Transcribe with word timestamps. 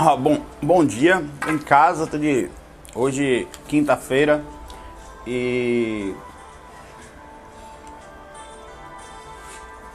Ah, 0.00 0.14
bom, 0.14 0.40
bom 0.62 0.84
dia, 0.84 1.24
em 1.48 1.58
casa, 1.58 2.06
tô 2.06 2.16
de 2.16 2.48
hoje 2.94 3.48
quinta-feira. 3.66 4.44
E 5.26 6.14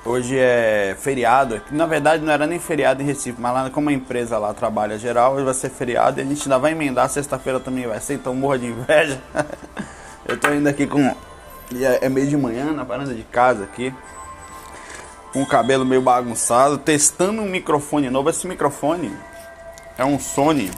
hoje 0.03 0.37
é 0.37 0.93
feriado, 0.99 1.61
na 1.71 1.85
verdade 1.85 2.21
não 2.21 2.33
era 2.33 2.45
nem 2.45 2.59
feriado 2.59 3.01
em 3.01 3.05
Recife, 3.05 3.39
mas 3.39 3.53
lá 3.53 3.69
como 3.69 3.89
a 3.89 3.93
empresa 3.93 4.37
lá 4.37 4.53
trabalha 4.53 4.99
geral, 4.99 5.35
hoje 5.35 5.45
vai 5.45 5.53
ser 5.53 5.69
feriado 5.69 6.19
e 6.19 6.21
a 6.21 6.25
gente 6.25 6.43
ainda 6.43 6.59
vai 6.59 6.73
emendar, 6.73 7.09
sexta-feira 7.09 7.61
também 7.61 7.87
vai 7.87 8.01
ser, 8.01 8.15
então 8.15 8.35
morra 8.35 8.59
de 8.59 8.67
inveja. 8.67 9.21
Eu 10.27 10.37
tô 10.37 10.53
indo 10.53 10.67
aqui 10.67 10.85
com, 10.85 11.15
é 12.01 12.09
meio 12.09 12.27
de 12.27 12.35
manhã 12.35 12.73
na 12.73 12.83
varanda 12.83 13.13
de 13.13 13.23
casa 13.23 13.63
aqui, 13.63 13.93
com 15.31 15.41
o 15.41 15.47
cabelo 15.47 15.85
meio 15.85 16.01
bagunçado, 16.01 16.77
testando 16.77 17.41
um 17.41 17.49
microfone 17.49 18.09
novo, 18.09 18.29
esse 18.29 18.45
microfone 18.45 19.11
é 19.97 20.05
um 20.05 20.19
Sony 20.19 20.71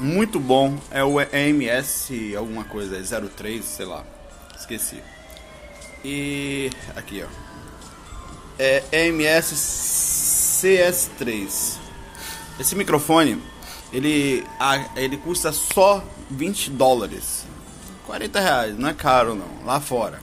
muito 0.00 0.38
bom. 0.38 0.76
É 0.90 1.02
o 1.02 1.20
EMS 1.20 2.10
alguma 2.36 2.64
coisa, 2.64 2.96
é 2.96 3.02
03, 3.02 3.64
sei 3.64 3.86
lá. 3.86 4.04
Esqueci. 4.58 5.02
E 6.04 6.70
aqui, 6.94 7.24
ó. 7.24 7.28
É 8.58 8.82
EMS 8.92 9.52
CS3. 10.62 11.78
Esse 12.58 12.74
microfone, 12.74 13.42
ele 13.92 14.44
ele 14.96 15.16
custa 15.18 15.52
só 15.52 16.02
20 16.30 16.70
dólares. 16.70 17.44
40 18.06 18.40
reais, 18.40 18.78
não 18.78 18.88
é 18.88 18.94
caro 18.94 19.34
não, 19.34 19.64
lá 19.64 19.80
fora. 19.80 20.20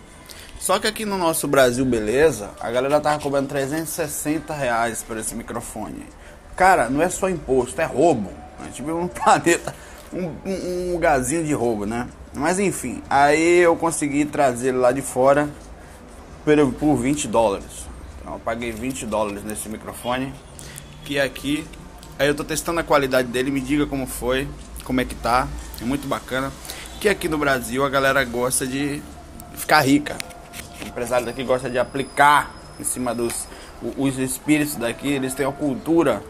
Só 0.60 0.80
que 0.80 0.88
aqui 0.88 1.04
no 1.04 1.18
nosso 1.18 1.48
Brasil, 1.48 1.84
beleza, 1.84 2.52
a 2.62 2.72
galera 2.72 3.02
tava 3.02 3.22
cobrando 3.22 3.50
360 3.50 4.54
reais 4.54 5.04
por 5.04 5.18
esse 5.18 5.36
microfone. 5.36 6.08
Cara, 6.56 6.90
não 6.90 7.02
é 7.02 7.10
só 7.10 7.30
imposto, 7.30 7.80
é 7.82 7.86
roubo. 7.86 8.30
A 8.60 8.66
gente 8.66 8.82
vive 8.82 8.94
num 8.94 9.08
planeta, 9.10 9.76
um, 10.12 10.32
um, 10.46 10.94
lugarzinho 10.94 11.44
de 11.44 11.54
roubo, 11.54 11.86
né? 11.86 12.08
Mas 12.34 12.60
enfim, 12.60 13.02
aí 13.10 13.60
eu 13.60 13.76
consegui 13.76 14.26
trazer 14.26 14.70
ele 14.70 14.78
lá 14.78 14.92
de 14.92 15.02
fora 15.02 15.50
por, 16.46 16.74
por 16.74 16.96
20 16.96 17.28
dólares. 17.28 17.88
Então 18.20 18.34
eu 18.34 18.40
paguei 18.40 18.72
20 18.72 19.06
dólares 19.06 19.44
nesse 19.44 19.68
microfone. 19.68 20.34
Que 21.04 21.20
aqui, 21.20 21.66
aí 22.18 22.28
eu 22.28 22.36
tô 22.36 22.44
testando 22.44 22.80
a 22.80 22.84
qualidade 22.84 23.28
dele, 23.28 23.52
me 23.52 23.60
diga 23.60 23.86
como 23.86 24.08
foi, 24.08 24.48
como 24.84 25.02
é 25.02 25.06
que 25.06 25.16
tá. 25.16 25.48
É 25.82 25.86
muito 25.86 26.08
bacana. 26.08 26.52
Que 27.00 27.10
aqui 27.10 27.28
no 27.28 27.38
Brasil 27.38 27.84
a 27.84 27.90
galera 27.90 28.24
gosta 28.24 28.66
de 28.66 29.02
ficar 29.56 29.82
rica. 29.82 30.18
O 30.82 30.88
empresário 30.88 31.26
daqui 31.26 31.44
gosta 31.44 31.70
de 31.70 31.78
aplicar 31.78 32.56
em 32.80 32.84
cima 32.84 33.14
dos 33.14 33.48
os 33.98 34.18
espíritos 34.18 34.76
daqui, 34.76 35.10
eles 35.10 35.34
têm 35.34 35.46
a 35.46 35.52
cultura 35.52 36.24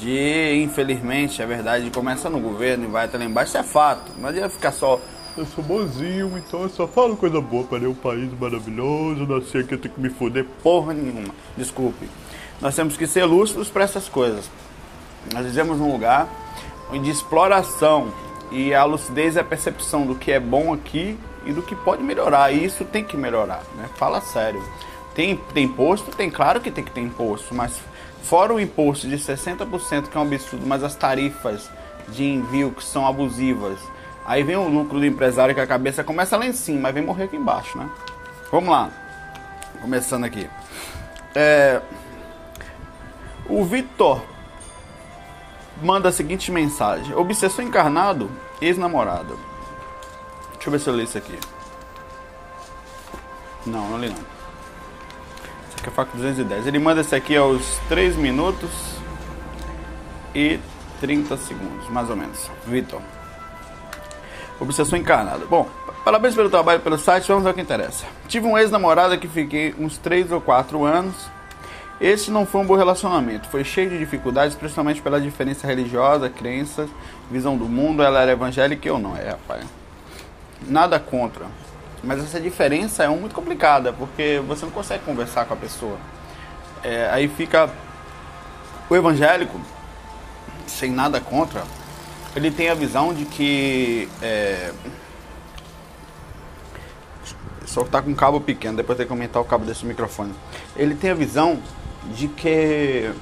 de, 0.00 0.62
infelizmente, 0.62 1.42
a 1.42 1.46
verdade 1.46 1.90
começa 1.90 2.30
no 2.30 2.40
governo 2.40 2.84
e 2.84 2.86
vai 2.86 3.04
até 3.04 3.18
lá 3.18 3.24
embaixo, 3.24 3.50
isso 3.50 3.58
é 3.58 3.62
fato. 3.62 4.12
Não 4.18 4.30
adianta 4.30 4.48
ficar 4.48 4.72
só, 4.72 4.98
eu 5.36 5.44
sou 5.44 5.62
bonzinho, 5.62 6.32
então 6.38 6.62
eu 6.62 6.70
só 6.70 6.88
falo 6.88 7.16
coisa 7.16 7.40
boa 7.40 7.64
para 7.64 7.88
um 7.88 7.94
país 7.94 8.30
maravilhoso, 8.38 9.26
nasci 9.26 9.58
aqui, 9.58 9.74
eu 9.74 9.78
tenho 9.78 9.94
que 9.94 10.00
me 10.00 10.08
foder 10.08 10.46
porra 10.62 10.94
nenhuma. 10.94 11.34
Desculpe. 11.56 12.08
Nós 12.60 12.74
temos 12.74 12.96
que 12.96 13.06
ser 13.06 13.24
lúcidos 13.24 13.68
para 13.68 13.84
essas 13.84 14.08
coisas. 14.08 14.50
Nós 15.32 15.44
vivemos 15.44 15.78
num 15.78 15.92
lugar 15.92 16.28
de 16.90 17.10
exploração 17.10 18.12
e 18.50 18.74
a 18.74 18.84
lucidez 18.84 19.36
é 19.36 19.40
a 19.40 19.44
percepção 19.44 20.06
do 20.06 20.14
que 20.14 20.32
é 20.32 20.40
bom 20.40 20.72
aqui 20.72 21.18
e 21.44 21.52
do 21.52 21.62
que 21.62 21.74
pode 21.74 22.02
melhorar. 22.02 22.52
E 22.52 22.64
isso 22.64 22.84
tem 22.84 23.04
que 23.04 23.16
melhorar, 23.16 23.62
né? 23.76 23.88
Fala 23.96 24.20
sério. 24.20 24.62
Tem, 25.14 25.36
tem 25.54 25.64
imposto? 25.64 26.10
Tem, 26.10 26.30
claro 26.30 26.60
que 26.60 26.70
tem 26.70 26.84
que 26.84 26.90
ter 26.90 27.00
imposto, 27.00 27.54
mas 27.54 27.80
Fora 28.22 28.54
o 28.54 28.60
imposto 28.60 29.08
de 29.08 29.16
60%, 29.16 30.08
que 30.08 30.16
é 30.16 30.20
um 30.20 30.24
absurdo, 30.24 30.66
mas 30.66 30.84
as 30.84 30.94
tarifas 30.94 31.70
de 32.08 32.24
envio 32.24 32.70
que 32.70 32.84
são 32.84 33.06
abusivas. 33.06 33.78
Aí 34.24 34.42
vem 34.42 34.56
o 34.56 34.68
lucro 34.68 34.98
do 34.98 35.06
empresário 35.06 35.54
que 35.54 35.60
a 35.60 35.66
cabeça 35.66 36.04
começa 36.04 36.36
lá 36.36 36.46
em 36.46 36.52
cima, 36.52 36.80
mas 36.82 36.94
vem 36.94 37.04
morrer 37.04 37.24
aqui 37.24 37.36
embaixo, 37.36 37.76
né? 37.78 37.88
Vamos 38.50 38.70
lá. 38.70 38.90
Começando 39.80 40.24
aqui. 40.24 40.48
É... 41.34 41.80
O 43.48 43.64
Vitor 43.64 44.22
manda 45.82 46.08
a 46.08 46.12
seguinte 46.12 46.52
mensagem: 46.52 47.14
Obsessor 47.14 47.64
encarnado, 47.64 48.30
ex-namorado. 48.60 49.38
Deixa 50.52 50.68
eu 50.68 50.72
ver 50.72 50.78
se 50.78 50.88
eu 50.88 50.94
leio 50.94 51.04
isso 51.04 51.18
aqui. 51.18 51.38
Não, 53.66 53.88
não 53.88 53.98
li 53.98 54.08
não 54.08 54.39
que 55.82 55.88
é 55.88 55.92
faca 55.92 56.10
210. 56.14 56.66
Ele 56.66 56.78
manda 56.78 57.00
esse 57.00 57.14
aqui 57.14 57.36
aos 57.36 57.78
3 57.88 58.16
minutos 58.16 58.70
e 60.34 60.58
30 61.00 61.36
segundos, 61.38 61.88
mais 61.88 62.10
ou 62.10 62.16
menos. 62.16 62.50
Vitor. 62.66 63.00
Obsessão 64.60 64.98
encarnada. 64.98 65.46
Bom, 65.46 65.68
parabéns 66.04 66.34
pelo 66.34 66.50
trabalho 66.50 66.80
pelo 66.80 66.98
site, 66.98 67.26
vamos 67.28 67.46
ao 67.46 67.54
que 67.54 67.60
interessa. 67.60 68.04
Tive 68.28 68.46
um 68.46 68.58
ex-namorado 68.58 69.18
que 69.18 69.26
fiquei 69.26 69.74
uns 69.78 69.96
3 69.98 70.30
ou 70.32 70.40
4 70.40 70.84
anos. 70.84 71.14
Esse 72.00 72.30
não 72.30 72.46
foi 72.46 72.62
um 72.62 72.66
bom 72.66 72.76
relacionamento, 72.76 73.48
foi 73.48 73.62
cheio 73.62 73.90
de 73.90 73.98
dificuldades, 73.98 74.56
principalmente 74.56 75.02
pela 75.02 75.20
diferença 75.20 75.66
religiosa, 75.66 76.30
crenças, 76.30 76.88
visão 77.30 77.58
do 77.58 77.66
mundo. 77.66 78.02
Ela 78.02 78.22
era 78.22 78.32
evangélica 78.32 78.88
e 78.88 78.90
eu 78.90 78.98
não, 78.98 79.14
é, 79.14 79.30
rapaz. 79.30 79.66
Nada 80.66 80.98
contra, 80.98 81.46
mas 82.02 82.20
essa 82.20 82.40
diferença 82.40 83.04
é 83.04 83.08
muito 83.08 83.34
complicada, 83.34 83.92
porque 83.92 84.42
você 84.46 84.64
não 84.64 84.72
consegue 84.72 85.04
conversar 85.04 85.44
com 85.44 85.54
a 85.54 85.56
pessoa. 85.56 85.98
É, 86.82 87.10
aí 87.10 87.28
fica 87.28 87.70
o 88.88 88.96
evangélico, 88.96 89.60
sem 90.66 90.90
nada 90.90 91.20
contra, 91.20 91.64
ele 92.34 92.50
tem 92.50 92.68
a 92.70 92.74
visão 92.74 93.12
de 93.12 93.24
que. 93.24 94.08
É, 94.22 94.72
só 97.66 97.84
tá 97.84 98.02
com 98.02 98.10
um 98.10 98.14
cabo 98.14 98.40
pequeno, 98.40 98.76
depois 98.76 98.96
tem 98.96 99.06
que 99.06 99.12
aumentar 99.12 99.40
o 99.40 99.44
cabo 99.44 99.64
desse 99.64 99.86
microfone. 99.86 100.34
Ele 100.76 100.94
tem 100.94 101.10
a 101.10 101.14
visão 101.14 101.60
de 102.14 102.26
que 102.26 103.12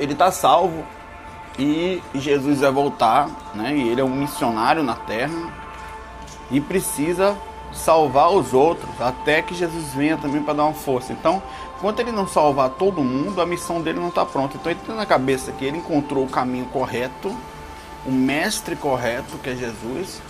ele 0.00 0.14
tá 0.14 0.32
salvo 0.32 0.86
e 1.58 2.02
Jesus 2.14 2.60
vai 2.60 2.70
voltar, 2.70 3.28
né? 3.54 3.76
E 3.76 3.88
ele 3.88 4.00
é 4.00 4.04
um 4.04 4.14
missionário 4.14 4.82
na 4.82 4.94
terra 4.94 5.61
e 6.52 6.60
precisa 6.60 7.36
salvar 7.72 8.30
os 8.30 8.52
outros 8.52 9.00
até 9.00 9.40
que 9.40 9.54
Jesus 9.54 9.94
venha 9.94 10.16
também 10.16 10.42
para 10.42 10.54
dar 10.54 10.64
uma 10.64 10.74
força. 10.74 11.12
Então, 11.12 11.42
enquanto 11.76 12.00
ele 12.00 12.12
não 12.12 12.28
salvar 12.28 12.70
todo 12.70 13.02
mundo, 13.02 13.40
a 13.40 13.46
missão 13.46 13.80
dele 13.80 13.98
não 13.98 14.08
está 14.08 14.24
pronta. 14.24 14.56
Então, 14.56 14.70
ele 14.70 14.80
tem 14.86 14.94
na 14.94 15.06
cabeça 15.06 15.50
que 15.52 15.64
ele 15.64 15.78
encontrou 15.78 16.24
o 16.24 16.28
caminho 16.28 16.66
correto, 16.66 17.34
o 18.06 18.12
mestre 18.12 18.76
correto, 18.76 19.38
que 19.38 19.50
é 19.50 19.56
Jesus, 19.56 20.20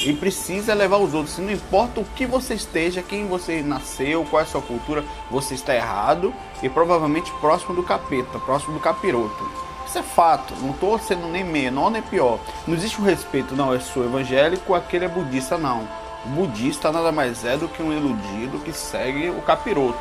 e 0.00 0.12
precisa 0.12 0.74
levar 0.74 0.98
os 0.98 1.14
outros. 1.14 1.38
Não 1.38 1.50
importa 1.50 2.00
o 2.00 2.04
que 2.04 2.26
você 2.26 2.54
esteja, 2.54 3.02
quem 3.02 3.26
você 3.26 3.62
nasceu, 3.62 4.24
qual 4.24 4.40
é 4.40 4.42
a 4.42 4.46
sua 4.46 4.62
cultura, 4.62 5.04
você 5.30 5.54
está 5.54 5.74
errado 5.74 6.34
e 6.62 6.68
provavelmente 6.68 7.32
próximo 7.40 7.74
do 7.74 7.82
capeta, 7.82 8.38
próximo 8.40 8.74
do 8.74 8.80
capiroto. 8.80 9.67
Isso 9.88 9.98
é 9.98 10.02
fato, 10.02 10.54
não 10.60 10.72
estou 10.72 10.98
sendo 10.98 11.26
nem 11.28 11.42
menor 11.42 11.90
nem 11.90 12.02
pior. 12.02 12.38
Não 12.66 12.74
existe 12.74 13.00
o 13.00 13.04
respeito, 13.04 13.56
não, 13.56 13.72
eu 13.72 13.80
sou 13.80 14.04
evangélico, 14.04 14.74
aquele 14.74 15.06
é 15.06 15.08
budista, 15.08 15.56
não. 15.56 15.88
O 16.26 16.28
budista 16.28 16.92
nada 16.92 17.10
mais 17.10 17.42
é 17.42 17.56
do 17.56 17.68
que 17.68 17.82
um 17.82 17.90
iludido 17.90 18.58
que 18.58 18.70
segue 18.70 19.30
o 19.30 19.40
capiroto. 19.40 19.98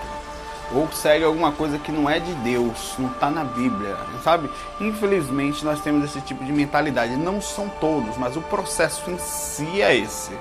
Ou 0.73 0.91
segue 0.91 1.23
alguma 1.23 1.53
coisa 1.53 1.79
que 1.79 1.89
não 1.89 2.09
é 2.09 2.19
de 2.19 2.33
Deus, 2.33 2.95
não 2.99 3.09
está 3.09 3.29
na 3.29 3.45
Bíblia, 3.45 3.95
sabe? 4.21 4.49
Infelizmente 4.81 5.63
nós 5.63 5.79
temos 5.79 6.03
esse 6.03 6.19
tipo 6.19 6.43
de 6.43 6.51
mentalidade. 6.51 7.15
Não 7.15 7.39
são 7.39 7.69
todos, 7.79 8.17
mas 8.17 8.35
o 8.35 8.41
processo 8.41 9.09
em 9.09 9.17
si 9.17 9.81
é 9.81 9.95
esse. 9.95 10.37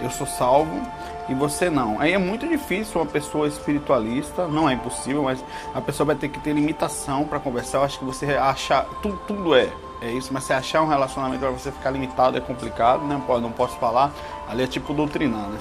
Eu 0.00 0.10
sou 0.10 0.26
salvo 0.26 0.82
e 1.30 1.34
você 1.34 1.70
não. 1.70 2.00
Aí 2.00 2.12
é 2.12 2.18
muito 2.18 2.46
difícil 2.46 3.00
uma 3.00 3.06
pessoa 3.06 3.46
espiritualista, 3.46 4.46
não 4.48 4.68
é 4.68 4.74
impossível, 4.74 5.22
mas 5.22 5.42
a 5.72 5.80
pessoa 5.80 6.08
vai 6.08 6.16
ter 6.16 6.28
que 6.28 6.40
ter 6.40 6.52
limitação 6.52 7.24
para 7.24 7.38
conversar. 7.38 7.78
Eu 7.78 7.84
acho 7.84 7.98
que 8.00 8.04
você 8.04 8.34
achar 8.34 8.84
tudo, 9.00 9.18
tudo 9.26 9.54
é 9.54 9.70
é 10.02 10.10
isso, 10.10 10.32
mas 10.32 10.44
você 10.44 10.54
achar 10.54 10.80
um 10.80 10.88
relacionamento 10.88 11.40
para 11.40 11.50
você 11.50 11.70
ficar 11.70 11.90
limitado 11.90 12.36
é 12.36 12.40
complicado, 12.40 13.04
né? 13.04 13.20
Não 13.28 13.52
posso 13.52 13.76
falar. 13.76 14.10
Ali 14.48 14.62
é 14.62 14.66
tipo 14.66 14.94
doutrinar, 14.94 15.46
né? 15.48 15.58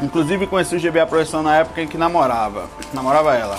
Inclusive 0.00 0.46
conheci 0.46 0.76
o 0.76 0.80
GBA 0.80 1.04
professor 1.06 1.42
na 1.42 1.56
época 1.56 1.82
em 1.82 1.88
que 1.88 1.98
namorava. 1.98 2.68
Namorava 2.92 3.34
ela. 3.34 3.58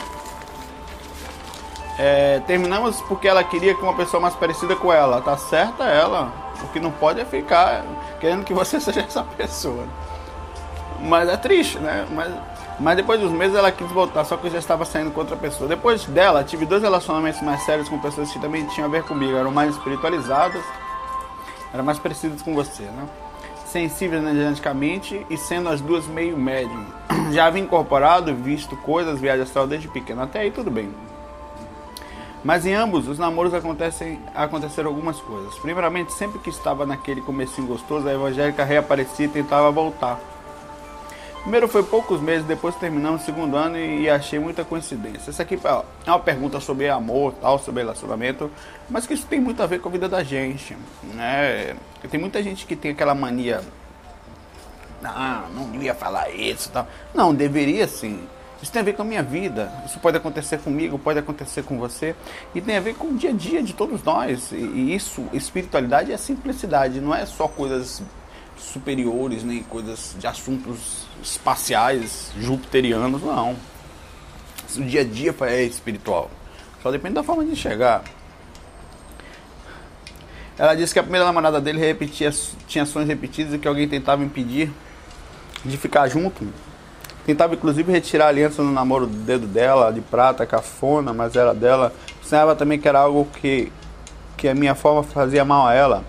É, 2.00 2.39
terminamos 2.48 3.01
porque 3.01 3.28
ela 3.28 3.44
queria 3.44 3.74
que 3.74 3.81
uma 3.81 3.95
pessoa 3.95 4.21
mais 4.21 4.33
parecida 4.36 4.75
com 4.78 4.92
ela. 4.92 5.21
Tá 5.21 5.36
certa 5.38 5.83
ela. 5.83 6.31
O 6.63 6.68
que 6.69 6.80
não 6.80 6.92
pode 6.92 7.19
é 7.19 7.25
ficar 7.25 7.83
querendo 8.21 8.45
que 8.45 8.54
você 8.54 8.80
seja 8.81 9.01
essa 9.01 9.24
pessoa. 9.24 9.83
Mas 11.01 11.30
é 11.30 11.38
triste, 11.38 11.77
né? 11.80 12.06
Mas, 12.12 12.33
mas 12.80 12.97
depois 12.97 13.19
dos 13.19 13.31
meses 13.31 13.56
ela 13.56 13.71
quis 13.71 13.89
voltar, 13.92 14.24
só 14.25 14.38
que 14.38 14.47
eu 14.47 14.51
já 14.51 14.59
estava 14.59 14.86
saindo 14.86 15.12
com 15.12 15.19
outra 15.19 15.36
pessoa. 15.36 15.68
Depois 15.68 16.06
dela, 16.06 16.44
tive 16.44 16.65
dois 16.65 16.81
relacionamentos 16.81 17.42
mais 17.42 17.62
sérios 17.63 17.88
com 17.89 18.00
pessoas 18.00 18.31
que 18.31 18.39
também 18.39 18.65
tinham 18.68 18.88
a 18.88 18.92
ver 18.92 19.03
comigo. 19.03 19.36
Eram 19.38 19.51
mais 19.51 19.75
espiritualizadas, 19.75 20.63
eram 21.74 21.83
mais 21.83 22.00
parecidas 22.00 22.42
com 22.42 22.53
você, 22.53 22.83
né? 22.83 23.07
Sensíveis 23.65 24.24
energeticamente 24.24 25.25
e 25.30 25.38
sendo 25.38 25.69
as 25.69 25.81
duas 25.81 26.07
meio 26.07 26.38
médium. 26.38 26.86
Já 27.31 27.47
havia 27.47 27.62
incorporado, 27.62 28.33
visto 28.33 28.75
coisas, 28.77 29.19
viagem 29.19 29.44
astral 29.44 29.68
desde 29.68 29.88
pequeno. 29.88 30.21
Até 30.21 30.39
aí 30.39 30.51
tudo 30.51 30.71
bem. 30.71 30.89
Mas 32.45 32.63
em 32.63 32.75
ambos 32.75 33.07
os 33.07 33.18
namoros 33.18 33.56
acontecem, 33.56 34.19
aconteceram 34.36 34.92
algumas 34.92 35.19
coisas. 35.19 35.57
Primeiramente, 35.57 36.13
sempre 36.13 36.38
que 36.38 36.51
estava 36.51 36.86
naquele 36.86 37.19
comecinho 37.19 37.65
gostoso, 37.65 38.07
a 38.07 38.13
evangélica 38.13 38.63
reaparecia 38.63 39.25
e 39.25 39.30
tentava 39.30 39.71
voltar. 39.71 40.19
Primeiro 41.45 41.68
foi 41.68 41.83
poucos 41.83 42.19
meses, 42.19 42.44
depois 42.44 42.74
terminamos 42.74 43.21
o 43.21 43.25
segundo 43.25 43.56
ano 43.56 43.77
e, 43.77 44.09
achei 44.09 44.39
muita 44.39 44.65
coincidência. 44.65 45.30
Essa 45.30 45.44
aqui 45.44 45.59
ó, 45.63 45.83
é 46.03 46.09
uma 46.09 46.19
pergunta 46.19 46.59
sobre 46.59 46.89
amor, 46.89 47.36
tal, 47.39 47.59
sobre 47.59 47.83
relacionamento, 47.83 48.50
mas 48.89 49.06
que 49.06 49.13
isso 49.13 49.27
tem 49.27 49.39
muito 49.39 49.62
a 49.62 49.68
ver 49.68 49.80
com 49.80 49.88
a 49.88 49.92
vida 49.92 50.09
da 50.09 50.24
gente, 50.24 50.75
né? 51.13 51.75
Tem 52.09 52.19
muita 52.19 52.42
gente 52.42 52.65
que 52.65 52.75
tem 52.75 52.89
aquela 52.89 53.13
mania, 53.13 53.62
ah, 55.03 55.44
não 55.53 55.69
devia 55.69 55.94
falar 55.94 56.31
isso, 56.31 56.71
tal. 56.71 56.88
Não, 57.13 57.31
deveria 57.31 57.88
sim. 57.88 58.27
Isso 58.59 58.71
tem 58.71 58.81
a 58.81 58.86
ver 58.86 58.94
com 58.94 59.03
a 59.03 59.06
minha 59.06 59.21
vida. 59.21 59.71
Isso 59.86 60.00
pode 60.00 60.18
acontecer 60.18 60.57
comigo, 60.57 60.97
pode 60.97 61.19
acontecer 61.19 61.62
com 61.62 61.77
você. 61.77 62.15
E 62.56 62.62
tem 62.62 62.75
a 62.75 62.80
ver 62.80 62.95
com 62.95 63.09
o 63.09 63.13
dia 63.13 63.30
a 63.30 63.33
dia 63.33 63.62
de 63.62 63.74
todos 63.74 64.01
nós. 64.01 64.51
E, 64.51 64.95
isso, 64.95 65.24
espiritualidade 65.31 66.12
é 66.12 66.18
simplicidade. 66.18 67.00
Não 67.00 67.13
é 67.13 67.24
só 67.27 67.47
coisas 67.47 68.01
superiores, 68.57 69.44
nem 69.44 69.63
coisas 69.63 70.16
de 70.19 70.28
assuntos 70.28 71.06
espaciais, 71.24 72.31
jupiterianos, 72.40 73.22
não. 73.22 73.56
O 74.78 74.84
dia 74.84 75.02
a 75.02 75.04
dia 75.04 75.36
é 75.42 75.63
espiritual. 75.63 76.30
Só 76.81 76.92
depende 76.92 77.16
da 77.16 77.24
forma 77.24 77.46
de 77.46 77.52
enxergar. 77.52 78.04
Ela 80.57 80.75
disse 80.75 80.94
que 80.94 81.00
a 81.00 81.04
primeira 81.04 81.25
namorada 81.25 81.60
dele 81.60 81.80
repetia, 81.80 82.31
tinha 82.68 82.86
sonhos 82.86 83.07
repetidos 83.07 83.54
e 83.54 83.57
que 83.57 83.68
alguém 83.68 83.88
tentava 83.88 84.24
impedir 84.24 84.72
de 85.63 85.78
ficar 85.78 86.07
junto 86.07 86.48
Tentava 87.25 87.56
inclusive 87.56 87.92
retirar 87.92 88.25
a 88.25 88.28
aliança 88.30 88.62
no 88.62 88.72
namoro 88.72 89.07
do 89.07 89.18
dedo 89.18 89.48
dela, 89.48 89.92
de 89.92 90.00
prata, 90.00 90.46
cafona, 90.46 91.12
mas 91.12 91.36
era 91.36 91.56
dela. 91.56 91.92
Sonhava 92.22 92.56
também 92.56 92.80
que 92.80 92.88
era 92.88 93.00
algo 93.00 93.28
que, 93.42 93.72
que 94.38 94.48
a 94.48 94.54
minha 94.54 94.75
forma 94.75 95.02
fazia 95.02 95.44
mal 95.44 95.66
a 95.66 95.74
ela. 95.74 96.04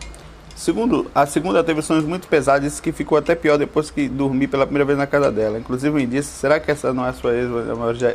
Segundo, 0.57 1.11
a 1.15 1.27
segunda 1.27 1.63
teve 1.63 1.83
sonhos 1.83 2.07
muito 2.07 2.27
pesados, 2.29 2.81
que 2.81 2.91
ficou 2.91 3.19
até 3.19 3.35
pior 3.35 3.59
depois 3.59 3.91
que 3.91 4.09
dormi 4.09 4.49
pela 4.49 4.65
primeira 4.65 4.87
vez 4.87 4.99
na 4.99 5.07
casa 5.07 5.31
dela. 5.31 5.59
Inclusive 5.59 5.95
me 5.95 6.07
disse, 6.07 6.31
será 6.31 6.59
que 6.59 6.71
essa 6.71 6.95
não 6.95 7.07
é 7.07 7.13
sua 7.13 7.35
ex, 7.35 7.51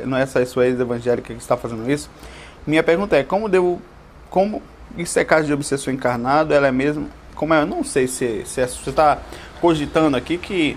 não 0.07 0.17
é 0.17 0.23
essa 0.23 0.43
sua 0.47 0.65
ex 0.65 0.79
evangélica 0.79 1.35
que 1.35 1.39
está 1.39 1.55
fazendo 1.55 1.89
isso? 1.89 2.09
Minha 2.65 2.81
pergunta 2.81 3.15
é, 3.15 3.23
como 3.23 3.47
devo, 3.47 3.79
como 4.31 4.59
isso 4.97 5.19
é 5.19 5.23
caso 5.23 5.45
de 5.45 5.53
obsessão 5.53 5.93
encarnado? 5.93 6.51
Ela 6.51 6.67
é 6.67 6.71
mesmo, 6.71 7.07
como 7.35 7.53
é, 7.53 7.61
eu 7.61 7.67
não 7.67 7.83
sei 7.83 8.07
se, 8.07 8.41
se 8.45 8.59
é, 8.59 8.65
você 8.65 8.89
está 8.89 9.19
cogitando 9.61 10.17
aqui 10.17 10.39
que 10.39 10.75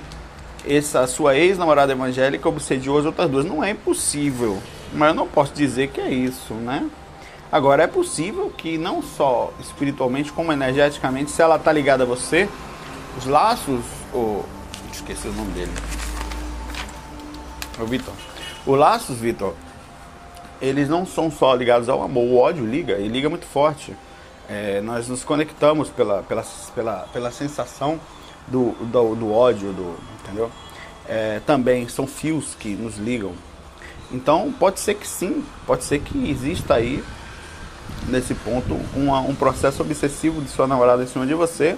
essa 0.69 1.07
sua 1.07 1.35
ex-namorada 1.35 1.93
evangélica 1.93 2.47
obsediou 2.47 2.99
as 2.99 3.07
outras 3.07 3.31
duas. 3.31 3.47
Não 3.47 3.65
é 3.65 3.71
impossível, 3.71 4.59
mas 4.93 5.09
eu 5.09 5.15
não 5.15 5.27
posso 5.27 5.55
dizer 5.55 5.89
que 5.89 6.01
é 6.01 6.11
isso, 6.11 6.53
né? 6.53 6.87
Agora 7.55 7.85
é 7.85 7.87
possível 7.87 8.51
que 8.51 8.77
não 8.77 9.01
só 9.01 9.53
espiritualmente 9.61 10.33
como 10.33 10.53
energeticamente, 10.53 11.31
se 11.31 11.41
ela 11.41 11.57
tá 11.57 11.71
ligada 11.73 12.03
a 12.03 12.07
você, 12.07 12.49
os 13.17 13.27
laços, 13.27 13.81
o 14.13 14.45
esqueci 14.93 15.29
o 15.29 15.33
nome 15.33 15.53
dele. 15.53 15.71
O 17.79 17.87
Vitor. 17.87 18.13
Os 18.67 18.77
laços, 18.77 19.19
Vitor, 19.19 19.55
eles 20.61 20.89
não 20.89 21.07
são 21.07 21.31
só 21.31 21.55
ligados 21.55 21.89
ao 21.89 22.03
amor, 22.03 22.25
o 22.25 22.37
ódio 22.37 22.67
liga 22.67 22.99
e 22.99 23.07
liga 23.07 23.31
muito 23.31 23.47
forte. 23.47 23.95
É, 24.49 24.81
nós 24.81 25.07
nos 25.07 25.23
conectamos 25.23 25.89
pela, 25.91 26.25
pela, 26.25 26.45
pela, 26.75 27.07
pela 27.13 27.31
sensação 27.31 28.01
do, 28.49 28.73
do, 28.81 29.15
do 29.15 29.33
ódio, 29.33 29.73
do, 29.73 29.97
entendeu? 30.25 30.51
É, 31.09 31.41
também 31.47 31.87
são 31.87 32.05
fios 32.05 32.57
que 32.57 32.71
nos 32.71 32.97
ligam. 32.97 33.33
Então 34.11 34.53
pode 34.59 34.81
ser 34.81 34.97
que 34.97 35.07
sim, 35.07 35.45
pode 35.65 35.85
ser 35.85 36.01
que 36.01 36.29
exista 36.29 36.75
aí 36.75 37.01
nesse 38.09 38.35
ponto 38.35 38.79
uma, 38.95 39.21
um 39.21 39.35
processo 39.35 39.83
obsessivo 39.83 40.41
de 40.41 40.49
sua 40.49 40.67
namorada 40.67 41.03
em 41.03 41.07
cima 41.07 41.27
de 41.27 41.35
você, 41.35 41.77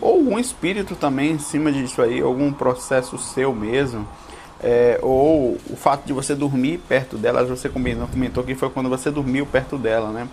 ou 0.00 0.20
um 0.20 0.38
espírito 0.38 0.94
também 0.94 1.32
em 1.32 1.38
cima 1.38 1.72
disso 1.72 2.02
aí, 2.02 2.20
algum 2.20 2.52
processo 2.52 3.18
seu 3.18 3.54
mesmo. 3.54 4.06
É, 4.62 4.98
ou 5.02 5.58
o 5.68 5.76
fato 5.76 6.06
de 6.06 6.14
você 6.14 6.34
dormir 6.34 6.78
perto 6.88 7.18
dela, 7.18 7.44
você 7.44 7.68
comentou, 7.68 8.08
comentou 8.08 8.42
que 8.42 8.54
foi 8.54 8.70
quando 8.70 8.88
você 8.88 9.10
dormiu 9.10 9.44
perto 9.44 9.76
dela, 9.76 10.10
né? 10.10 10.26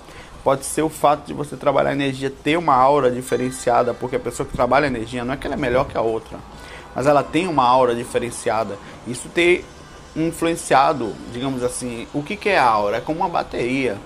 Pode 0.44 0.66
ser 0.66 0.82
o 0.82 0.90
fato 0.90 1.26
de 1.26 1.34
você 1.34 1.56
trabalhar 1.56 1.92
energia 1.94 2.30
ter 2.30 2.58
uma 2.58 2.76
aura 2.76 3.12
diferenciada, 3.12 3.94
porque 3.94 4.16
a 4.16 4.20
pessoa 4.20 4.48
que 4.48 4.54
trabalha 4.54 4.88
energia 4.88 5.24
não 5.24 5.34
é 5.34 5.38
que 5.38 5.46
ela 5.46 5.56
é 5.56 5.60
melhor 5.60 5.86
que 5.86 5.98
a 5.98 6.02
outra, 6.02 6.38
mas 6.96 7.06
ela 7.06 7.24
tem 7.24 7.48
uma 7.48 7.66
aura 7.66 7.94
diferenciada. 7.96 8.78
Isso 9.08 9.30
ter 9.30 9.66
influenciado, 10.16 11.14
digamos 11.32 11.64
assim, 11.64 12.08
o 12.14 12.22
que, 12.22 12.36
que 12.36 12.50
é 12.50 12.58
a 12.58 12.66
aura? 12.66 12.98
É 12.98 13.02
como 13.02 13.20
uma 13.20 13.30
bateria. 13.30 13.98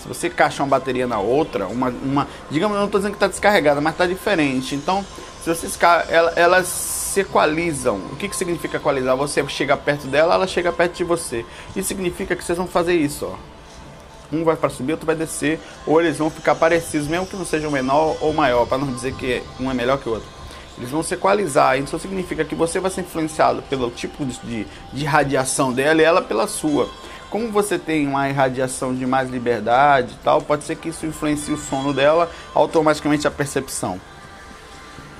Se 0.00 0.08
você 0.08 0.28
encaixa 0.28 0.62
uma 0.62 0.68
bateria 0.68 1.06
na 1.06 1.18
outra, 1.18 1.66
uma, 1.66 1.88
uma 1.88 2.28
digamos, 2.50 2.74
eu 2.74 2.80
não 2.80 2.86
estou 2.86 3.00
dizendo 3.00 3.12
que 3.12 3.16
está 3.16 3.26
descarregada, 3.26 3.80
mas 3.80 3.94
está 3.94 4.06
diferente. 4.06 4.74
Então, 4.74 5.04
se 5.42 5.48
vocês 5.48 5.78
ela, 6.08 6.32
elas 6.36 6.66
se 6.66 7.20
equalizam. 7.20 7.96
O 8.12 8.16
que, 8.16 8.28
que 8.28 8.36
significa 8.36 8.78
equalizar? 8.78 9.16
Você 9.16 9.46
chega 9.48 9.76
perto 9.76 10.06
dela, 10.06 10.34
ela 10.34 10.46
chega 10.46 10.72
perto 10.72 10.96
de 10.96 11.04
você. 11.04 11.44
Isso 11.76 11.88
significa 11.88 12.34
que 12.34 12.42
vocês 12.42 12.58
vão 12.58 12.66
fazer 12.66 12.94
isso, 12.94 13.26
ó 13.26 13.54
um 14.32 14.44
vai 14.44 14.56
para 14.56 14.70
subir, 14.70 14.92
outro 14.92 15.06
vai 15.06 15.14
descer, 15.14 15.60
ou 15.86 16.00
eles 16.00 16.18
vão 16.18 16.30
ficar 16.30 16.54
parecidos, 16.54 17.06
mesmo 17.06 17.26
que 17.26 17.36
não 17.36 17.44
sejam 17.44 17.70
menor 17.70 18.16
ou 18.20 18.32
maior, 18.32 18.66
para 18.66 18.78
não 18.78 18.92
dizer 18.92 19.14
que 19.14 19.42
um 19.60 19.70
é 19.70 19.74
melhor 19.74 19.98
que 19.98 20.08
o 20.08 20.12
outro. 20.12 20.28
Eles 20.76 20.90
vão 20.90 21.02
se 21.02 21.14
equalizar, 21.14 21.78
isso 21.78 21.98
significa 21.98 22.44
que 22.44 22.54
você 22.54 22.80
vai 22.80 22.90
ser 22.90 23.02
influenciado 23.02 23.62
pelo 23.62 23.90
tipo 23.90 24.24
de, 24.26 24.66
de 24.92 25.04
radiação 25.04 25.72
dela 25.72 26.00
e 26.00 26.04
ela 26.04 26.20
pela 26.20 26.48
sua. 26.48 26.88
Como 27.34 27.50
você 27.50 27.80
tem 27.80 28.06
uma 28.06 28.28
irradiação 28.28 28.94
de 28.94 29.04
mais 29.04 29.28
liberdade 29.28 30.12
e 30.14 30.22
tal, 30.22 30.40
pode 30.40 30.62
ser 30.62 30.76
que 30.76 30.90
isso 30.90 31.04
influencie 31.04 31.52
o 31.52 31.56
sono 31.56 31.92
dela, 31.92 32.30
automaticamente 32.54 33.26
a 33.26 33.30
percepção. 33.30 34.00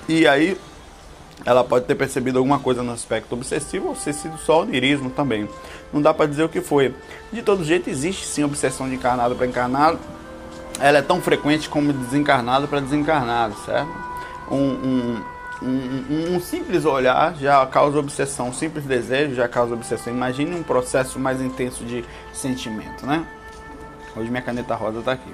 E 0.08 0.24
aí 0.24 0.56
ela 1.44 1.64
pode 1.64 1.86
ter 1.86 1.96
percebido 1.96 2.38
alguma 2.38 2.60
coisa 2.60 2.84
no 2.84 2.92
aspecto 2.92 3.32
obsessivo 3.32 3.88
ou 3.88 3.96
ser 3.96 4.12
sido 4.12 4.38
só 4.38 4.62
onirismo 4.62 5.10
também. 5.10 5.48
Não 5.92 6.00
dá 6.00 6.14
para 6.14 6.26
dizer 6.26 6.44
o 6.44 6.48
que 6.48 6.60
foi. 6.60 6.94
De 7.32 7.42
todo 7.42 7.64
jeito, 7.64 7.90
existe 7.90 8.24
sim 8.24 8.44
obsessão 8.44 8.88
de 8.88 8.94
encarnado 8.94 9.34
para 9.34 9.48
encarnado. 9.48 9.98
Ela 10.78 10.98
é 10.98 11.02
tão 11.02 11.20
frequente 11.20 11.68
como 11.68 11.92
desencarnado 11.92 12.68
para 12.68 12.78
desencarnado, 12.78 13.56
certo? 13.66 13.90
Um, 14.48 14.56
um, 14.56 15.22
um, 15.62 16.34
um, 16.34 16.40
simples 16.40 16.84
olhar 16.84 17.34
já 17.36 17.64
causa 17.66 17.98
obsessão, 17.98 18.48
um 18.48 18.52
simples 18.52 18.84
desejo 18.84 19.34
já 19.34 19.48
causa 19.48 19.74
obsessão. 19.74 20.12
Imagine 20.12 20.54
um 20.54 20.62
processo 20.62 21.18
mais 21.18 21.40
intenso 21.40 21.84
de 21.84 22.04
sentimento, 22.32 23.06
né? 23.06 23.26
Hoje 24.16 24.30
minha 24.30 24.42
caneta 24.42 24.74
rosa 24.74 24.98
está 25.00 25.12
aqui. 25.12 25.32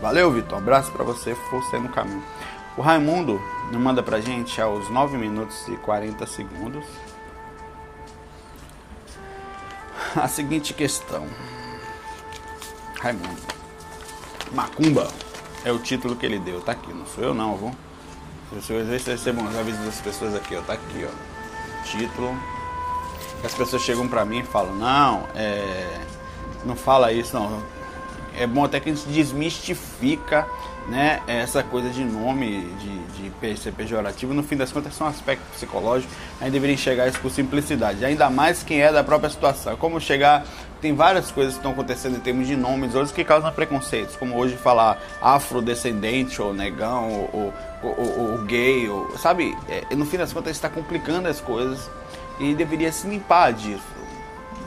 Valeu, 0.00 0.30
Vitor. 0.30 0.58
abraço 0.58 0.92
para 0.92 1.04
você, 1.04 1.34
força 1.34 1.78
no 1.78 1.88
caminho. 1.88 2.22
O 2.76 2.80
Raimundo 2.80 3.40
manda 3.72 4.02
pra 4.02 4.20
gente 4.20 4.60
aos 4.60 4.88
9 4.88 5.16
minutos 5.16 5.66
e 5.66 5.76
40 5.76 6.24
segundos 6.26 6.84
a 10.16 10.28
seguinte 10.28 10.72
questão. 10.72 11.26
Raimundo. 13.00 13.40
Macumba 14.52 15.08
é 15.64 15.72
o 15.72 15.78
título 15.78 16.16
que 16.16 16.24
ele 16.24 16.38
deu. 16.38 16.60
Tá 16.60 16.72
aqui, 16.72 16.92
não 16.92 17.06
sou 17.06 17.24
eu 17.24 17.34
não, 17.34 17.56
vou. 17.56 17.72
Se 18.62 18.72
eu 18.72 18.84
recebo 18.86 19.42
uns 19.42 19.56
avisos 19.56 19.84
das 19.84 20.00
pessoas 20.00 20.34
aqui, 20.34 20.56
ó. 20.56 20.62
Tá 20.62 20.72
aqui, 20.74 21.06
ó. 21.06 21.84
Título. 21.84 22.36
As 23.44 23.54
pessoas 23.54 23.82
chegam 23.82 24.08
pra 24.08 24.24
mim 24.24 24.40
e 24.40 24.44
falam, 24.44 24.74
não, 24.74 25.28
é. 25.34 26.00
Não 26.64 26.74
fala 26.74 27.12
isso, 27.12 27.34
não. 27.38 27.62
é 28.36 28.46
bom 28.46 28.64
até 28.64 28.80
que 28.80 28.90
a 28.90 28.94
gente 28.94 29.06
desmistifica 29.08 30.46
né, 30.88 31.20
essa 31.26 31.62
coisa 31.62 31.90
de 31.90 32.02
nome, 32.02 32.62
de, 32.80 33.30
de 33.30 33.58
ser 33.58 33.72
pejorativo, 33.72 34.32
no 34.32 34.42
fim 34.42 34.56
das 34.56 34.72
contas 34.72 34.94
são 34.94 35.06
aspectos 35.06 35.46
psicológicos, 35.54 36.14
a 36.40 36.44
gente 36.44 36.54
deveria 36.54 36.74
enxergar 36.74 37.06
isso 37.08 37.20
por 37.20 37.30
simplicidade, 37.30 38.04
ainda 38.04 38.30
mais 38.30 38.62
quem 38.62 38.80
é 38.80 38.90
da 38.90 39.04
própria 39.04 39.28
situação. 39.28 39.76
Como 39.76 40.00
chegar, 40.00 40.44
tem 40.80 40.94
várias 40.94 41.30
coisas 41.30 41.54
que 41.54 41.58
estão 41.58 41.72
acontecendo 41.72 42.16
em 42.16 42.20
termos 42.20 42.46
de 42.46 42.56
nomes 42.56 42.94
hoje 42.94 43.12
que 43.12 43.24
causam 43.24 43.52
preconceitos, 43.52 44.16
como 44.16 44.36
hoje 44.36 44.56
falar 44.56 45.00
afrodescendente, 45.20 46.40
ou 46.40 46.54
negão, 46.54 47.28
ou, 47.32 47.52
ou, 47.82 47.94
ou, 47.98 48.32
ou 48.32 48.38
gay, 48.44 48.88
ou, 48.88 49.16
sabe? 49.18 49.56
É, 49.68 49.94
no 49.94 50.06
fim 50.06 50.16
das 50.16 50.32
contas 50.32 50.52
está 50.52 50.68
complicando 50.68 51.28
as 51.28 51.40
coisas 51.40 51.90
e 52.38 52.54
deveria 52.54 52.92
se 52.92 53.06
limpar 53.08 53.52
disso. 53.52 53.82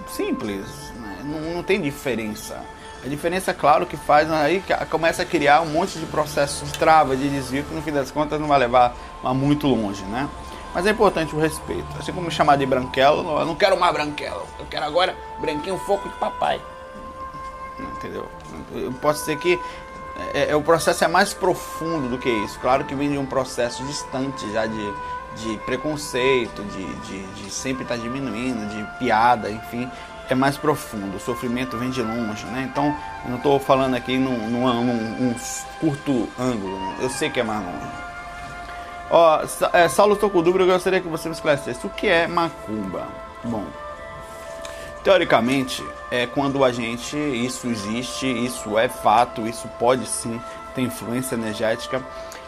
Simples, 0.10 0.66
né? 1.00 1.18
não, 1.24 1.40
não 1.56 1.64
tem 1.64 1.82
diferença. 1.82 2.62
A 3.04 3.08
diferença, 3.08 3.54
claro, 3.54 3.86
que 3.86 3.98
faz 3.98 4.30
aí 4.32 4.64
começa 4.90 5.24
a 5.24 5.26
criar 5.26 5.62
um 5.62 5.68
monte 5.68 5.98
de 5.98 6.06
processos 6.06 6.72
de 6.72 6.78
trava, 6.78 7.16
de 7.16 7.28
desvio, 7.30 7.64
que 7.64 7.74
no 7.74 7.82
fim 7.82 7.92
das 7.92 8.12
contas 8.12 8.40
não 8.40 8.48
vai 8.48 8.60
levar 8.60 8.94
muito 9.34 9.66
longe, 9.68 10.04
né? 10.04 10.30
Mas 10.74 10.86
é 10.86 10.92
importante 10.92 11.36
o 11.36 11.40
respeito. 11.40 11.86
Assim 12.00 12.12
como 12.14 12.26
me 12.26 12.32
chamar 12.32 12.56
de 12.56 12.66
branquelo, 12.66 13.40
eu 13.40 13.46
não 13.46 13.56
quero 13.56 13.78
mais 13.80 13.94
branquelo. 13.94 14.48
Eu 14.58 14.66
quero 14.66 14.86
agora 14.86 15.16
branquinho 15.40 15.78
foco 15.80 16.08
de 16.08 16.16
papai. 16.16 16.62
Entendeu? 17.80 18.28
Eu 18.74 18.92
posso 18.94 19.22
dizer 19.22 19.38
que 19.38 19.60
é, 20.34 20.52
é, 20.52 20.56
o 20.56 20.62
processo 20.62 21.04
é 21.04 21.08
mais 21.08 21.34
profundo 21.34 22.10
do 22.10 22.18
que 22.18 22.30
isso. 22.30 22.60
Claro 22.60 22.86
que 22.86 22.96
vem 22.96 23.12
de 23.12 23.18
um 23.18 23.26
processo 23.26 23.84
distante 23.84 24.50
já 24.54 24.66
de, 24.66 24.94
de 25.38 25.58
preconceito, 25.66 26.64
de, 26.64 26.96
de, 27.08 27.28
de 27.28 27.50
sempre 27.52 27.84
estar 27.84 27.96
tá 27.96 28.02
diminuindo, 28.02 28.68
de 28.70 29.00
piada, 29.00 29.50
enfim 29.50 29.90
é 30.30 30.36
mais 30.36 30.58
profundo, 30.58 31.18
o 31.18 31.20
sofrimento 31.20 31.78
vem 31.78 31.90
de 31.90 32.02
longe, 32.02 32.46
né? 32.46 32.68
Então, 32.72 32.96
eu 33.26 33.32
não 33.32 33.38
estou 33.38 33.60
falando 33.60 33.96
aqui 33.96 34.18
num, 34.18 34.50
num, 34.50 34.66
num, 34.82 34.94
num, 35.20 35.36
curto 35.80 36.30
ângulo, 36.40 36.80
eu 37.02 37.10
sei 37.10 37.30
que 37.30 37.42
é 37.42 37.44
mais 37.44 37.62
longe. 37.62 38.11
Ó, 39.14 39.42
é, 39.74 39.90
Saulo 39.90 40.16
Tocudubro, 40.16 40.64
eu 40.64 40.68
gostaria 40.68 41.02
que 41.02 41.08
você 41.10 41.28
me 41.28 41.36
esclarecesse 41.36 41.86
o 41.86 41.90
que 41.90 42.08
é 42.08 42.28
macumba. 42.28 43.06
Bom, 43.44 43.66
teoricamente, 45.04 45.86
é 46.10 46.26
quando 46.26 46.64
a 46.64 46.72
gente, 46.72 47.18
isso 47.18 47.68
existe, 47.68 48.26
isso 48.26 48.78
é 48.80 48.88
fato, 48.88 49.46
isso 49.46 49.68
pode 49.78 50.06
sim 50.06 50.40
ter 50.74 50.82
influência 50.84 51.36
energética, 51.36 52.02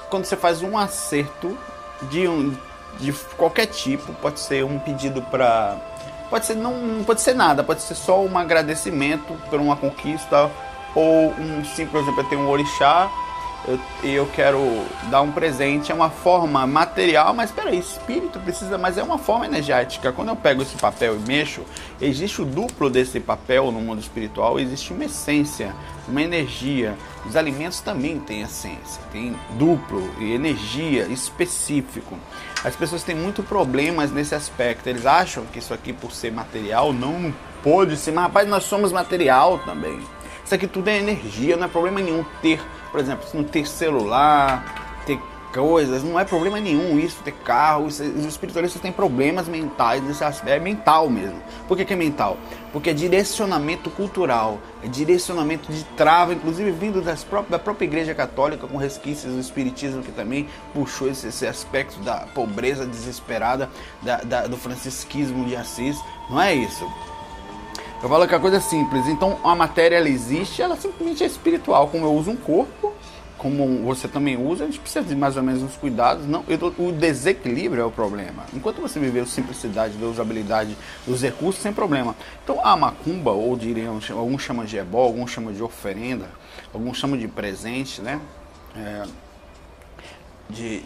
quando 0.09 0.23
você 0.23 0.37
faz 0.37 0.61
um 0.61 0.77
acerto 0.77 1.57
de, 2.03 2.29
um, 2.29 2.55
de 2.97 3.11
qualquer 3.35 3.65
tipo, 3.65 4.13
pode 4.13 4.39
ser 4.39 4.63
um 4.63 4.79
pedido 4.79 5.21
para 5.21 5.77
Pode 6.29 6.47
ser 6.47 6.55
não 6.55 7.03
pode 7.05 7.21
ser 7.21 7.35
nada, 7.35 7.63
pode 7.63 7.83
ser 7.83 7.93
só 7.93 8.19
um 8.19 8.37
agradecimento 8.37 9.35
por 9.51 9.59
uma 9.59 9.75
conquista 9.75 10.49
ou 10.95 11.31
um 11.31 11.63
sim, 11.63 11.85
por 11.85 11.99
exemplo, 11.99 12.21
eu 12.21 12.29
tenho 12.29 12.41
um 12.41 12.49
orixá 12.49 13.07
e 13.67 14.09
eu, 14.09 14.23
eu, 14.23 14.25
quero 14.27 14.59
dar 15.09 15.21
um 15.21 15.31
presente, 15.31 15.91
é 15.91 15.95
uma 15.95 16.09
forma 16.09 16.65
material, 16.67 17.33
mas 17.33 17.51
peraí, 17.51 17.79
espírito 17.79 18.39
precisa, 18.39 18.77
mas 18.77 18.97
é 18.97 19.03
uma 19.03 19.17
forma 19.17 19.45
energética. 19.45 20.11
Quando 20.11 20.29
eu 20.29 20.35
pego 20.35 20.61
esse 20.61 20.75
papel 20.75 21.15
e 21.15 21.19
mexo, 21.19 21.61
existe 22.01 22.41
o 22.41 22.45
duplo 22.45 22.89
desse 22.89 23.19
papel 23.19 23.71
no 23.71 23.79
mundo 23.79 23.99
espiritual, 23.99 24.59
existe 24.59 24.91
uma 24.91 25.05
essência, 25.05 25.73
uma 26.07 26.21
energia. 26.21 26.97
Os 27.25 27.35
alimentos 27.35 27.79
também 27.79 28.19
têm 28.19 28.41
essência, 28.41 29.01
tem 29.11 29.35
duplo 29.57 30.09
e 30.19 30.33
energia 30.33 31.05
específico. 31.05 32.17
As 32.63 32.75
pessoas 32.75 33.03
têm 33.03 33.15
muito 33.15 33.43
problemas 33.43 34.11
nesse 34.11 34.33
aspecto. 34.35 34.87
Eles 34.87 35.05
acham 35.05 35.45
que 35.45 35.59
isso 35.59 35.73
aqui, 35.73 35.91
por 35.91 36.11
ser 36.13 36.31
material, 36.31 36.93
não 36.93 37.33
pode 37.61 37.97
ser. 37.97 38.11
Mas, 38.11 38.23
rapaz, 38.25 38.47
nós 38.47 38.63
somos 38.63 38.91
material 38.91 39.59
também. 39.59 39.99
Isso 40.43 40.53
aqui 40.53 40.67
tudo 40.67 40.87
é 40.89 40.97
energia, 40.97 41.55
não 41.55 41.65
é 41.65 41.69
problema 41.69 42.01
nenhum 42.01 42.23
ter, 42.41 42.61
por 42.91 42.99
exemplo, 42.99 43.25
não 43.33 43.43
ter 43.43 43.65
celular, 43.65 45.01
ter 45.05 45.19
coisas, 45.53 46.03
não 46.03 46.19
é 46.19 46.25
problema 46.25 46.59
nenhum 46.59 46.97
isso, 46.99 47.21
ter 47.23 47.31
carro. 47.31 47.87
Isso, 47.87 48.03
os 48.03 48.25
espiritualistas 48.25 48.81
têm 48.81 48.91
problemas 48.91 49.47
mentais 49.47 50.03
aspecto. 50.21 50.49
É 50.49 50.59
mental 50.59 51.09
mesmo. 51.09 51.39
Por 51.67 51.77
que, 51.77 51.85
que 51.85 51.93
é 51.93 51.95
mental? 51.95 52.37
Porque 52.71 52.89
é 52.89 52.93
direcionamento 52.93 53.89
cultural, 53.91 54.59
é 54.83 54.87
direcionamento 54.87 55.71
de 55.71 55.83
trava, 55.95 56.33
inclusive 56.33 56.71
vindo 56.71 57.01
das 57.01 57.23
próprias, 57.23 57.51
da 57.51 57.59
própria 57.59 57.85
Igreja 57.85 58.15
Católica, 58.15 58.67
com 58.67 58.77
resquícios 58.77 59.33
do 59.33 59.39
Espiritismo, 59.39 60.01
que 60.01 60.11
também 60.11 60.49
puxou 60.73 61.07
esse, 61.07 61.27
esse 61.27 61.45
aspecto 61.45 61.99
da 61.99 62.25
pobreza 62.33 62.85
desesperada, 62.85 63.69
da, 64.01 64.17
da, 64.17 64.47
do 64.47 64.57
francisquismo 64.57 65.45
de 65.45 65.55
Assis. 65.55 65.97
Não 66.29 66.41
é 66.41 66.55
isso. 66.55 66.91
Eu 68.03 68.09
falo 68.09 68.27
que 68.27 68.35
a 68.35 68.39
coisa 68.39 68.57
é 68.57 68.59
simples. 68.59 69.07
Então 69.07 69.39
a 69.45 69.55
matéria 69.55 69.95
ela 69.95 70.09
existe, 70.09 70.61
ela 70.61 70.75
simplesmente 70.75 71.23
é 71.23 71.25
espiritual. 71.25 71.87
Como 71.87 72.05
eu 72.05 72.13
uso 72.13 72.31
um 72.31 72.35
corpo, 72.35 72.91
como 73.37 73.81
você 73.85 74.09
também 74.09 74.35
usa, 74.35 74.65
a 74.65 74.67
gente 74.67 74.77
precisa 74.77 75.05
de 75.05 75.15
mais 75.15 75.37
ou 75.37 75.43
menos 75.43 75.63
uns 75.63 75.77
cuidados. 75.77 76.27
Não, 76.27 76.43
o 76.79 76.91
desequilíbrio 76.91 77.81
é 77.81 77.85
o 77.85 77.91
problema. 77.91 78.43
Enquanto 78.53 78.81
você 78.81 78.99
viver 78.99 79.25
simplicidade, 79.25 79.95
de 79.95 80.03
usabilidade 80.03 80.75
dos 81.07 81.21
recursos, 81.21 81.61
sem 81.61 81.71
problema. 81.71 82.13
Então 82.43 82.59
a 82.61 82.75
macumba, 82.75 83.31
ou 83.31 83.55
diriam, 83.55 83.97
alguns 84.09 84.41
chamam 84.41 84.65
de 84.65 84.75
ebó, 84.75 85.03
alguns 85.03 85.31
chamam 85.31 85.53
de 85.53 85.63
oferenda, 85.63 86.29
alguns 86.73 86.97
chamam 86.97 87.17
de 87.17 87.29
presente, 87.29 88.01
né? 88.01 88.19
É, 88.75 89.03
de, 90.49 90.83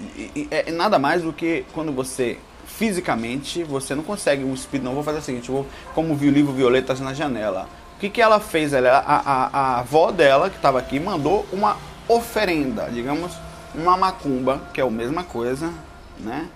é, 0.51 0.69
é 0.69 0.71
nada 0.71 1.00
mais 1.00 1.24
do 1.24 1.33
que 1.33 1.65
quando 1.74 1.91
você 1.91 2.38
fisicamente 2.77 3.63
você 3.63 3.96
não 3.96 4.03
consegue 4.03 4.43
o 4.43 4.53
espírito 4.53 4.86
não 4.86 4.93
vou 4.93 5.03
fazer 5.03 5.19
o 5.19 5.22
seguinte 5.22 5.51
vou 5.51 5.65
como 5.93 6.15
vi 6.15 6.27
o 6.27 6.31
livro 6.31 6.53
violetas 6.53 7.00
na 7.00 7.13
janela 7.13 7.67
o 7.96 8.00
que, 8.00 8.10
que 8.10 8.22
ela 8.22 8.39
fez 8.39 8.74
ela 8.74 8.89
a, 9.00 9.17
a, 9.17 9.50
a 9.51 9.79
avó 9.79 10.12
dela 10.12 10.50
que 10.50 10.55
estava 10.55 10.79
aqui 10.79 11.00
mandou 11.00 11.46
uma 11.51 11.75
oferenda, 12.07 12.89
digamos, 12.91 13.34
uma 13.75 13.98
macumba, 13.98 14.62
que 14.74 14.79
é 14.79 14.84
a 14.84 14.89
mesma 14.89 15.24
coisa, 15.24 15.72
né? 16.19 16.48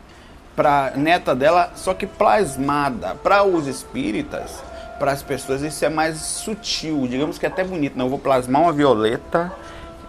Para 0.56 0.92
neta 0.96 1.36
dela, 1.36 1.72
só 1.76 1.94
que 1.94 2.06
plasmada. 2.06 3.16
Para 3.16 3.44
os 3.44 3.68
espíritas, 3.68 4.64
para 5.00 5.12
as 5.12 5.22
pessoas, 5.22 5.62
isso 5.62 5.84
é 5.84 5.90
mais 5.90 6.18
sutil, 6.18 7.08
digamos 7.08 7.38
que 7.38 7.46
é 7.46 7.50
até 7.50 7.64
bonito. 7.64 7.98
Não, 7.98 8.06
eu 8.06 8.10
vou 8.10 8.20
plasmar 8.20 8.62
uma 8.62 8.74
violeta, 8.74 9.52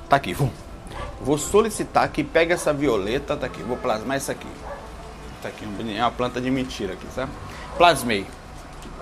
tá 0.09 0.17
aqui, 0.17 0.33
vum. 0.33 0.51
Vou 1.21 1.39
solicitar 1.39 2.09
que 2.09 2.25
pegue 2.25 2.53
essa 2.53 2.73
violeta, 2.73 3.37
tá 3.37 3.47
aqui, 3.47 3.63
vou 3.63 3.77
plasmar 3.77 4.17
essa 4.17 4.33
aqui. 4.33 4.49
Tá 5.43 5.49
aqui, 5.49 5.67
é 5.97 6.01
uma 6.01 6.11
planta 6.11 6.41
de 6.41 6.51
mentira 6.51 6.93
aqui, 6.93 7.07
sabe? 7.13 7.33
Plasmei. 7.77 8.25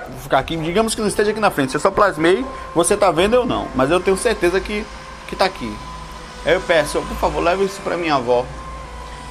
Vou 0.08 0.20
ficar 0.20 0.38
aqui, 0.38 0.56
digamos 0.56 0.94
que 0.94 1.00
não 1.00 1.08
esteja 1.08 1.30
aqui 1.30 1.40
na 1.40 1.50
frente. 1.50 1.74
Eu 1.74 1.80
só 1.80 1.90
plasmei, 1.90 2.44
você 2.74 2.96
tá 2.96 3.10
vendo 3.10 3.34
eu 3.34 3.44
não, 3.44 3.68
mas 3.74 3.90
eu 3.90 4.00
tenho 4.00 4.16
certeza 4.16 4.60
que 4.60 4.84
que 5.28 5.36
tá 5.36 5.44
aqui. 5.44 5.72
Aí 6.44 6.54
eu 6.54 6.60
peço, 6.60 7.00
por 7.02 7.16
favor, 7.16 7.40
leve 7.40 7.64
isso 7.64 7.80
para 7.82 7.96
minha 7.96 8.16
avó. 8.16 8.44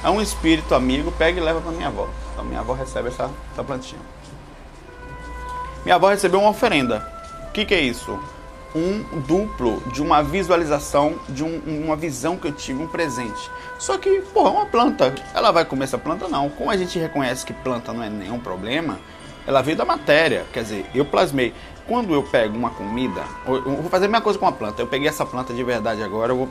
É 0.02 0.08
um 0.08 0.20
espírito 0.20 0.74
amigo, 0.74 1.12
pega 1.12 1.38
e 1.38 1.42
leva 1.42 1.60
para 1.60 1.72
minha 1.72 1.88
avó. 1.88 2.08
Então 2.32 2.44
minha 2.44 2.60
avó 2.60 2.72
recebe 2.72 3.08
essa, 3.08 3.30
essa 3.52 3.62
plantinha. 3.62 4.00
Minha 5.84 5.96
avó 5.96 6.08
recebeu 6.08 6.40
uma 6.40 6.50
oferenda. 6.50 7.06
O 7.48 7.52
que, 7.52 7.66
que 7.66 7.74
é 7.74 7.80
isso? 7.80 8.18
Um 8.74 9.02
duplo 9.20 9.82
de 9.92 10.00
uma 10.00 10.22
visualização, 10.22 11.18
de 11.28 11.42
um, 11.42 11.60
uma 11.84 11.96
visão 11.96 12.36
que 12.36 12.46
eu 12.46 12.52
tive, 12.52 12.82
um 12.82 12.86
presente. 12.86 13.50
Só 13.78 13.98
que, 13.98 14.20
pô, 14.32 14.46
é 14.46 14.50
uma 14.50 14.66
planta. 14.66 15.14
Ela 15.34 15.50
vai 15.50 15.64
comer 15.64 15.84
essa 15.84 15.98
planta? 15.98 16.28
Não. 16.28 16.48
Como 16.50 16.70
a 16.70 16.76
gente 16.76 16.98
reconhece 16.98 17.44
que 17.44 17.52
planta 17.52 17.92
não 17.92 18.02
é 18.02 18.08
nenhum 18.08 18.38
problema, 18.38 18.98
ela 19.46 19.62
veio 19.62 19.76
da 19.76 19.84
matéria. 19.84 20.46
Quer 20.52 20.62
dizer, 20.62 20.86
eu 20.94 21.04
plasmei. 21.04 21.52
Quando 21.86 22.14
eu 22.14 22.22
pego 22.22 22.56
uma 22.56 22.70
comida, 22.70 23.24
eu 23.46 23.62
vou 23.62 23.90
fazer 23.90 24.04
a 24.04 24.08
mesma 24.08 24.22
coisa 24.22 24.38
com 24.38 24.46
a 24.46 24.52
planta. 24.52 24.80
Eu 24.80 24.86
peguei 24.86 25.08
essa 25.08 25.26
planta 25.26 25.52
de 25.52 25.64
verdade 25.64 26.02
agora, 26.02 26.32
eu 26.32 26.36
vou 26.36 26.48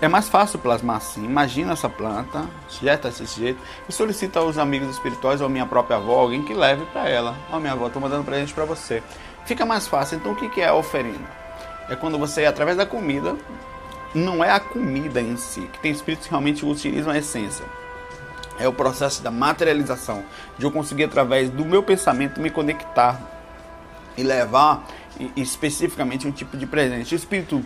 é 0.00 0.08
mais 0.08 0.28
fácil 0.28 0.58
plasmar 0.58 0.96
assim. 0.96 1.24
Imagina 1.24 1.74
essa 1.74 1.88
planta, 1.88 2.48
jeta 2.80 3.10
desse 3.10 3.26
jeito, 3.38 3.60
e 3.88 3.92
solicita 3.92 4.38
aos 4.38 4.56
amigos 4.56 4.88
espirituais 4.88 5.42
ou 5.42 5.48
minha 5.48 5.66
própria 5.66 5.98
avó, 5.98 6.20
alguém 6.20 6.42
que 6.42 6.54
leve 6.54 6.86
para 6.86 7.08
ela. 7.08 7.36
Ó, 7.50 7.56
oh, 7.56 7.60
minha 7.60 7.72
avó, 7.72 7.86
estou 7.86 8.00
mandando 8.00 8.24
presente 8.24 8.54
para 8.54 8.64
você. 8.64 9.02
Fica 9.44 9.66
mais 9.66 9.86
fácil. 9.86 10.16
Então, 10.16 10.32
o 10.32 10.36
que 10.36 10.60
é 10.60 10.68
a 10.68 10.74
oferenda? 10.74 11.43
É 11.88 11.96
quando 11.96 12.18
você, 12.18 12.44
através 12.44 12.76
da 12.76 12.86
comida, 12.86 13.36
não 14.14 14.42
é 14.42 14.50
a 14.50 14.60
comida 14.60 15.20
em 15.20 15.36
si, 15.36 15.62
que 15.72 15.78
tem 15.80 15.92
espíritos 15.92 16.26
que 16.26 16.30
realmente 16.30 16.64
utilizam 16.64 17.12
a 17.12 17.18
essência. 17.18 17.64
É 18.58 18.68
o 18.68 18.72
processo 18.72 19.22
da 19.22 19.30
materialização, 19.30 20.24
de 20.56 20.64
eu 20.64 20.70
conseguir, 20.70 21.04
através 21.04 21.50
do 21.50 21.64
meu 21.64 21.82
pensamento, 21.82 22.40
me 22.40 22.50
conectar 22.50 23.20
e 24.16 24.22
levar 24.22 24.84
especificamente 25.36 26.26
um 26.26 26.30
tipo 26.30 26.56
de 26.56 26.66
presente. 26.66 27.14
O 27.14 27.16
espírito 27.16 27.64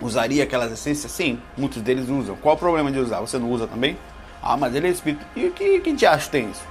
usaria 0.00 0.44
aquelas 0.44 0.72
essências? 0.72 1.12
Sim, 1.12 1.40
muitos 1.56 1.82
deles 1.82 2.08
usam. 2.08 2.36
Qual 2.36 2.54
o 2.54 2.58
problema 2.58 2.90
de 2.90 2.98
usar? 2.98 3.20
Você 3.20 3.38
não 3.38 3.50
usa 3.50 3.66
também? 3.66 3.98
Ah, 4.42 4.56
mas 4.56 4.74
ele 4.74 4.88
é 4.88 4.90
espírito. 4.90 5.24
E 5.36 5.50
que, 5.50 5.80
que 5.80 5.94
te 5.94 6.06
acha 6.06 6.30
tem 6.30 6.50
isso? 6.50 6.64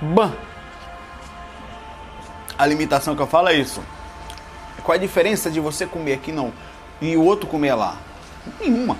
Bam! 0.00 0.32
A 2.56 2.66
limitação 2.66 3.14
que 3.14 3.22
eu 3.22 3.26
falo 3.26 3.48
é 3.48 3.54
isso. 3.54 3.82
Qual 4.82 4.94
a 4.94 4.98
diferença 4.98 5.50
de 5.50 5.60
você 5.60 5.86
comer 5.86 6.14
aqui 6.14 6.32
não 6.32 6.52
e 7.00 7.16
o 7.16 7.22
outro 7.22 7.46
comer 7.46 7.74
lá? 7.74 7.96
Nenhuma. 8.60 8.96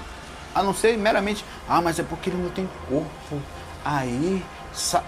A 0.54 0.62
não 0.62 0.72
ser 0.72 0.96
meramente, 0.96 1.44
ah, 1.68 1.82
mas 1.82 1.98
é 1.98 2.02
porque 2.02 2.30
ele 2.30 2.42
não 2.42 2.50
tem 2.50 2.68
corpo. 2.88 3.42
Aí, 3.84 4.42
sa... 4.72 5.02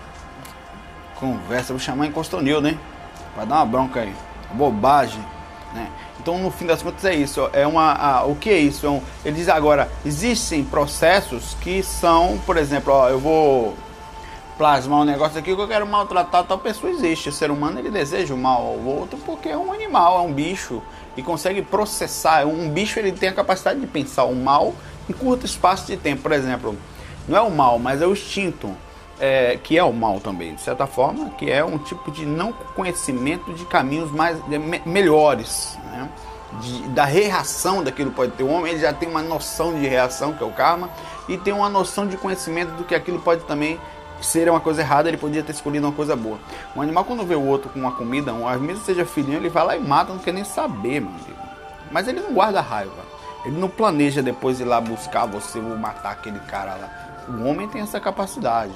conversa, 1.15 1.73
vou 1.73 1.81
chamar 1.81 2.07
em 2.07 2.13
Costonil, 2.13 2.61
né? 2.61 2.79
Vai 3.37 3.47
dar 3.47 3.57
uma 3.57 3.67
bronca 3.67 4.01
aí. 4.01 4.15
Bobagem. 4.53 5.25
Né? 5.73 5.89
Então, 6.21 6.39
no 6.39 6.51
fim 6.51 6.67
das 6.67 6.83
contas, 6.83 7.05
é 7.05 7.15
isso. 7.15 7.49
É 7.53 7.67
uma, 7.67 7.93
a, 7.93 8.25
o 8.25 8.35
que 8.35 8.51
é 8.51 8.59
isso? 8.59 8.87
É 8.87 8.91
um, 8.91 9.01
ele 9.25 9.37
diz 9.37 9.49
agora: 9.49 9.91
existem 10.05 10.65
processos 10.65 11.57
que 11.61 11.83
são, 11.83 12.39
por 12.45 12.57
exemplo, 12.57 12.93
ó, 12.93 13.09
eu 13.09 13.21
vou 13.21 13.77
plasmar 14.57 15.01
um 15.01 15.05
negócio 15.05 15.39
aqui 15.39 15.55
que 15.55 15.61
eu 15.61 15.69
quero 15.69 15.87
maltratar 15.87 16.45
tal 16.45 16.59
pessoa. 16.59 16.93
Existe. 16.93 17.29
O 17.29 17.33
ser 17.33 17.51
humano 17.51 17.79
ele 17.79 17.91
deseja 17.91 18.35
o 18.35 18.39
mal 18.39 18.63
ao 18.63 18.79
outro 18.79 19.19
porque 19.25 19.49
é 19.49 19.57
um 19.57 19.73
animal, 19.73 20.19
é 20.19 20.23
um 20.23 20.33
bicho 20.33 20.83
e 21.17 21.23
consegue 21.23 21.63
processar. 21.63 22.47
Um 22.47 22.69
bicho 22.71 22.99
ele 22.99 23.13
tem 23.13 23.29
a 23.29 23.33
capacidade 23.33 23.81
de 23.81 23.87
pensar 23.87 24.25
o 24.25 24.35
mal 24.35 24.75
em 25.09 25.13
curto 25.13 25.47
espaço 25.47 25.87
de 25.87 25.97
tempo. 25.97 26.23
Por 26.23 26.33
exemplo, 26.33 26.77
não 27.29 27.37
é 27.37 27.41
o 27.41 27.51
mal, 27.51 27.79
mas 27.79 28.03
é 28.03 28.07
o 28.07 28.13
instinto 28.13 28.75
é, 29.19 29.59
que 29.63 29.79
é 29.79 29.85
o 29.85 29.93
mal 29.93 30.21
também, 30.21 30.55
de 30.55 30.61
certa 30.61 30.87
forma, 30.87 31.31
que 31.31 31.51
é 31.51 31.65
um 31.65 31.79
tipo 31.79 32.11
de 32.11 32.27
não 32.27 32.53
conhecimento 32.53 33.53
de 33.53 33.65
caminhos 33.65 34.11
mais 34.11 34.43
de, 34.47 34.59
me, 34.59 34.81
melhores, 34.85 35.79
né? 35.91 36.09
de, 36.61 36.83
da 36.89 37.05
reação 37.05 37.83
daquilo 37.83 38.11
pode 38.11 38.33
ter. 38.33 38.43
O 38.43 38.49
homem 38.49 38.73
ele 38.73 38.81
já 38.81 38.93
tem 38.93 39.09
uma 39.09 39.23
noção 39.23 39.75
de 39.75 39.87
reação, 39.87 40.33
que 40.33 40.43
é 40.43 40.47
o 40.47 40.53
karma, 40.53 40.91
e 41.29 41.37
tem 41.37 41.53
uma 41.53 41.69
noção 41.69 42.07
de 42.07 42.17
conhecimento 42.17 42.73
do 42.73 42.85
que 42.85 42.95
aquilo 42.95 43.21
pode 43.21 43.45
também 43.45 43.81
ser 44.21 44.49
uma 44.51 44.61
coisa 44.61 44.81
errada, 44.83 45.09
ele 45.09 45.17
podia 45.17 45.43
ter 45.43 45.53
escolhido 45.53 45.87
uma 45.87 45.93
coisa 45.93 46.17
boa. 46.17 46.39
Um 46.75 46.83
animal, 46.83 47.05
quando 47.05 47.25
vê 47.25 47.35
o 47.35 47.45
outro 47.45 47.69
com 47.71 47.79
uma 47.79 47.93
comida, 47.93 48.33
um, 48.33 48.49
mesmo 48.59 48.85
seja 48.85 49.05
filhinho, 49.05 49.39
ele 49.39 49.49
vai 49.49 49.65
lá 49.65 49.77
e 49.77 49.81
mata, 49.81 50.13
não 50.13 50.21
quer 50.21 50.33
nem 50.33 50.45
saber, 50.45 51.01
meu 51.01 51.11
amigo. 51.11 51.37
Mas 51.91 52.09
ele 52.09 52.21
não 52.21 52.33
guarda 52.33 52.61
raiva. 52.61 53.17
Ele 53.45 53.59
não 53.59 53.69
planeja 53.69 54.23
depois 54.23 54.59
ir 54.59 54.65
lá 54.65 54.81
buscar 54.81 55.25
você 55.27 55.59
ou 55.59 55.77
matar 55.77 56.13
aquele 56.13 56.41
cara 56.41 56.75
lá. 56.75 56.91
O 57.29 57.45
homem 57.45 57.69
tem 57.69 57.81
essa 57.81 58.01
capacidade 58.01 58.73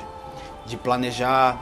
de 0.64 0.76
planejar, 0.76 1.58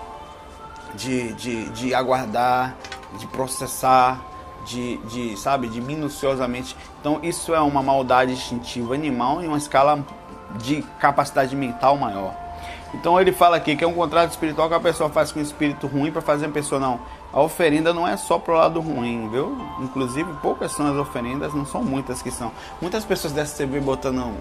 de, 0.94 1.32
de, 1.35 1.68
de 1.70 1.94
aguardar, 1.94 2.75
de 3.18 3.26
processar, 3.26 4.20
de, 4.66 4.99
de, 4.99 5.37
sabe, 5.38 5.68
de 5.68 5.80
minuciosamente. 5.80 6.76
Então 7.00 7.18
isso 7.23 7.54
é 7.54 7.61
uma 7.61 7.82
maldade 7.82 8.32
instintiva 8.32 8.94
animal 8.94 9.42
em 9.42 9.49
uma 9.49 9.58
escala 9.58 10.04
de 10.56 10.82
capacidade 10.99 11.54
mental 11.56 11.97
maior. 11.97 12.48
Então 12.95 13.21
ele 13.21 13.33
fala 13.33 13.57
aqui 13.57 13.76
que 13.76 13.85
é 13.85 13.87
um 13.87 13.92
contrato 13.92 14.30
espiritual 14.30 14.68
que 14.68 14.75
a 14.75 14.80
pessoa 14.80 15.11
faz 15.11 15.30
com 15.30 15.38
o 15.38 15.42
espírito 15.42 15.87
ruim 15.87 16.11
para 16.11 16.23
fazer 16.23 16.47
a 16.47 16.49
pessoa 16.49 16.80
não. 16.80 17.00
A 17.33 17.40
oferenda 17.42 17.92
não 17.92 18.09
é 18.09 18.16
só 18.16 18.38
pro 18.38 18.54
lado 18.54 18.80
ruim, 18.80 19.28
viu? 19.28 19.57
Inclusive 19.80 20.33
poucas 20.40 20.73
são 20.73 20.87
as 20.87 20.97
oferendas, 20.97 21.52
não 21.52 21.66
são 21.66 21.83
muitas 21.83 22.23
que 22.23 22.30
são. 22.30 22.50
Muitas 22.80 23.04
pessoas 23.04 23.33
dessas 23.33 23.68
vê 23.68 23.80
botando 23.80 24.18
um, 24.18 24.35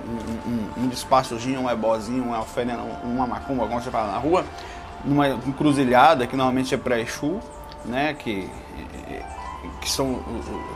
um, 0.47 0.83
um 0.83 0.87
despachozinho, 0.87 1.61
um 1.61 1.69
ebozinho, 1.69 2.23
uma 2.23 2.39
oferenda, 2.39 2.81
uma 3.03 3.27
macumba, 3.27 3.67
como 3.67 3.81
você 3.81 3.91
fala 3.91 4.13
na 4.13 4.17
rua, 4.17 4.45
numa 5.03 5.27
encruzilhada 5.27 6.25
que 6.25 6.35
normalmente 6.35 6.73
é 6.73 6.77
para 6.77 6.99
Exu, 6.99 7.39
né? 7.85 8.13
Que 8.13 8.49
que 9.81 9.89
são, 9.89 10.19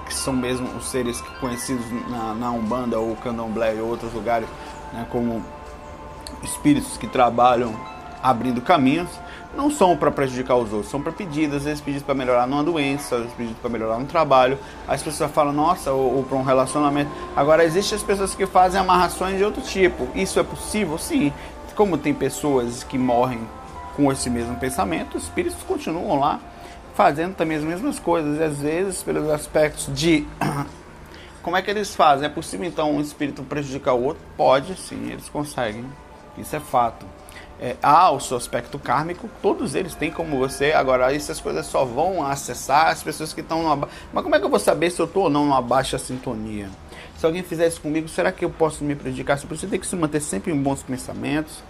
que 0.06 0.14
são 0.14 0.34
mesmo 0.34 0.68
os 0.78 0.90
seres 0.90 1.22
conhecidos 1.40 1.86
na, 2.10 2.34
na 2.34 2.52
Umbanda 2.52 3.00
ou 3.00 3.16
Candomblé 3.18 3.76
e 3.76 3.82
outros 3.82 4.14
lugares, 4.14 4.48
né, 4.94 5.06
como 5.10 5.44
espíritos 6.44 6.98
que 6.98 7.08
trabalham 7.08 7.76
abrindo 8.22 8.62
caminhos, 8.62 9.10
não 9.56 9.70
são 9.70 9.98
para 9.98 10.10
prejudicar 10.12 10.56
os 10.56 10.72
outros, 10.72 10.90
são 10.90 11.02
para 11.02 11.12
pedidos, 11.12 11.58
às 11.58 11.64
vezes 11.64 11.82
pedidos 11.82 12.06
para 12.06 12.16
melhorar 12.16 12.48
numa 12.48 12.64
doença, 12.64 13.16
às 13.16 13.22
vezes 13.22 13.36
pedidos 13.36 13.60
para 13.60 13.70
melhorar 13.70 14.00
no 14.00 14.06
trabalho. 14.06 14.58
As 14.88 15.04
pessoas 15.04 15.32
falam, 15.32 15.52
nossa, 15.52 15.92
ou, 15.92 16.18
ou 16.18 16.24
para 16.24 16.38
um 16.38 16.44
relacionamento. 16.44 17.12
Agora, 17.36 17.64
existem 17.64 17.98
as 17.98 18.04
pessoas 18.04 18.34
que 18.34 18.46
fazem 18.46 18.80
amarrações 18.80 19.38
de 19.38 19.44
outro 19.44 19.62
tipo. 19.62 20.08
Isso 20.16 20.40
é 20.40 20.44
possível? 20.44 20.98
Sim. 20.98 21.34
Como 21.76 21.98
tem 21.98 22.14
pessoas 22.14 22.84
que 22.84 22.98
morrem 22.98 23.40
com 23.96 24.12
esse 24.12 24.30
mesmo 24.30 24.56
pensamento, 24.56 25.18
os 25.18 25.24
espíritos 25.24 25.62
continuam 25.64 26.20
lá 26.20 26.40
fazendo 26.94 27.36
também 27.36 27.58
as 27.58 27.64
mesmas 27.64 28.00
coisas, 28.00 28.40
e 28.40 28.44
às 28.44 28.60
vezes 28.60 29.02
pelos 29.04 29.30
aspectos 29.30 29.90
de 29.94 30.28
como 31.42 31.58
é 31.58 31.62
que 31.62 31.72
eles 31.72 31.96
fazem? 31.96 32.26
É 32.26 32.30
possível 32.30 32.66
então 32.68 32.92
um 32.92 33.02
espírito 33.02 33.44
prejudicar 33.44 33.94
o 33.94 34.04
outro? 34.04 34.22
Pode, 34.38 34.76
sim, 34.76 35.10
eles 35.10 35.28
conseguem. 35.30 35.86
Isso 36.38 36.56
é 36.56 36.60
fato. 36.60 37.06
É, 37.60 37.76
há 37.84 38.10
o 38.10 38.20
seu 38.20 38.38
aspecto 38.38 38.80
kármico, 38.80 39.30
todos 39.40 39.76
eles 39.76 39.94
têm 39.94 40.10
como 40.10 40.38
você. 40.40 40.72
Agora, 40.72 41.14
essas 41.16 41.40
coisas 41.40 41.66
só 41.68 41.86
vão 41.86 42.26
acessar 42.26 42.88
as 42.88 43.04
pessoas 43.04 43.34
que 43.34 43.42
estão 43.42 43.62
numa. 43.62 43.88
Mas 44.12 44.24
como 44.24 44.36
é 44.36 44.40
que 44.40 44.46
eu 44.46 44.50
vou 44.50 44.60
saber 44.60 44.90
se 44.90 45.00
eu 45.00 45.06
estou 45.06 45.24
ou 45.24 45.30
não 45.30 45.46
numa 45.46 45.62
baixa 45.62 46.00
sintonia? 46.00 46.70
Se 47.18 47.26
alguém 47.26 47.44
fizer 47.44 47.68
isso 47.68 47.80
comigo, 47.80 48.08
será 48.08 48.32
que 48.32 48.44
eu 48.44 48.50
posso 48.50 48.84
me 48.84 48.96
prejudicar? 48.96 49.38
Você 49.38 49.68
tem 49.68 49.80
que 49.80 49.86
se 49.86 49.96
manter 49.96 50.20
sempre 50.22 50.52
em 50.52 50.60
bons 50.60 50.82
pensamentos 50.82 51.62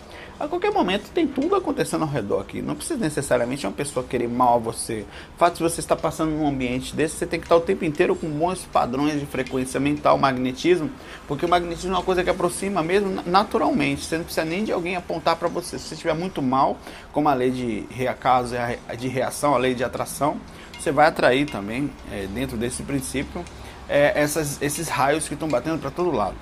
a 0.41 0.47
qualquer 0.47 0.71
momento 0.71 1.11
tem 1.11 1.27
tudo 1.27 1.55
acontecendo 1.55 2.01
ao 2.01 2.09
redor 2.09 2.39
aqui. 2.39 2.61
Não 2.61 2.73
precisa 2.73 2.99
necessariamente 2.99 3.65
uma 3.67 3.73
pessoa 3.73 4.03
querer 4.03 4.27
mal 4.27 4.55
a 4.55 4.57
você. 4.57 5.05
O 5.35 5.37
fato 5.37 5.57
de 5.57 5.63
você 5.63 5.79
estar 5.79 5.95
passando 5.95 6.31
num 6.31 6.47
ambiente 6.47 6.95
desse, 6.95 7.15
você 7.15 7.27
tem 7.27 7.39
que 7.39 7.45
estar 7.45 7.55
o 7.55 7.61
tempo 7.61 7.85
inteiro 7.85 8.15
com 8.15 8.27
bons 8.27 8.65
padrões 8.65 9.19
de 9.19 9.25
frequência 9.27 9.79
mental, 9.79 10.17
magnetismo, 10.17 10.89
porque 11.27 11.45
o 11.45 11.49
magnetismo 11.49 11.91
é 11.91 11.97
uma 11.97 12.03
coisa 12.03 12.23
que 12.23 12.29
aproxima 12.29 12.81
mesmo 12.81 13.21
naturalmente. 13.25 14.03
Você 14.03 14.17
não 14.17 14.23
precisa 14.23 14.43
nem 14.43 14.63
de 14.63 14.71
alguém 14.71 14.95
apontar 14.95 15.35
para 15.35 15.47
você. 15.47 15.77
Se 15.77 15.85
você 15.85 15.93
estiver 15.93 16.15
muito 16.15 16.41
mal, 16.41 16.75
como 17.13 17.29
a 17.29 17.33
lei 17.35 17.51
de 17.51 17.85
reacaso, 17.91 18.55
de 18.97 19.07
reação, 19.07 19.53
a 19.53 19.59
lei 19.59 19.75
de 19.75 19.83
atração, 19.83 20.37
você 20.79 20.91
vai 20.91 21.05
atrair 21.05 21.45
também, 21.45 21.91
é, 22.11 22.25
dentro 22.25 22.57
desse 22.57 22.81
princípio, 22.81 23.45
é, 23.87 24.19
essas, 24.19 24.59
esses 24.59 24.89
raios 24.89 25.27
que 25.27 25.35
estão 25.35 25.47
batendo 25.47 25.77
para 25.77 25.91
todo 25.91 26.09
lado. 26.09 26.35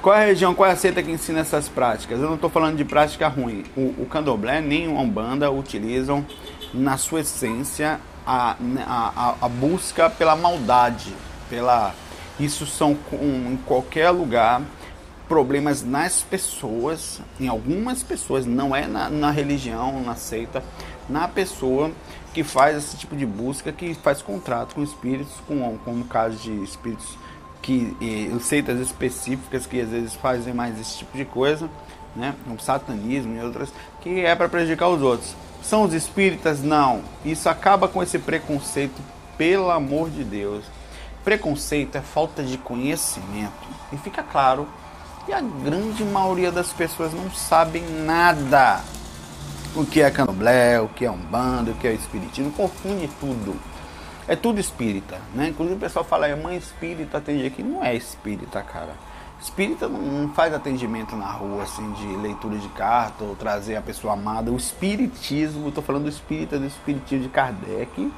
Qual 0.00 0.14
é 0.14 0.22
a 0.22 0.26
região, 0.26 0.54
qual 0.54 0.70
é 0.70 0.72
a 0.72 0.76
seita 0.76 1.02
que 1.02 1.10
ensina 1.10 1.40
essas 1.40 1.68
práticas? 1.68 2.20
Eu 2.20 2.26
não 2.28 2.36
estou 2.36 2.48
falando 2.48 2.76
de 2.76 2.84
prática 2.84 3.26
ruim. 3.26 3.64
O, 3.76 4.02
o 4.02 4.06
candomblé 4.08 4.60
nem 4.60 4.86
o 4.86 4.96
umbanda 4.96 5.50
utilizam, 5.50 6.24
na 6.72 6.96
sua 6.96 7.20
essência, 7.20 7.98
a, 8.24 8.56
a, 8.86 9.34
a 9.40 9.48
busca 9.48 10.08
pela 10.08 10.36
maldade. 10.36 11.12
pela 11.50 11.92
Isso 12.38 12.64
são 12.64 12.96
em 13.12 13.58
qualquer 13.66 14.10
lugar 14.10 14.62
problemas 15.28 15.82
nas 15.82 16.22
pessoas, 16.22 17.20
em 17.40 17.48
algumas 17.48 18.00
pessoas, 18.00 18.46
não 18.46 18.74
é 18.74 18.86
na, 18.86 19.10
na 19.10 19.30
religião, 19.32 20.00
na 20.00 20.14
seita, 20.14 20.62
na 21.08 21.26
pessoa 21.26 21.90
que 22.32 22.44
faz 22.44 22.76
esse 22.76 22.96
tipo 22.96 23.16
de 23.16 23.26
busca, 23.26 23.72
que 23.72 23.94
faz 23.94 24.22
contrato 24.22 24.76
com 24.76 24.82
espíritos, 24.82 25.34
com, 25.46 25.76
no 25.86 26.04
caso 26.04 26.36
de 26.36 26.52
espíritos 26.62 27.18
que 27.68 27.94
e, 28.00 28.34
seitas 28.40 28.80
específicas 28.80 29.66
que 29.66 29.78
às 29.78 29.90
vezes 29.90 30.14
fazem 30.14 30.54
mais 30.54 30.80
esse 30.80 30.96
tipo 30.96 31.14
de 31.14 31.26
coisa, 31.26 31.68
né? 32.16 32.34
O 32.46 32.58
satanismo 32.58 33.36
e 33.36 33.40
outras, 33.42 33.70
que 34.00 34.24
é 34.24 34.34
para 34.34 34.48
prejudicar 34.48 34.88
os 34.88 35.02
outros. 35.02 35.36
São 35.62 35.82
os 35.82 35.92
espíritas? 35.92 36.62
Não. 36.62 37.02
Isso 37.22 37.46
acaba 37.46 37.86
com 37.86 38.02
esse 38.02 38.18
preconceito, 38.18 38.98
pelo 39.36 39.70
amor 39.70 40.08
de 40.08 40.24
Deus. 40.24 40.64
Preconceito 41.22 41.96
é 41.96 42.00
falta 42.00 42.42
de 42.42 42.56
conhecimento. 42.56 43.68
E 43.92 43.98
fica 43.98 44.22
claro 44.22 44.66
que 45.26 45.32
a 45.34 45.42
grande 45.42 46.02
maioria 46.04 46.50
das 46.50 46.72
pessoas 46.72 47.12
não 47.12 47.30
sabem 47.30 47.84
nada. 48.06 48.80
O 49.76 49.84
que 49.84 50.00
é 50.00 50.10
candomblé, 50.10 50.80
o 50.80 50.88
que 50.88 51.04
é 51.04 51.10
umbanda, 51.10 51.72
o 51.72 51.74
que 51.74 51.86
é 51.86 51.92
espiritismo, 51.92 52.50
confunde 52.50 53.10
tudo 53.20 53.54
é 54.28 54.36
tudo 54.36 54.60
espírita, 54.60 55.18
né? 55.34 55.48
Inclusive 55.48 55.76
o 55.76 55.80
pessoal 55.80 56.04
fala, 56.04 56.28
é 56.28 56.36
mãe 56.36 56.56
espírita 56.56 57.16
atende 57.16 57.46
aqui. 57.46 57.62
Não 57.62 57.82
é 57.82 57.94
espírita, 57.96 58.60
cara. 58.62 58.92
Espírita 59.40 59.88
não 59.88 60.28
faz 60.34 60.52
atendimento 60.52 61.16
na 61.16 61.30
rua, 61.30 61.62
assim, 61.62 61.90
de 61.92 62.06
leitura 62.16 62.58
de 62.58 62.68
carta 62.68 63.24
ou 63.24 63.34
trazer 63.34 63.76
a 63.76 63.80
pessoa 63.80 64.12
amada. 64.12 64.52
O 64.52 64.56
espiritismo, 64.56 65.68
estou 65.68 65.82
falando 65.82 66.04
do 66.04 66.10
espírita, 66.10 66.58
do 66.58 66.66
espiritismo 66.66 67.24
de 67.24 67.30
Kardec, 67.30 68.12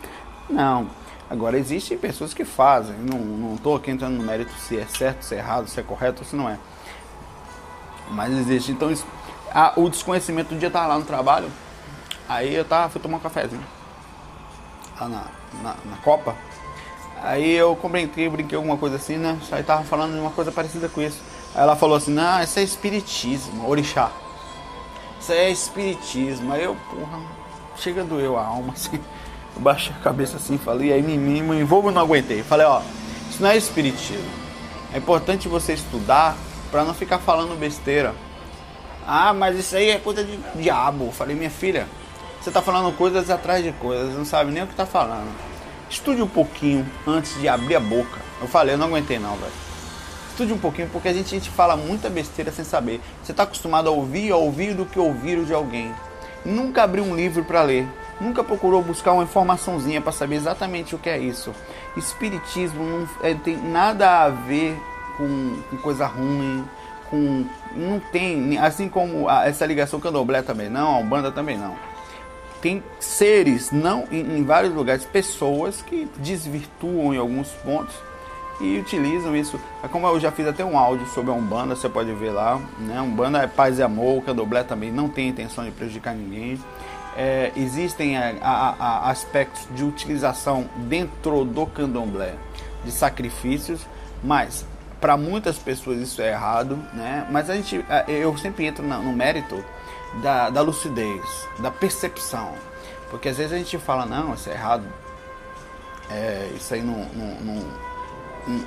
não. 0.49 0.88
Agora, 1.29 1.57
existem 1.57 1.96
pessoas 1.96 2.35
que 2.35 2.44
fazem, 2.44 2.96
não 2.96 3.55
estou 3.55 3.77
aqui 3.77 3.92
entrando 3.92 4.16
no 4.16 4.25
mérito 4.25 4.53
se 4.55 4.79
é 4.79 4.87
certo, 4.87 5.23
se 5.23 5.37
é 5.37 5.38
errado, 5.38 5.68
se 5.68 5.79
é 5.79 5.83
correto 5.83 6.23
ou 6.23 6.27
se 6.27 6.35
não 6.35 6.49
é. 6.49 6.59
Mas 8.11 8.33
existe. 8.33 8.73
Então, 8.73 8.92
a, 9.53 9.75
o 9.77 9.88
desconhecimento 9.88 10.55
do 10.55 10.59
dia 10.59 10.66
estava 10.66 10.88
lá 10.88 10.99
no 10.99 11.05
trabalho, 11.05 11.49
aí 12.29 12.53
eu 12.53 12.64
tava, 12.64 12.88
fui 12.88 13.01
tomar 13.01 13.18
um 13.18 13.20
cafezinho 13.20 13.62
lá 15.01 15.09
na, 15.09 15.39
na, 15.62 15.74
na 15.84 15.96
Copa. 16.02 16.34
Aí 17.22 17.52
eu 17.52 17.76
comentei, 17.76 18.28
brinquei 18.28 18.56
alguma 18.56 18.78
coisa 18.78 18.96
assim, 18.96 19.16
né? 19.16 19.38
Aí 19.52 19.62
tava 19.62 19.84
falando 19.84 20.14
de 20.14 20.20
uma 20.20 20.30
coisa 20.30 20.50
parecida 20.50 20.88
com 20.88 21.02
isso. 21.02 21.20
Aí 21.54 21.62
ela 21.62 21.76
falou 21.76 21.96
assim, 21.96 22.12
não, 22.12 22.42
isso 22.42 22.58
é 22.58 22.62
espiritismo, 22.62 23.68
orixá. 23.68 24.10
Isso 25.20 25.32
é 25.32 25.50
espiritismo. 25.50 26.52
Aí 26.52 26.64
eu, 26.64 26.74
porra, 26.90 27.20
chega 27.76 28.00
a 28.00 28.04
doer 28.04 28.30
a 28.38 28.44
alma, 28.44 28.72
assim. 28.76 28.98
Eu 29.54 29.62
baixei 29.62 29.92
a 29.94 30.02
cabeça 30.02 30.36
assim, 30.36 30.56
falei, 30.56 30.92
aí 30.92 31.02
me, 31.02 31.18
me 31.18 31.60
envolvo 31.60 31.90
não 31.90 32.00
aguentei. 32.00 32.42
Falei, 32.42 32.66
ó, 32.66 32.80
isso 33.28 33.42
não 33.42 33.50
é 33.50 33.56
espiritismo. 33.56 34.30
É 34.92 34.98
importante 34.98 35.48
você 35.48 35.74
estudar 35.74 36.36
para 36.70 36.84
não 36.84 36.94
ficar 36.94 37.18
falando 37.18 37.58
besteira. 37.58 38.14
Ah, 39.06 39.32
mas 39.34 39.58
isso 39.58 39.76
aí 39.76 39.90
é 39.90 39.98
coisa 39.98 40.24
de 40.24 40.36
diabo. 40.54 41.10
falei, 41.12 41.34
minha 41.36 41.50
filha, 41.50 41.86
você 42.40 42.48
está 42.48 42.62
falando 42.62 42.90
coisas 42.96 43.29
atrás 43.29 43.62
de 43.62 43.70
coisas, 43.72 44.14
não 44.14 44.24
sabe 44.24 44.50
nem 44.50 44.62
o 44.62 44.66
que 44.66 44.72
está 44.72 44.87
falando. 44.87 45.29
Estude 45.90 46.22
um 46.22 46.29
pouquinho 46.29 46.87
antes 47.07 47.38
de 47.38 47.46
abrir 47.46 47.76
a 47.76 47.81
boca. 47.81 48.18
Eu 48.40 48.48
falei, 48.48 48.74
eu 48.74 48.79
não 48.79 48.87
aguentei 48.87 49.18
não, 49.18 49.37
velho. 49.37 49.53
Estude 50.31 50.53
um 50.55 50.59
pouquinho, 50.59 50.88
porque 50.88 51.09
a 51.09 51.12
gente, 51.12 51.26
a 51.26 51.38
gente 51.38 51.50
fala 51.50 51.76
muita 51.76 52.09
besteira 52.09 52.50
sem 52.50 52.64
saber. 52.64 53.00
Você 53.22 53.33
está 53.33 53.42
acostumado 53.42 53.88
a 53.88 53.92
ouvir, 53.92 54.33
a 54.33 54.37
ouvir 54.37 54.72
do 54.72 54.87
que 54.87 54.98
ouvir 54.98 55.44
de 55.44 55.53
alguém. 55.53 55.92
Nunca 56.42 56.83
abrir 56.83 57.03
um 57.03 57.14
livro 57.14 57.44
para 57.44 57.62
ler. 57.62 57.87
nunca 58.18 58.42
procurou 58.42 58.83
buscar 58.83 59.12
uma 59.12 59.24
informaçãozinha 59.24 60.00
para 60.00 60.12
saber 60.12 60.37
exatamente 60.37 60.94
o 60.94 60.98
que 60.98 61.11
é 61.11 61.18
isso. 61.18 61.53
Espiritismo 61.94 62.83
não 62.83 63.09
é, 63.22 63.35
tem 63.35 63.57
nada 63.57 64.24
a 64.24 64.29
ver 64.31 64.81
com, 65.18 65.59
com 65.68 65.76
coisa 65.76 66.07
ruim, 66.07 66.64
com 67.11 67.44
não 67.76 68.00
tem 68.00 68.59
assim 68.59 68.88
como 68.88 69.29
a, 69.29 69.46
essa 69.46 69.66
ligação 69.66 70.00
candomblé 70.00 70.42
também 70.42 70.70
não, 70.70 70.94
a 70.94 70.98
umbanda 70.98 71.31
também 71.31 71.59
não. 71.59 71.89
Tem 72.61 72.83
seres 72.99 73.70
não 73.70 74.07
em, 74.11 74.38
em 74.38 74.44
vários 74.44 74.75
lugares, 74.75 75.05
pessoas 75.05 75.83
que 75.83 76.09
desvirtuam 76.18 77.14
em 77.14 77.18
alguns 77.18 77.49
pontos 77.49 77.94
e 78.61 78.79
utilizam 78.79 79.35
isso. 79.35 79.59
É 79.83 79.88
como 79.88 80.07
eu 80.07 80.20
já 80.20 80.31
fiz 80.31 80.46
até 80.46 80.64
um 80.64 80.79
áudio 80.79 81.07
sobre 81.07 81.31
a 81.31 81.35
Umbanda, 81.35 81.75
você 81.75 81.88
pode 81.88 82.12
ver 82.12 82.31
lá. 82.31 82.61
Né? 82.79 83.01
Umbanda 83.01 83.38
é 83.38 83.46
paz 83.46 83.79
e 83.79 83.83
amor, 83.83 84.18
o 84.18 84.23
Candomblé 84.23 84.62
também 84.62 84.92
não 84.92 85.09
tem 85.09 85.29
intenção 85.29 85.64
de 85.64 85.70
prejudicar 85.70 86.14
ninguém. 86.14 86.61
É, 87.16 87.51
existem 87.57 88.16
a, 88.16 88.35
a, 88.40 88.75
a 88.79 89.11
aspectos 89.11 89.66
de 89.75 89.83
utilização 89.83 90.68
dentro 90.77 91.44
do 91.44 91.66
Candomblé 91.66 92.35
de 92.85 92.92
sacrifícios, 92.92 93.81
mas 94.23 94.64
para 95.01 95.16
muitas 95.16 95.59
pessoas 95.59 95.99
isso 95.99 96.20
é 96.20 96.31
errado, 96.31 96.79
né? 96.92 97.27
Mas 97.31 97.49
a 97.49 97.57
gente, 97.57 97.83
eu 98.07 98.37
sempre 98.37 98.66
entro 98.66 98.85
no 98.85 99.12
mérito 99.12 99.64
da, 100.14 100.51
da 100.51 100.61
lucidez, 100.61 101.49
da 101.59 101.70
percepção, 101.70 102.53
porque 103.11 103.29
às 103.29 103.37
vezes 103.37 103.53
a 103.53 103.57
gente 103.57 103.79
fala 103.79 104.07
não, 104.07 104.35
isso 104.35 104.49
é 104.49 104.53
errado, 104.53 104.85
é, 106.11 106.51
isso 106.57 106.75
aí 106.75 106.83
não, 106.83 107.05
não, 107.14 107.35
não 107.40 107.90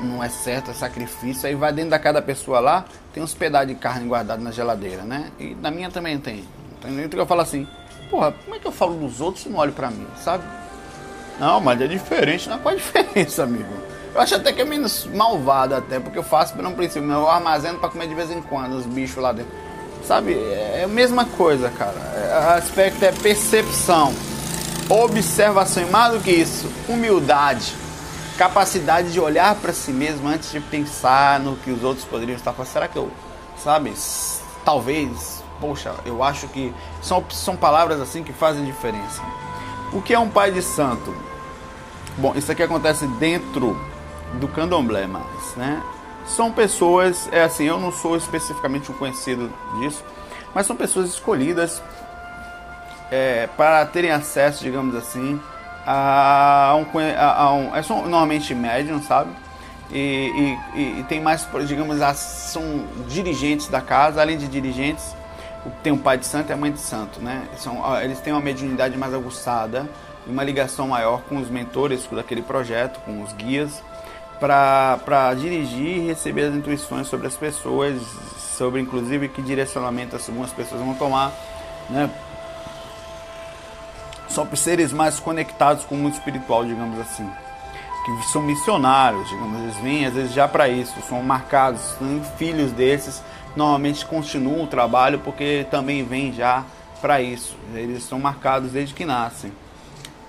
não 0.01 0.23
é 0.23 0.29
certo, 0.29 0.71
é 0.71 0.73
sacrifício. 0.73 1.47
Aí 1.47 1.55
vai 1.55 1.73
dentro 1.73 1.91
da 1.91 1.99
cada 1.99 2.21
pessoa 2.21 2.59
lá, 2.59 2.85
tem 3.13 3.21
uns 3.21 3.33
pedaços 3.33 3.67
de 3.67 3.75
carne 3.75 4.07
guardado 4.07 4.41
na 4.41 4.51
geladeira, 4.51 5.03
né? 5.03 5.31
E 5.39 5.55
na 5.55 5.71
minha 5.71 5.89
também 5.89 6.17
tem. 6.19 6.45
Então 6.77 7.19
eu 7.19 7.25
falo 7.25 7.41
assim, 7.41 7.67
porra, 8.09 8.31
como 8.31 8.55
é 8.55 8.59
que 8.59 8.67
eu 8.67 8.71
falo 8.71 8.95
dos 8.95 9.21
outros 9.21 9.43
se 9.43 9.49
não 9.49 9.59
olho 9.59 9.71
pra 9.71 9.89
mim, 9.89 10.07
sabe? 10.17 10.43
Não, 11.39 11.59
mas 11.59 11.81
é 11.81 11.87
diferente, 11.87 12.47
não 12.47 12.57
é 12.57 12.59
qual 12.59 12.73
a 12.73 12.77
diferença, 12.77 13.43
amigo? 13.43 13.73
Eu 14.13 14.21
acho 14.21 14.35
até 14.35 14.53
que 14.53 14.61
é 14.61 14.65
menos 14.65 15.05
malvado 15.05 15.73
até, 15.73 15.99
porque 15.99 16.19
eu 16.19 16.23
faço 16.23 16.55
um 16.55 16.75
princípio, 16.75 17.09
eu 17.11 17.27
armazeno 17.27 17.79
pra 17.79 17.89
comer 17.89 18.07
de 18.07 18.13
vez 18.13 18.29
em 18.29 18.41
quando 18.41 18.73
os 18.73 18.85
bichos 18.85 19.17
lá 19.17 19.31
dentro. 19.31 19.51
Sabe, 20.07 20.33
é 20.33 20.83
a 20.83 20.87
mesma 20.87 21.25
coisa, 21.25 21.69
cara. 21.69 21.95
É, 21.95 22.55
o 22.55 22.57
aspecto 22.57 23.03
é 23.03 23.11
percepção, 23.11 24.13
observação 24.89 25.83
e 25.83 25.85
mais 25.89 26.13
do 26.13 26.19
que 26.19 26.31
isso, 26.31 26.69
humildade 26.89 27.83
capacidade 28.37 29.11
de 29.11 29.19
olhar 29.19 29.55
para 29.55 29.73
si 29.73 29.91
mesmo 29.91 30.27
antes 30.27 30.51
de 30.51 30.59
pensar 30.59 31.39
no 31.39 31.55
que 31.57 31.71
os 31.71 31.83
outros 31.83 32.05
poderiam 32.05 32.35
estar 32.35 32.53
fazendo. 32.53 32.73
Será 32.73 32.87
que 32.87 32.97
eu, 32.97 33.11
sabe, 33.57 33.93
talvez, 34.65 35.43
poxa, 35.59 35.93
eu 36.05 36.23
acho 36.23 36.47
que 36.47 36.73
são, 37.01 37.23
são 37.29 37.55
palavras 37.55 38.01
assim 38.01 38.23
que 38.23 38.33
fazem 38.33 38.65
diferença. 38.65 39.21
O 39.91 40.01
que 40.01 40.13
é 40.13 40.19
um 40.19 40.29
pai 40.29 40.51
de 40.51 40.61
santo? 40.61 41.15
Bom, 42.17 42.33
isso 42.35 42.51
aqui 42.51 42.63
acontece 42.63 43.05
dentro 43.19 43.79
do 44.33 44.47
candomblé, 44.47 45.07
mas, 45.07 45.55
né? 45.55 45.81
São 46.25 46.51
pessoas, 46.51 47.27
é 47.31 47.43
assim, 47.43 47.65
eu 47.65 47.79
não 47.79 47.91
sou 47.91 48.15
especificamente 48.15 48.91
um 48.91 48.95
conhecido 48.95 49.51
disso, 49.79 50.03
mas 50.53 50.65
são 50.65 50.75
pessoas 50.75 51.09
escolhidas 51.09 51.81
é, 53.11 53.47
para 53.57 53.85
terem 53.85 54.11
acesso, 54.11 54.63
digamos 54.63 54.95
assim, 54.95 55.39
a 55.85 56.75
um, 56.77 56.85
a, 57.17 57.53
um 57.53 57.75
é 57.75 57.81
só 57.81 57.95
normalmente 57.95 58.55
médium, 58.55 59.01
sabe? 59.01 59.31
E, 59.91 60.57
e, 60.73 60.99
e, 60.99 61.05
tem 61.07 61.21
mais, 61.21 61.47
digamos, 61.67 61.99
são 62.15 62.85
dirigentes 63.07 63.67
da 63.67 63.81
casa, 63.81 64.21
além 64.21 64.37
de 64.37 64.47
dirigentes, 64.47 65.15
tem 65.83 65.93
o 65.93 65.97
pai 65.97 66.17
de 66.17 66.25
santo 66.25 66.49
e 66.49 66.53
a 66.53 66.57
mãe 66.57 66.71
de 66.71 66.79
santo, 66.79 67.21
né? 67.21 67.43
São, 67.57 68.01
eles 68.01 68.19
têm 68.19 68.33
uma 68.33 68.41
mediunidade 68.41 68.97
mais 68.97 69.13
aguçada 69.13 69.87
e 70.25 70.31
uma 70.31 70.43
ligação 70.43 70.87
maior 70.87 71.21
com 71.23 71.37
os 71.37 71.49
mentores 71.49 72.07
daquele 72.11 72.41
projeto, 72.41 72.99
com 73.01 73.21
os 73.21 73.33
guias, 73.33 73.83
para 74.43 75.33
dirigir 75.35 75.99
e 75.99 76.07
receber 76.07 76.47
as 76.47 76.53
intuições 76.53 77.07
sobre 77.07 77.27
as 77.27 77.35
pessoas, 77.37 78.01
sobre 78.57 78.81
inclusive 78.81 79.29
que 79.29 79.41
direcionamento 79.41 80.17
algumas 80.17 80.51
pessoas 80.51 80.81
vão 80.81 80.93
tomar, 80.95 81.31
né? 81.89 82.09
são 84.27 84.47
seres 84.53 84.91
mais 84.91 85.17
conectados 85.17 85.85
com 85.85 85.95
o 85.95 85.97
mundo 85.97 86.13
espiritual, 86.13 86.65
digamos 86.65 86.99
assim. 86.99 87.29
Que 88.03 88.31
são 88.33 88.41
missionários, 88.41 89.29
digamos, 89.29 89.61
eles 89.61 89.77
vêm 89.77 90.05
às 90.05 90.13
vezes 90.13 90.33
já 90.33 90.45
para 90.45 90.67
isso, 90.67 90.93
são 91.07 91.23
marcados, 91.23 91.79
são 91.97 92.21
filhos 92.37 92.73
desses, 92.73 93.23
normalmente 93.55 94.05
continuam 94.05 94.63
o 94.63 94.67
trabalho 94.67 95.19
porque 95.19 95.65
também 95.71 96.03
vêm 96.03 96.33
já 96.33 96.65
para 96.99 97.21
isso. 97.21 97.55
Eles 97.73 98.03
são 98.03 98.19
marcados 98.19 98.71
desde 98.71 98.93
que 98.93 99.05
nascem. 99.05 99.53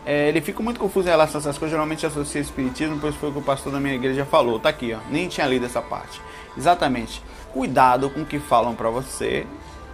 É, 0.07 0.29
ele 0.29 0.41
fica 0.41 0.63
muito 0.63 0.79
confuso 0.79 1.09
em 1.09 1.11
relação 1.11 1.39
a 1.39 1.41
essas 1.41 1.57
coisas, 1.57 1.71
geralmente 1.71 2.05
associa 2.05 2.41
espiritismo, 2.41 2.99
pois 3.01 3.15
foi 3.15 3.31
o 3.31 3.33
que 3.33 3.39
o 3.39 3.43
pastor 3.43 3.73
da 3.73 3.81
minha 3.81 3.95
igreja 3.95 4.25
falou. 4.25 4.59
Tá 4.59 4.69
aqui, 4.69 4.93
ó. 4.93 4.99
Nem 5.11 5.29
tinha 5.29 5.47
lido 5.47 5.65
essa 5.65 5.81
parte. 5.81 6.21
Exatamente. 6.57 7.23
Cuidado 7.53 8.11
com 8.11 8.21
o 8.21 8.27
que 8.27 8.39
falam 8.39 8.75
para 8.75 8.91
você, 8.91 9.47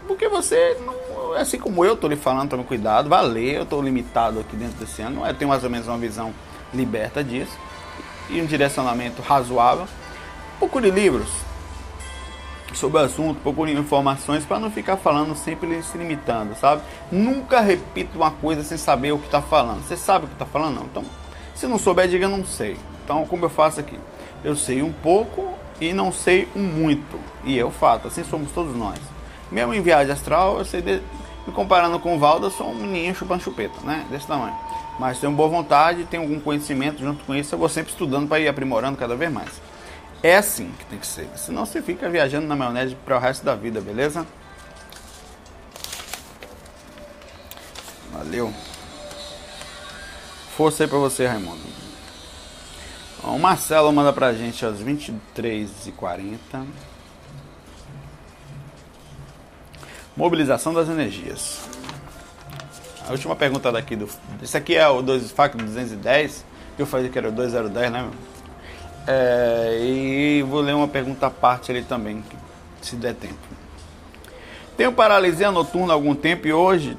porque 0.06 0.28
você 0.28 0.76
não 0.84 0.94
assim 1.36 1.58
como 1.58 1.84
eu 1.84 1.94
estou 1.94 2.08
lhe 2.08 2.16
falando, 2.16 2.50
tome 2.50 2.64
cuidado, 2.64 3.08
vá 3.08 3.20
ler, 3.20 3.56
eu 3.56 3.62
estou 3.62 3.82
limitado 3.82 4.40
aqui 4.40 4.56
dentro 4.56 4.78
desse 4.78 5.02
ano, 5.02 5.24
eu 5.24 5.34
tenho 5.34 5.48
mais 5.48 5.62
ou 5.62 5.70
menos 5.70 5.86
uma 5.86 5.98
visão 5.98 6.34
liberta 6.74 7.22
disso 7.22 7.56
e 8.28 8.40
um 8.40 8.46
direcionamento 8.46 9.22
razoável. 9.22 9.86
Procure 10.58 10.90
livros 10.90 11.28
sobre 12.74 13.00
o 13.00 13.04
assunto, 13.04 13.40
procure 13.40 13.72
informações 13.72 14.44
para 14.44 14.59
não 14.59 14.70
ficar 14.70 14.96
falando 14.96 15.35
sempre 15.35 15.83
se 15.83 15.98
limitando, 15.98 16.54
sabe? 16.54 16.83
Nunca 17.11 17.61
repita 17.61 18.16
uma 18.16 18.30
coisa 18.30 18.62
sem 18.62 18.78
saber 18.78 19.12
o 19.12 19.18
que 19.18 19.26
está 19.26 19.42
falando. 19.42 19.83
Você 19.83 19.96
sabe 19.96 20.24
o 20.24 20.28
que 20.28 20.35
está 20.35 20.46
falando? 20.46 20.76
Não. 20.76 20.85
Então, 20.85 21.04
se 21.54 21.66
não 21.66 21.78
souber, 21.78 22.09
diga 22.09 22.28
não 22.28 22.44
sei. 22.44 22.76
Então, 23.04 23.26
como 23.26 23.44
eu 23.44 23.50
faço 23.50 23.80
aqui? 23.80 23.98
Eu 24.42 24.56
sei 24.56 24.83
um 24.83 24.92
pouco 24.92 25.52
e 25.80 25.92
não 25.92 26.12
sei 26.12 26.48
um 26.54 26.62
muito. 26.62 27.18
E 27.44 27.59
é 27.59 27.64
o 27.64 27.70
fato, 27.70 28.09
assim 28.09 28.24
somos 28.24 28.50
todos 28.52 28.74
nós. 28.76 28.98
Mesmo 29.50 29.74
em 29.74 29.83
viagem 29.83 30.12
astral, 30.12 30.59
eu 30.59 30.64
sei 30.64 30.80
de, 30.80 31.02
me 31.46 31.52
comparando 31.52 31.98
com 31.98 32.14
o 32.14 32.18
Valdo, 32.18 32.46
eu 32.46 32.50
sou 32.50 32.70
um 32.70 32.74
menino 32.74 33.14
chupando 33.14 33.42
chupeta, 33.42 33.80
né? 33.83 34.06
Desse 34.11 34.26
tamanho. 34.26 34.54
Mas 34.98 35.18
tenho 35.18 35.33
boa 35.33 35.48
vontade, 35.48 36.04
tenho 36.04 36.22
algum 36.22 36.38
conhecimento 36.38 37.00
junto 37.00 37.24
com 37.24 37.35
isso, 37.35 37.54
eu 37.54 37.59
vou 37.59 37.68
sempre 37.68 37.90
estudando 37.90 38.28
para 38.28 38.38
ir 38.38 38.48
aprimorando 38.48 38.96
cada 38.98 39.16
vez 39.16 39.33
mais. 39.33 39.69
É 40.22 40.37
assim 40.37 40.70
que 40.78 40.85
tem 40.87 40.98
que 40.98 41.06
ser. 41.06 41.28
Senão 41.37 41.64
você 41.64 41.80
fica 41.80 42.09
viajando 42.09 42.46
na 42.46 42.54
maionese 42.54 42.94
para 42.94 43.16
o 43.16 43.20
resto 43.20 43.44
da 43.44 43.54
vida, 43.54 43.80
beleza? 43.80 44.26
Valeu. 48.12 48.52
Força 50.56 50.85
aí 50.85 50.88
pra 50.88 50.98
você, 50.98 51.26
Raimundo. 51.26 51.62
o 53.24 53.38
Marcelo 53.38 53.90
manda 53.92 54.12
pra 54.12 54.35
gente 54.35 54.64
às 54.66 54.78
23h40. 54.83 56.38
Mobilização 60.14 60.74
das 60.74 60.88
energias. 60.88 61.61
A 63.09 63.12
última 63.12 63.35
pergunta 63.35 63.72
daqui 63.72 63.96
do. 63.96 64.06
Esse 64.42 64.56
aqui 64.56 64.76
é 64.76 64.87
o 64.87 65.00
2 65.00 65.30
FAC 65.30 65.56
210, 65.56 66.44
que 66.76 66.83
eu 66.83 66.87
falei 66.87 67.09
que 67.09 67.16
era 67.16 67.28
o 67.28 67.33
2010, 67.33 67.90
né? 67.90 68.11
É, 69.06 69.78
e 69.82 70.42
vou 70.42 70.60
ler 70.60 70.74
uma 70.74 70.88
pergunta 70.88 71.26
à 71.26 71.30
parte 71.30 71.70
ali 71.70 71.82
também, 71.82 72.22
se 72.80 72.96
der 72.96 73.14
tempo. 73.14 73.38
Tenho 74.76 74.92
paralisia 74.92 75.50
noturna 75.50 75.92
há 75.92 75.96
algum 75.96 76.14
tempo 76.14 76.46
e 76.46 76.52
hoje, 76.52 76.96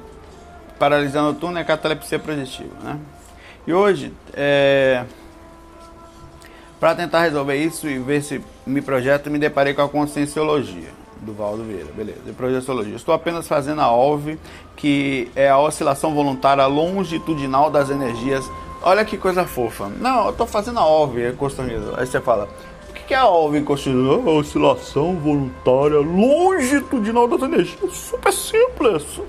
paralisia 0.78 1.22
noturna 1.22 1.60
é 1.60 1.64
catalepsia 1.64 2.18
projetiva, 2.18 2.74
né? 2.82 2.98
E 3.66 3.72
hoje, 3.72 4.12
é, 4.34 5.04
para 6.78 6.94
tentar 6.94 7.22
resolver 7.22 7.56
isso 7.56 7.88
e 7.88 7.98
ver 7.98 8.22
se 8.22 8.40
me 8.66 8.82
projeto, 8.82 9.30
me 9.30 9.38
deparei 9.38 9.72
com 9.72 9.82
a 9.82 9.88
conscienciologia 9.88 10.90
do 11.20 11.32
Valdo 11.32 11.62
Vieira, 11.62 11.88
beleza. 11.96 12.18
De 12.26 12.32
projeciologia. 12.32 12.96
Estou 12.96 13.14
apenas 13.14 13.46
fazendo 13.46 13.80
a 13.80 13.90
OLV, 13.90 14.38
que 14.76 15.30
é 15.36 15.48
a 15.48 15.58
oscilação 15.58 16.14
voluntária 16.14 16.66
longitudinal 16.66 17.70
das 17.70 17.88
energias. 17.88 18.44
Olha 18.84 19.04
que 19.04 19.16
coisa 19.16 19.44
fofa. 19.44 19.88
Não, 19.88 20.24
eu 20.24 20.30
estou 20.30 20.46
fazendo 20.46 20.80
a 20.80 20.86
OLV, 20.86 21.34
Costaneza. 21.34 21.94
Aí 21.96 22.06
você 22.06 22.20
fala, 22.20 22.48
o 22.90 22.92
que 22.92 23.14
é 23.14 23.16
a 23.16 23.62
Costaneza? 23.64 24.28
A 24.28 24.30
oscilação 24.30 25.14
voluntária 25.16 25.98
longitudinal 25.98 27.28
das 27.28 27.42
energias. 27.42 27.96
Super 27.96 28.32
simples. 28.32 29.20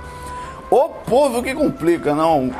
Ô 0.70 0.88
povo 0.88 1.42
que 1.42 1.54
complica, 1.54 2.14
não. 2.14 2.50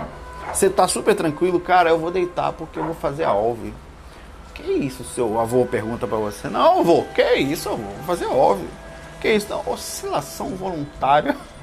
Você 0.52 0.68
tá 0.68 0.86
super 0.86 1.14
tranquilo, 1.14 1.58
cara, 1.58 1.88
eu 1.88 1.98
vou 1.98 2.10
deitar 2.10 2.52
porque 2.52 2.78
eu 2.78 2.84
vou 2.84 2.94
fazer 2.94 3.24
a 3.24 3.32
OLV. 3.32 3.72
Que 4.54 4.70
isso, 4.70 5.02
seu 5.02 5.40
avô 5.40 5.64
pergunta 5.64 6.06
para 6.06 6.18
você? 6.18 6.48
Não, 6.48 6.80
avô, 6.80 7.04
que 7.14 7.34
isso, 7.36 7.68
avô? 7.70 7.78
Vou 7.82 8.04
fazer 8.06 8.26
óbvio. 8.26 8.68
Que 9.20 9.32
isso? 9.32 9.48
Não, 9.48 9.62
oscilação 9.66 10.50
voluntária 10.50 11.36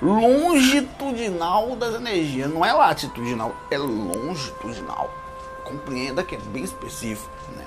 longitudinal 0.00 1.76
das 1.76 1.94
energias. 1.94 2.50
Não 2.50 2.64
é 2.64 2.72
latitudinal, 2.72 3.54
é 3.70 3.78
longitudinal. 3.78 5.12
Compreenda 5.64 6.22
que 6.22 6.36
é 6.36 6.38
bem 6.38 6.64
específico, 6.64 7.30
né? 7.56 7.64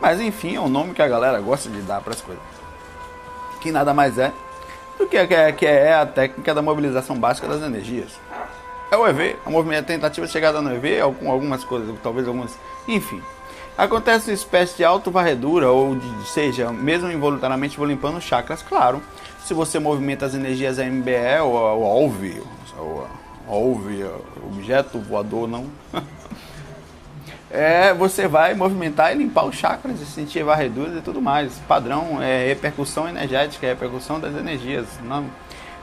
Mas 0.00 0.20
enfim, 0.20 0.56
é 0.56 0.60
o 0.60 0.68
nome 0.68 0.94
que 0.94 1.02
a 1.02 1.08
galera 1.08 1.40
gosta 1.40 1.68
de 1.68 1.82
dar 1.82 2.00
para 2.00 2.14
as 2.14 2.20
coisas. 2.20 2.42
Que 3.60 3.70
nada 3.70 3.92
mais 3.92 4.18
é 4.18 4.32
do 4.98 5.06
que, 5.06 5.16
é, 5.16 5.52
que 5.52 5.66
é 5.66 5.94
a 5.94 6.06
técnica 6.06 6.54
da 6.54 6.62
mobilização 6.62 7.18
básica 7.18 7.48
das 7.48 7.62
energias. 7.62 8.12
É 8.90 8.96
o 8.96 9.06
EV, 9.06 9.36
a 9.46 9.50
movimento, 9.50 9.86
tentativa 9.86 10.26
de 10.26 10.32
chegada 10.32 10.60
no 10.60 10.74
EV, 10.74 11.00
algumas 11.00 11.64
coisas, 11.64 11.94
talvez 12.02 12.26
algumas. 12.26 12.58
Enfim. 12.88 13.22
Acontece 13.78 14.30
uma 14.30 14.34
espécie 14.34 14.76
de 14.76 14.84
auto-varredura, 14.84 15.70
ou 15.70 15.94
de, 15.94 16.28
seja, 16.28 16.70
mesmo 16.70 17.10
involuntariamente 17.10 17.78
vou 17.78 17.86
limpando 17.86 18.20
chakras, 18.20 18.62
claro. 18.62 19.00
Se 19.44 19.54
você 19.54 19.78
movimenta 19.78 20.26
as 20.26 20.34
energias 20.34 20.78
MBE 20.78 21.40
ou, 21.42 21.52
ou 21.52 21.82
OLV, 21.82 22.42
ou 22.78 23.08
OLV, 23.48 24.10
objeto 24.46 24.98
voador, 24.98 25.48
não. 25.48 25.66
é, 27.50 27.92
você 27.92 28.28
vai 28.28 28.54
movimentar 28.54 29.12
e 29.12 29.18
limpar 29.18 29.44
os 29.44 29.56
chakras 29.56 30.00
e 30.00 30.06
sentir 30.06 30.44
varreduras 30.44 30.96
e 30.96 31.00
tudo 31.00 31.20
mais. 31.20 31.52
Padrão 31.66 32.22
é 32.22 32.46
repercussão 32.46 33.08
energética, 33.08 33.66
é 33.66 33.70
repercussão 33.70 34.20
das 34.20 34.34
energias. 34.36 34.86
Não. 35.02 35.26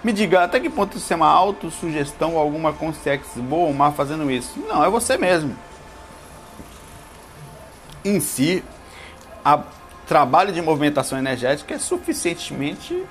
Me 0.04 0.14
diga, 0.14 0.44
até 0.44 0.60
que 0.60 0.70
ponto 0.70 0.98
isso 0.98 1.12
é 1.12 1.16
uma 1.16 1.28
autossugestão 1.28 2.36
ou 2.36 2.40
alguma 2.40 2.72
consciência 2.72 3.42
boa 3.42 3.68
ou 3.68 3.74
má 3.74 3.92
fazendo 3.92 4.30
isso? 4.32 4.60
Não, 4.68 4.84
é 4.84 4.90
você 4.90 5.18
mesmo. 5.18 5.56
Em 8.06 8.20
si, 8.20 8.64
o 9.44 9.60
trabalho 10.08 10.54
de 10.54 10.62
movimentação 10.62 11.18
energética 11.18 11.74
é 11.74 11.80
suficientemente. 11.80 13.04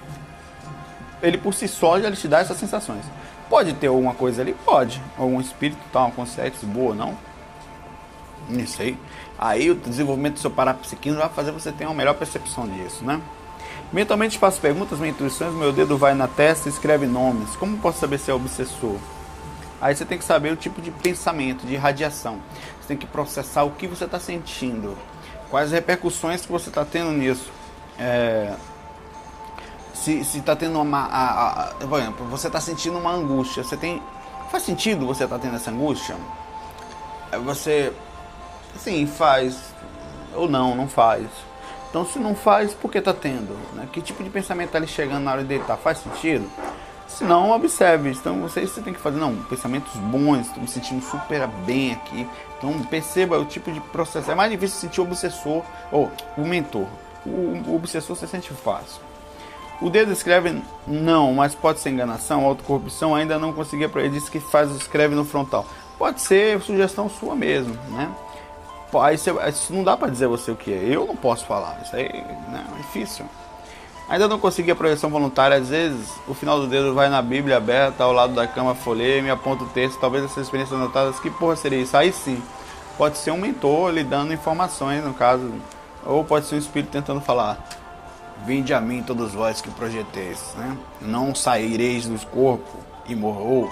Ele 1.22 1.38
por 1.38 1.54
si 1.54 1.66
só 1.66 2.00
já 2.00 2.10
te 2.12 2.28
dá 2.28 2.40
essas 2.40 2.58
sensações. 2.58 3.04
Pode 3.48 3.72
ter 3.74 3.86
alguma 3.86 4.14
coisa 4.14 4.42
ali? 4.42 4.54
Pode. 4.64 5.00
Algum 5.16 5.40
espírito, 5.40 5.78
tal, 5.92 6.06
uma 6.06 6.12
consciência 6.12 6.66
boa, 6.66 6.94
não? 6.94 7.16
Não 8.48 8.66
sei. 8.66 8.98
Aí 9.38 9.70
o 9.70 9.74
desenvolvimento 9.74 10.34
do 10.34 10.40
seu 10.40 10.50
parapsiquismo 10.50 11.18
vai 11.18 11.28
fazer 11.28 11.52
você 11.52 11.70
ter 11.70 11.84
uma 11.84 11.94
melhor 11.94 12.14
percepção 12.14 12.66
disso, 12.68 13.04
né? 13.04 13.20
Mentalmente 13.92 14.38
faço 14.38 14.60
perguntas, 14.60 14.98
minhas 14.98 15.14
intuições, 15.14 15.54
meu 15.54 15.72
dedo 15.72 15.96
vai 15.96 16.14
na 16.14 16.26
testa 16.26 16.68
e 16.68 16.72
escreve 16.72 17.06
nomes. 17.06 17.54
Como 17.56 17.78
posso 17.78 18.00
saber 18.00 18.18
se 18.18 18.30
é 18.30 18.34
obsessor? 18.34 18.96
Aí 19.80 19.94
você 19.94 20.04
tem 20.04 20.18
que 20.18 20.24
saber 20.24 20.52
o 20.52 20.56
tipo 20.56 20.80
de 20.80 20.90
pensamento, 20.90 21.66
de 21.66 21.76
radiação. 21.76 22.40
Você 22.80 22.88
tem 22.88 22.96
que 22.96 23.06
processar 23.06 23.62
o 23.64 23.70
que 23.70 23.86
você 23.86 24.04
está 24.04 24.18
sentindo, 24.18 24.96
quais 25.50 25.70
repercussões 25.70 26.44
que 26.44 26.50
você 26.50 26.68
está 26.68 26.84
tendo 26.84 27.12
nisso. 27.12 27.50
É, 27.98 28.54
se 30.24 30.38
está 30.38 30.54
tendo 30.54 30.80
uma. 30.80 31.06
A, 31.06 31.50
a, 31.50 31.74
por 31.74 31.98
exemplo, 31.98 32.26
você 32.26 32.46
está 32.46 32.60
sentindo 32.60 32.98
uma 32.98 33.12
angústia. 33.12 33.62
Você 33.62 33.76
tem. 33.76 34.02
Faz 34.50 34.62
sentido 34.62 35.06
você 35.06 35.26
tá 35.26 35.38
tendo 35.38 35.56
essa 35.56 35.70
angústia? 35.70 36.16
Você. 37.44 37.92
Sim, 38.78 39.06
faz. 39.06 39.74
Ou 40.34 40.48
não, 40.48 40.74
não 40.74 40.88
faz. 40.88 41.26
Então, 41.88 42.04
se 42.04 42.18
não 42.18 42.34
faz, 42.34 42.74
por 42.74 42.90
que 42.90 42.98
está 42.98 43.14
tendo? 43.14 43.56
Né? 43.72 43.88
Que 43.90 44.02
tipo 44.02 44.22
de 44.22 44.28
pensamento 44.28 44.66
está 44.66 44.78
ali 44.78 44.86
chegando 44.86 45.22
na 45.22 45.32
hora 45.32 45.42
de 45.42 45.48
deitar? 45.48 45.76
Faz 45.78 45.98
sentido? 45.98 46.46
Se 47.08 47.24
não, 47.24 47.52
observe. 47.52 48.10
Então, 48.10 48.40
você, 48.40 48.66
você 48.66 48.82
tem 48.82 48.92
que 48.92 49.00
fazer, 49.00 49.18
não, 49.18 49.34
pensamentos 49.44 49.94
bons, 49.94 50.46
estou 50.46 50.62
me 50.62 50.68
sentindo 50.68 51.02
super 51.02 51.46
bem 51.64 51.92
aqui. 51.92 52.28
Então, 52.58 52.78
perceba 52.82 53.38
o 53.38 53.44
tipo 53.44 53.72
de 53.72 53.80
processo. 53.80 54.30
É 54.30 54.34
mais 54.34 54.50
difícil 54.50 54.78
sentir 54.78 55.00
o 55.00 55.04
obsessor 55.04 55.62
ou 55.90 56.12
o 56.36 56.42
mentor. 56.42 56.86
O, 57.24 57.30
o 57.70 57.76
obsessor 57.76 58.14
você 58.14 58.26
sente 58.26 58.52
fácil. 58.52 59.05
O 59.80 59.90
dedo 59.90 60.10
escreve 60.10 60.62
não, 60.86 61.34
mas 61.34 61.54
pode 61.54 61.80
ser 61.80 61.90
enganação, 61.90 62.44
autocorrupção, 62.44 63.14
ainda 63.14 63.38
não 63.38 63.52
conseguia. 63.52 63.90
Ele 63.96 64.08
disse 64.08 64.30
que 64.30 64.40
faz 64.40 64.70
escreve 64.70 65.14
no 65.14 65.24
frontal. 65.24 65.66
Pode 65.98 66.20
ser 66.20 66.60
sugestão 66.60 67.08
sua 67.08 67.34
mesmo, 67.34 67.74
né? 67.90 68.10
Aí 69.02 69.18
você, 69.18 69.32
não 69.70 69.84
dá 69.84 69.96
para 69.96 70.08
dizer 70.08 70.26
você 70.26 70.50
o 70.50 70.56
que 70.56 70.72
é. 70.72 70.82
Eu 70.84 71.06
não 71.06 71.16
posso 71.16 71.44
falar. 71.44 71.78
Isso 71.84 71.94
aí 71.94 72.08
né, 72.48 72.64
é 72.72 72.76
difícil. 72.78 73.26
Ainda 74.08 74.28
não 74.28 74.38
consegui 74.38 74.70
a 74.70 74.76
projeção 74.76 75.10
voluntária. 75.10 75.56
Às 75.56 75.68
vezes 75.68 76.14
o 76.26 76.32
final 76.32 76.60
do 76.60 76.66
dedo 76.66 76.94
vai 76.94 77.10
na 77.10 77.20
Bíblia 77.20 77.58
aberta 77.58 78.04
ao 78.04 78.12
lado 78.12 78.34
da 78.34 78.46
cama, 78.46 78.74
folheia 78.74 79.22
me 79.22 79.30
aponta 79.30 79.64
o 79.64 79.68
texto. 79.68 79.98
Talvez 79.98 80.24
essas 80.24 80.44
experiências 80.44 80.78
anotadas. 80.78 81.20
Que 81.20 81.30
porra 81.30 81.56
seria 81.56 81.80
isso? 81.80 81.96
Aí 81.96 82.12
sim. 82.12 82.42
Pode 82.96 83.18
ser 83.18 83.32
um 83.32 83.38
mentor 83.38 83.90
lhe 83.90 84.02
dando 84.02 84.32
informações, 84.32 85.04
no 85.04 85.12
caso. 85.12 85.52
Ou 86.04 86.24
pode 86.24 86.46
ser 86.46 86.54
um 86.54 86.58
espírito 86.58 86.90
tentando 86.90 87.20
falar. 87.20 87.58
Vinde 88.44 88.74
a 88.74 88.80
mim 88.80 89.02
todos 89.02 89.32
vós 89.32 89.60
que 89.60 89.70
projeteis. 89.70 90.54
Né? 90.56 90.76
Não 91.00 91.34
saireis 91.34 92.06
do 92.06 92.18
corpo 92.26 92.78
e 93.06 93.14
morrou. 93.14 93.70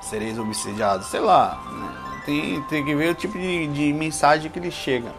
Sereis 0.00 0.38
obsidiados. 0.38 1.06
Sei 1.08 1.20
lá. 1.20 1.60
Né? 1.70 2.22
Tem, 2.24 2.62
tem 2.62 2.84
que 2.84 2.94
ver 2.94 3.10
o 3.10 3.14
tipo 3.14 3.38
de, 3.38 3.66
de 3.68 3.92
mensagem 3.92 4.50
que 4.50 4.58
ele 4.58 4.70
chega. 4.70 5.12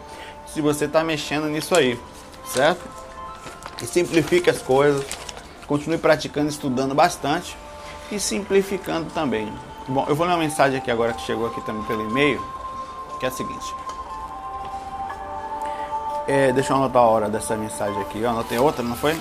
Se 0.46 0.60
você 0.60 0.84
está 0.84 1.02
mexendo 1.02 1.46
nisso 1.46 1.74
aí, 1.74 1.98
certo? 2.46 2.88
E 3.82 3.86
simplifique 3.86 4.48
as 4.48 4.62
coisas. 4.62 5.04
Continue 5.66 5.98
praticando, 5.98 6.48
estudando 6.48 6.94
bastante 6.94 7.56
e 8.10 8.18
simplificando 8.18 9.10
também. 9.10 9.52
Bom, 9.86 10.06
eu 10.08 10.14
vou 10.14 10.26
ler 10.26 10.32
uma 10.32 10.38
mensagem 10.38 10.78
aqui 10.78 10.90
agora 10.90 11.12
que 11.12 11.22
chegou 11.22 11.46
aqui 11.46 11.60
também 11.62 11.82
pelo 11.84 12.08
e-mail, 12.08 12.42
que 13.18 13.26
é 13.26 13.28
a 13.28 13.32
seguinte. 13.32 13.74
É, 16.28 16.52
deixa 16.52 16.72
eu 16.72 16.76
anotar 16.76 17.02
a 17.02 17.06
hora 17.06 17.28
dessa 17.28 17.56
mensagem 17.56 18.00
aqui. 18.02 18.20
Eu 18.20 18.30
anotei 18.30 18.58
outra, 18.58 18.82
não 18.82 18.94
foi? 18.94 19.18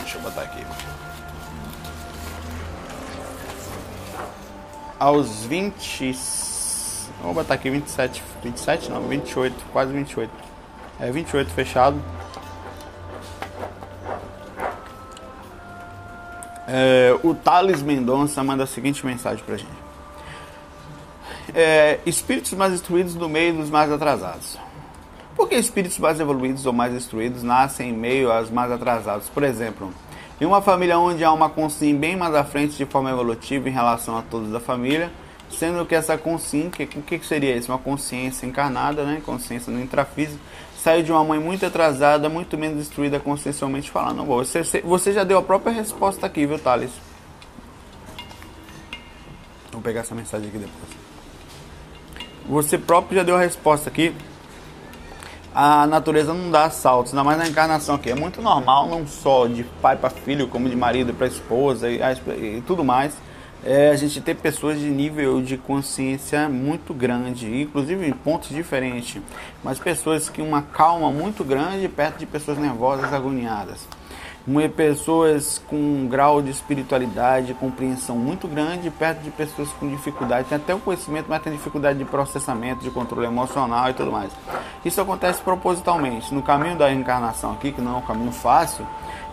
Deixa 0.00 0.18
eu 0.18 0.22
botar 0.22 0.42
aqui. 0.42 0.64
Aos 4.98 5.46
26 5.46 6.50
Vou 7.22 7.34
botar 7.34 7.54
aqui 7.54 7.68
27, 7.68 8.22
27 8.42 8.90
não, 8.90 9.02
28, 9.02 9.54
quase 9.72 9.92
28. 9.92 10.30
É 10.98 11.10
28 11.10 11.50
fechado. 11.52 12.00
É, 16.66 17.14
o 17.22 17.34
Thales 17.34 17.82
Mendonça 17.82 18.42
manda 18.42 18.64
a 18.64 18.66
seguinte 18.66 19.04
mensagem 19.04 19.44
pra 19.44 19.56
gente. 19.56 19.80
É, 21.54 21.98
espíritos 22.06 22.52
mais 22.52 22.72
instruídos 22.72 23.14
no 23.14 23.28
meio 23.28 23.54
dos 23.54 23.68
mais 23.68 23.90
atrasados. 23.92 24.56
Por 25.40 25.48
que 25.48 25.54
espíritos 25.54 25.98
mais 25.98 26.20
evoluídos 26.20 26.66
ou 26.66 26.72
mais 26.74 26.92
instruídos 26.92 27.42
nascem 27.42 27.88
em 27.88 27.92
meio 27.94 28.30
aos 28.30 28.50
mais 28.50 28.70
atrasados? 28.70 29.26
Por 29.30 29.42
exemplo, 29.42 29.90
em 30.38 30.44
uma 30.44 30.60
família 30.60 30.98
onde 30.98 31.24
há 31.24 31.32
uma 31.32 31.48
consciência 31.48 31.98
bem 31.98 32.14
mais 32.14 32.34
à 32.34 32.44
frente 32.44 32.76
de 32.76 32.84
forma 32.84 33.10
evolutiva 33.10 33.66
em 33.66 33.72
relação 33.72 34.18
a 34.18 34.20
todos 34.20 34.52
da 34.52 34.60
família, 34.60 35.10
Sendo 35.48 35.86
que 35.86 35.94
essa 35.94 36.18
consciência, 36.18 36.84
o 36.84 37.02
que, 37.02 37.26
seria 37.26 37.56
isso? 37.56 37.72
Uma 37.72 37.78
consciência 37.78 38.44
encarnada, 38.44 39.02
né? 39.02 39.22
consciência 39.24 39.72
no 39.72 39.80
intrafísico, 39.80 40.38
saiu 40.76 41.02
de 41.02 41.10
uma 41.10 41.24
mãe 41.24 41.40
muito 41.40 41.64
atrasada, 41.64 42.28
muito 42.28 42.58
menos 42.58 42.76
destruída 42.76 43.18
consciencialmente 43.18 43.90
falando. 43.90 44.22
Você, 44.26 44.62
você 44.82 45.10
já 45.10 45.24
deu 45.24 45.38
a 45.38 45.42
própria 45.42 45.72
resposta 45.72 46.26
aqui, 46.26 46.44
viu, 46.44 46.58
Thales? 46.58 46.92
Vou 49.72 49.80
pegar 49.80 50.00
essa 50.00 50.14
mensagem 50.14 50.48
aqui 50.48 50.58
depois. 50.58 51.00
Você 52.46 52.76
próprio 52.76 53.16
já 53.16 53.22
deu 53.24 53.36
a 53.36 53.40
resposta 53.40 53.88
aqui. 53.88 54.14
A 55.54 55.86
natureza 55.86 56.32
não 56.32 56.50
dá 56.50 56.70
saltos, 56.70 57.12
ainda 57.12 57.24
mais 57.24 57.38
na 57.38 57.48
encarnação 57.48 57.96
aqui. 57.96 58.10
É 58.10 58.14
muito 58.14 58.40
normal, 58.40 58.88
não 58.88 59.06
só 59.06 59.46
de 59.46 59.64
pai 59.82 59.96
para 59.96 60.10
filho, 60.10 60.48
como 60.48 60.68
de 60.68 60.76
marido 60.76 61.12
para 61.12 61.26
esposa 61.26 61.90
e, 61.90 62.00
e 62.00 62.62
tudo 62.66 62.84
mais 62.84 63.14
é 63.64 63.90
a 63.90 63.96
gente 63.96 64.20
ter 64.20 64.36
pessoas 64.36 64.78
de 64.78 64.88
nível 64.88 65.42
de 65.42 65.56
consciência 65.56 66.48
muito 66.48 66.94
grande, 66.94 67.62
inclusive 67.62 68.06
em 68.06 68.12
pontos 68.12 68.48
diferentes, 68.48 69.20
mas 69.62 69.78
pessoas 69.78 70.28
que 70.28 70.40
uma 70.40 70.62
calma 70.62 71.10
muito 71.10 71.44
grande 71.44 71.86
perto 71.88 72.18
de 72.18 72.26
pessoas 72.26 72.58
nervosas, 72.58 73.12
agoniadas. 73.12 73.86
Pessoas 74.74 75.62
com 75.68 75.76
um 75.76 76.08
grau 76.08 76.42
de 76.42 76.50
espiritualidade, 76.50 77.54
compreensão 77.54 78.16
muito 78.16 78.48
grande 78.48 78.90
perto 78.90 79.20
de 79.20 79.30
pessoas 79.30 79.68
com 79.78 79.88
dificuldade, 79.88 80.48
tem 80.48 80.56
até 80.56 80.74
o 80.74 80.78
conhecimento, 80.78 81.26
mas 81.28 81.42
tem 81.42 81.52
dificuldade 81.52 81.98
de 81.98 82.04
processamento, 82.04 82.82
de 82.82 82.90
controle 82.90 83.26
emocional 83.26 83.90
e 83.90 83.92
tudo 83.94 84.10
mais. 84.10 84.30
Isso 84.84 85.00
acontece 85.00 85.40
propositalmente. 85.42 86.32
No 86.34 86.42
caminho 86.42 86.76
da 86.76 86.88
reencarnação 86.88 87.52
aqui, 87.52 87.72
que 87.72 87.80
não 87.80 87.94
é 87.94 87.96
um 87.98 88.02
caminho 88.02 88.32
fácil, 88.32 88.86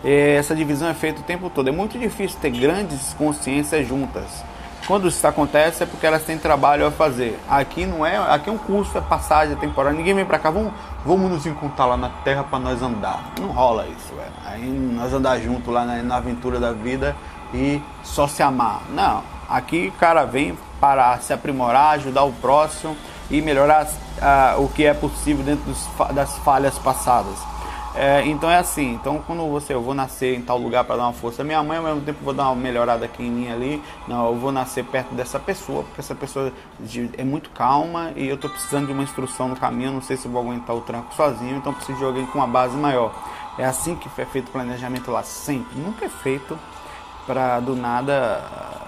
é, 0.04 0.36
essa 0.36 0.54
divisão 0.54 0.88
é 0.88 0.94
feita 0.94 1.20
o 1.20 1.24
tempo 1.24 1.50
todo. 1.50 1.68
É 1.68 1.72
muito 1.72 1.98
difícil 1.98 2.38
ter 2.40 2.50
grandes 2.50 3.14
consciências 3.14 3.86
juntas. 3.86 4.44
Quando 4.86 5.06
isso 5.08 5.26
acontece 5.26 5.82
é 5.82 5.86
porque 5.86 6.06
elas 6.06 6.22
têm 6.22 6.38
trabalho 6.38 6.86
a 6.86 6.90
fazer. 6.90 7.38
Aqui 7.46 7.84
não 7.84 8.06
é, 8.06 8.16
aqui 8.16 8.48
é 8.48 8.52
um 8.52 8.56
curso, 8.56 8.96
é 8.96 9.00
passagem, 9.02 9.54
é 9.54 9.56
temporária. 9.56 9.94
Ninguém 9.94 10.14
vem 10.14 10.24
pra 10.24 10.38
cá, 10.38 10.50
vamos, 10.50 10.72
vamos 11.04 11.30
nos 11.30 11.46
encontrar 11.46 11.86
lá 11.86 11.96
na 11.96 12.08
Terra 12.08 12.44
para 12.44 12.58
nós 12.58 12.82
andar. 12.82 13.32
Não 13.40 13.48
rola 13.48 13.86
isso, 13.86 14.14
velho. 14.14 14.32
Aí 14.44 14.68
nós 14.68 15.12
andar 15.12 15.38
junto 15.38 15.70
lá 15.70 15.84
na, 15.84 16.02
na 16.02 16.16
aventura 16.16 16.58
da 16.58 16.72
vida 16.72 17.16
e 17.52 17.82
só 18.02 18.26
se 18.26 18.42
amar. 18.42 18.82
Não, 18.90 19.22
aqui 19.48 19.88
o 19.88 19.98
cara 19.98 20.24
vem 20.24 20.56
para 20.80 21.18
se 21.18 21.32
aprimorar, 21.32 21.94
ajudar 21.94 22.24
o 22.24 22.32
próximo 22.32 22.96
e 23.30 23.42
melhorar 23.42 23.84
uh, 23.86 24.62
o 24.62 24.68
que 24.68 24.84
é 24.84 24.94
possível 24.94 25.44
dentro 25.44 25.64
dos, 25.64 25.86
das 26.14 26.36
falhas 26.38 26.78
passadas. 26.78 27.38
É, 28.00 28.24
então 28.28 28.48
é 28.48 28.56
assim, 28.56 28.94
então 28.94 29.20
quando 29.26 29.44
você, 29.50 29.74
eu 29.74 29.82
vou 29.82 29.92
nascer 29.92 30.38
em 30.38 30.40
tal 30.40 30.56
lugar 30.56 30.84
para 30.84 30.98
dar 30.98 31.02
uma 31.02 31.12
força, 31.12 31.42
minha 31.42 31.60
mãe 31.64 31.78
ao 31.78 31.82
mesmo 31.82 32.00
tempo 32.02 32.22
vou 32.22 32.32
dar 32.32 32.44
uma 32.44 32.54
melhorada 32.54 33.04
aqui 33.06 33.24
em 33.24 33.30
mim 33.30 33.50
ali, 33.50 33.82
não, 34.06 34.28
eu 34.28 34.36
vou 34.36 34.52
nascer 34.52 34.84
perto 34.84 35.16
dessa 35.16 35.40
pessoa, 35.40 35.82
porque 35.82 36.00
essa 36.00 36.14
pessoa 36.14 36.52
é 37.16 37.24
muito 37.24 37.50
calma 37.50 38.12
e 38.14 38.28
eu 38.28 38.36
estou 38.36 38.48
precisando 38.48 38.86
de 38.86 38.92
uma 38.92 39.02
instrução 39.02 39.48
no 39.48 39.56
caminho, 39.56 39.90
não 39.90 40.00
sei 40.00 40.16
se 40.16 40.28
vou 40.28 40.40
aguentar 40.40 40.76
o 40.76 40.80
tranco 40.80 41.12
sozinho, 41.12 41.56
então 41.56 41.74
preciso 41.74 41.98
de 41.98 42.04
alguém 42.04 42.24
com 42.26 42.38
uma 42.38 42.46
base 42.46 42.76
maior. 42.76 43.12
É 43.58 43.64
assim 43.64 43.96
que 43.96 44.08
é 44.16 44.24
feito 44.24 44.46
o 44.46 44.52
planejamento 44.52 45.10
lá, 45.10 45.24
sempre, 45.24 45.76
nunca 45.80 46.04
é 46.04 46.08
feito 46.08 46.56
para 47.26 47.58
do 47.58 47.74
nada 47.74 48.44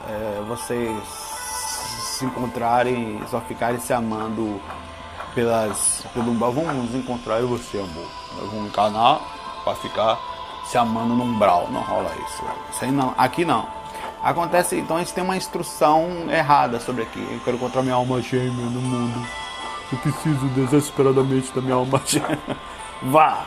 é, 0.08 0.40
você 0.46 0.88
se 1.02 2.24
encontrarem, 2.24 3.20
só 3.28 3.40
ficarem 3.40 3.80
se 3.80 3.92
amando 3.92 4.60
pelas, 5.34 6.04
pelo 6.12 6.32
vamos 6.34 6.74
nos 6.74 6.94
encontrar 6.94 7.40
e 7.40 7.44
você, 7.44 7.78
amor. 7.78 8.08
Nós 8.36 8.50
vamos 8.50 8.66
encarnar 8.66 9.20
pra 9.64 9.74
ficar 9.74 10.18
se 10.64 10.78
amando 10.78 11.14
no 11.14 11.24
umbral. 11.24 11.68
Não 11.70 11.80
rola 11.80 12.10
isso. 12.26 12.42
Isso 12.70 12.84
aí 12.84 12.92
não. 12.92 13.14
Aqui 13.16 13.44
não. 13.44 13.66
Acontece, 14.22 14.76
então 14.76 14.96
a 14.96 15.00
gente 15.00 15.14
tem 15.14 15.24
uma 15.24 15.36
instrução 15.36 16.06
errada 16.30 16.78
sobre 16.78 17.02
aqui. 17.02 17.26
Eu 17.30 17.40
quero 17.40 17.56
encontrar 17.56 17.82
minha 17.82 17.94
alma 17.94 18.20
gêmea 18.20 18.50
no 18.50 18.80
mundo. 18.80 19.26
Eu 19.90 19.98
preciso 19.98 20.46
desesperadamente 20.48 21.52
da 21.52 21.60
minha 21.62 21.74
alma 21.74 22.00
gêmea. 22.04 22.38
Vá! 23.02 23.46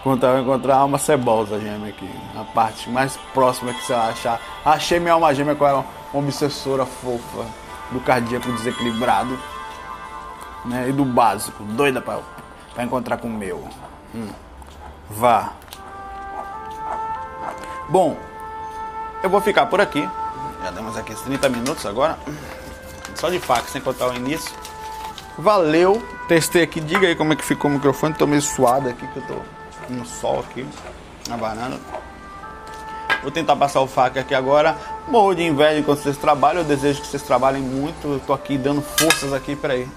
Encontrar, 0.00 0.38
encontrar 0.38 0.74
a 0.74 0.78
alma 0.80 0.98
cebosa 0.98 1.58
gêmea 1.58 1.88
aqui. 1.88 2.08
A 2.36 2.44
parte 2.44 2.90
mais 2.90 3.18
próxima 3.32 3.72
que 3.72 3.82
você 3.82 3.94
achar. 3.94 4.38
Achei 4.62 5.00
minha 5.00 5.14
alma 5.14 5.34
gêmea 5.34 5.54
com 5.54 5.66
ela, 5.66 5.84
uma 6.12 6.22
obsessora 6.22 6.84
fofa. 6.84 7.46
Do 7.90 8.00
cardíaco 8.00 8.50
desequilibrado. 8.52 9.38
Né? 10.64 10.88
E 10.88 10.92
do 10.92 11.04
básico. 11.04 11.62
Doida 11.62 12.00
pra, 12.00 12.20
pra 12.74 12.84
encontrar 12.84 13.18
com 13.18 13.28
o 13.28 13.32
meu. 13.32 13.66
Hum. 14.14 14.28
Vá. 15.10 15.52
Bom, 17.88 18.16
eu 19.22 19.28
vou 19.28 19.40
ficar 19.40 19.66
por 19.66 19.80
aqui. 19.80 20.08
Já 20.62 20.70
demos 20.70 20.96
aqui 20.96 21.14
30 21.14 21.48
minutos 21.48 21.84
agora. 21.84 22.18
Só 23.14 23.28
de 23.28 23.38
faca, 23.38 23.68
sem 23.68 23.80
contar 23.80 24.08
o 24.08 24.14
início. 24.14 24.54
Valeu. 25.38 26.02
Testei 26.28 26.62
aqui. 26.62 26.80
Diga 26.80 27.06
aí 27.06 27.14
como 27.14 27.32
é 27.32 27.36
que 27.36 27.44
ficou 27.44 27.70
o 27.70 27.74
microfone. 27.74 28.14
Tô 28.14 28.26
meio 28.26 28.40
suado 28.40 28.88
aqui, 28.88 29.06
que 29.06 29.16
eu 29.18 29.26
tô 29.26 29.34
no 29.90 30.06
sol 30.06 30.40
aqui, 30.40 30.66
na 31.28 31.36
varanda. 31.36 31.78
Vou 33.22 33.30
tentar 33.30 33.56
passar 33.56 33.80
o 33.80 33.86
faca 33.86 34.20
aqui 34.20 34.34
agora. 34.34 34.76
Morro 35.08 35.34
de 35.34 35.42
inveja 35.42 35.78
enquanto 35.78 36.00
vocês 36.00 36.16
trabalham. 36.16 36.62
Eu 36.62 36.64
desejo 36.66 37.00
que 37.00 37.06
vocês 37.06 37.22
trabalhem 37.22 37.62
muito. 37.62 38.06
Eu 38.06 38.20
tô 38.20 38.32
aqui 38.32 38.56
dando 38.56 38.82
forças 38.82 39.32
aqui, 39.32 39.56
peraí. 39.56 39.88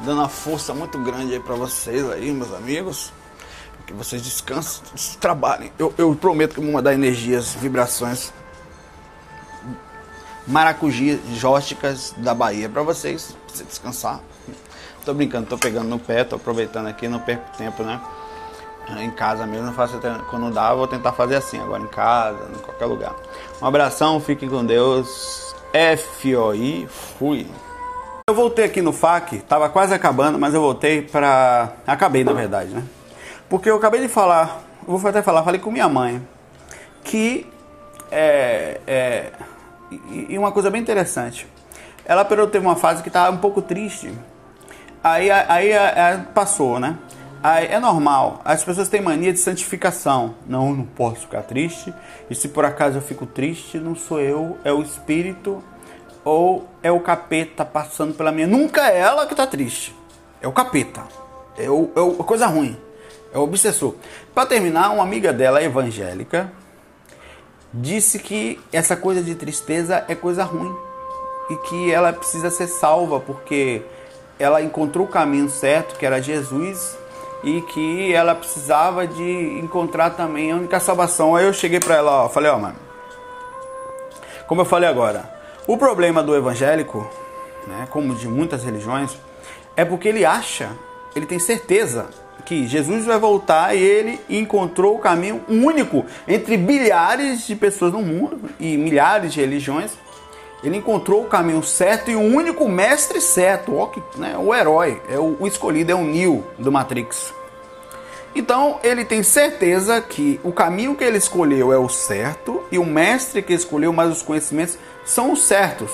Dando 0.00 0.18
uma 0.20 0.28
força 0.28 0.74
muito 0.74 0.98
grande 0.98 1.34
aí 1.34 1.40
pra 1.40 1.54
vocês 1.54 2.10
aí, 2.10 2.30
meus 2.32 2.52
amigos 2.52 3.12
que 3.86 3.92
vocês 3.92 4.22
descansem, 4.22 4.82
trabalhem. 5.20 5.70
Eu, 5.78 5.92
eu 5.98 6.14
prometo 6.14 6.54
que 6.54 6.60
vou 6.60 6.72
mandar 6.72 6.94
energias, 6.94 7.54
vibrações 7.54 8.32
maracujísticas 10.46 12.14
da 12.18 12.34
Bahia 12.34 12.68
para 12.68 12.82
vocês, 12.82 13.36
pra 13.46 13.56
você 13.56 13.64
descansar. 13.64 14.20
Tô 15.04 15.12
brincando, 15.12 15.46
tô 15.46 15.58
pegando 15.58 15.88
no 15.88 15.98
pé, 15.98 16.24
tô 16.24 16.36
aproveitando 16.36 16.86
aqui, 16.86 17.08
não 17.08 17.20
perco 17.20 17.56
tempo, 17.56 17.82
né? 17.82 18.00
Em 18.98 19.10
casa 19.10 19.46
mesmo, 19.46 19.72
faço 19.72 19.96
até, 19.96 20.14
quando 20.30 20.50
dá, 20.50 20.74
vou 20.74 20.86
tentar 20.86 21.12
fazer 21.12 21.36
assim, 21.36 21.58
agora 21.58 21.82
em 21.82 21.86
casa, 21.86 22.38
em 22.54 22.58
qualquer 22.58 22.86
lugar. 22.86 23.14
Um 23.60 23.66
abração, 23.66 24.20
fiquem 24.20 24.48
com 24.48 24.64
Deus. 24.64 25.54
FOI, 25.98 26.86
fui. 27.18 27.50
Eu 28.26 28.34
voltei 28.34 28.64
aqui 28.64 28.80
no 28.80 28.90
FAC, 28.90 29.40
tava 29.40 29.68
quase 29.68 29.92
acabando, 29.92 30.38
mas 30.38 30.54
eu 30.54 30.60
voltei 30.62 31.02
para 31.02 31.74
Acabei, 31.86 32.24
na 32.24 32.32
verdade, 32.32 32.70
né? 32.70 32.82
Porque 33.50 33.68
eu 33.68 33.76
acabei 33.76 34.00
de 34.00 34.08
falar, 34.08 34.62
vou 34.86 34.98
até 35.06 35.20
falar, 35.20 35.44
falei 35.44 35.60
com 35.60 35.70
minha 35.70 35.90
mãe, 35.90 36.26
que 37.04 37.46
é, 38.10 38.80
é 38.86 39.32
e 40.30 40.38
uma 40.38 40.50
coisa 40.50 40.70
bem 40.70 40.80
interessante. 40.80 41.46
Ela 42.06 42.24
pelo 42.24 42.46
teve 42.46 42.64
uma 42.64 42.76
fase 42.76 43.02
que 43.02 43.10
estava 43.10 43.30
um 43.30 43.40
pouco 43.40 43.60
triste. 43.60 44.10
Aí, 45.02 45.30
aí, 45.30 45.74
aí 45.74 46.22
passou, 46.34 46.80
né? 46.80 46.96
Aí, 47.42 47.66
é 47.66 47.78
normal. 47.78 48.40
As 48.42 48.64
pessoas 48.64 48.88
têm 48.88 49.02
mania 49.02 49.34
de 49.34 49.38
santificação. 49.38 50.34
Não, 50.46 50.74
não 50.74 50.86
posso 50.86 51.20
ficar 51.20 51.42
triste. 51.42 51.92
E 52.30 52.34
se 52.34 52.48
por 52.48 52.64
acaso 52.64 52.96
eu 52.96 53.02
fico 53.02 53.26
triste, 53.26 53.76
não 53.76 53.94
sou 53.94 54.18
eu, 54.18 54.56
é 54.64 54.72
o 54.72 54.80
espírito 54.80 55.62
ou 56.24 56.66
é 56.82 56.90
o 56.90 57.00
capeta 57.00 57.64
passando 57.64 58.14
pela 58.14 58.32
minha. 58.32 58.46
Nunca 58.46 58.90
é 58.90 58.98
ela 58.98 59.26
que 59.26 59.32
está 59.32 59.46
triste. 59.46 59.94
É 60.40 60.48
o 60.48 60.52
capeta. 60.52 61.02
É, 61.56 61.68
o, 61.68 61.90
é 61.94 62.00
o, 62.00 62.14
coisa 62.24 62.46
ruim. 62.46 62.76
É 63.32 63.38
o 63.38 63.42
obsessor. 63.42 63.94
Para 64.34 64.46
terminar, 64.46 64.90
uma 64.90 65.02
amiga 65.02 65.32
dela, 65.32 65.62
evangélica, 65.62 66.50
disse 67.72 68.18
que 68.18 68.60
essa 68.72 68.96
coisa 68.96 69.22
de 69.22 69.34
tristeza 69.34 70.04
é 70.08 70.14
coisa 70.14 70.44
ruim 70.44 70.74
e 71.50 71.56
que 71.68 71.92
ela 71.92 72.12
precisa 72.12 72.50
ser 72.50 72.68
salva 72.68 73.20
porque 73.20 73.82
ela 74.38 74.62
encontrou 74.62 75.06
o 75.06 75.08
caminho 75.08 75.48
certo, 75.48 75.98
que 75.98 76.06
era 76.06 76.20
Jesus, 76.22 76.96
e 77.42 77.60
que 77.60 78.12
ela 78.12 78.34
precisava 78.34 79.06
de 79.06 79.58
encontrar 79.60 80.10
também 80.10 80.50
a 80.50 80.56
única 80.56 80.80
salvação. 80.80 81.36
Aí 81.36 81.44
eu 81.44 81.52
cheguei 81.52 81.78
para 81.78 81.96
ela, 81.96 82.24
ó, 82.24 82.28
falei, 82.28 82.50
ó, 82.50 82.58
mano, 82.58 82.76
como 84.46 84.62
eu 84.62 84.64
falei 84.64 84.88
agora, 84.88 85.33
o 85.66 85.76
problema 85.76 86.22
do 86.22 86.36
evangélico, 86.36 87.08
né, 87.66 87.86
como 87.90 88.14
de 88.14 88.28
muitas 88.28 88.64
religiões, 88.64 89.16
é 89.76 89.84
porque 89.84 90.08
ele 90.08 90.24
acha, 90.24 90.70
ele 91.16 91.26
tem 91.26 91.38
certeza 91.38 92.08
que 92.44 92.66
Jesus 92.66 93.06
vai 93.06 93.18
voltar 93.18 93.74
e 93.74 93.80
ele 93.82 94.20
encontrou 94.28 94.96
o 94.96 94.98
caminho 94.98 95.42
único 95.48 96.04
entre 96.28 96.56
bilhares 96.56 97.46
de 97.46 97.56
pessoas 97.56 97.92
no 97.92 98.02
mundo 98.02 98.38
e 98.60 98.76
milhares 98.76 99.32
de 99.32 99.40
religiões. 99.40 99.92
Ele 100.62 100.76
encontrou 100.76 101.22
o 101.22 101.28
caminho 101.28 101.62
certo 101.62 102.10
e 102.10 102.16
o 102.16 102.20
único 102.20 102.68
mestre 102.68 103.20
certo, 103.20 103.76
ó, 103.76 103.86
que, 103.86 104.02
né, 104.16 104.36
o 104.38 104.54
herói, 104.54 105.00
é 105.08 105.18
o, 105.18 105.36
o 105.40 105.46
escolhido, 105.46 105.92
é 105.92 105.94
o 105.94 106.04
Neo 106.04 106.44
do 106.58 106.70
Matrix. 106.70 107.32
Então 108.34 108.80
ele 108.82 109.04
tem 109.04 109.22
certeza 109.22 110.00
que 110.00 110.40
o 110.42 110.52
caminho 110.52 110.94
que 110.96 111.04
ele 111.04 111.18
escolheu 111.18 111.72
é 111.72 111.78
o 111.78 111.88
certo 111.88 112.62
e 112.70 112.78
o 112.78 112.84
mestre 112.84 113.42
que 113.42 113.52
escolheu 113.52 113.92
mais 113.92 114.10
os 114.10 114.22
conhecimentos 114.22 114.76
são 115.04 115.32
os 115.32 115.42
certos. 115.42 115.90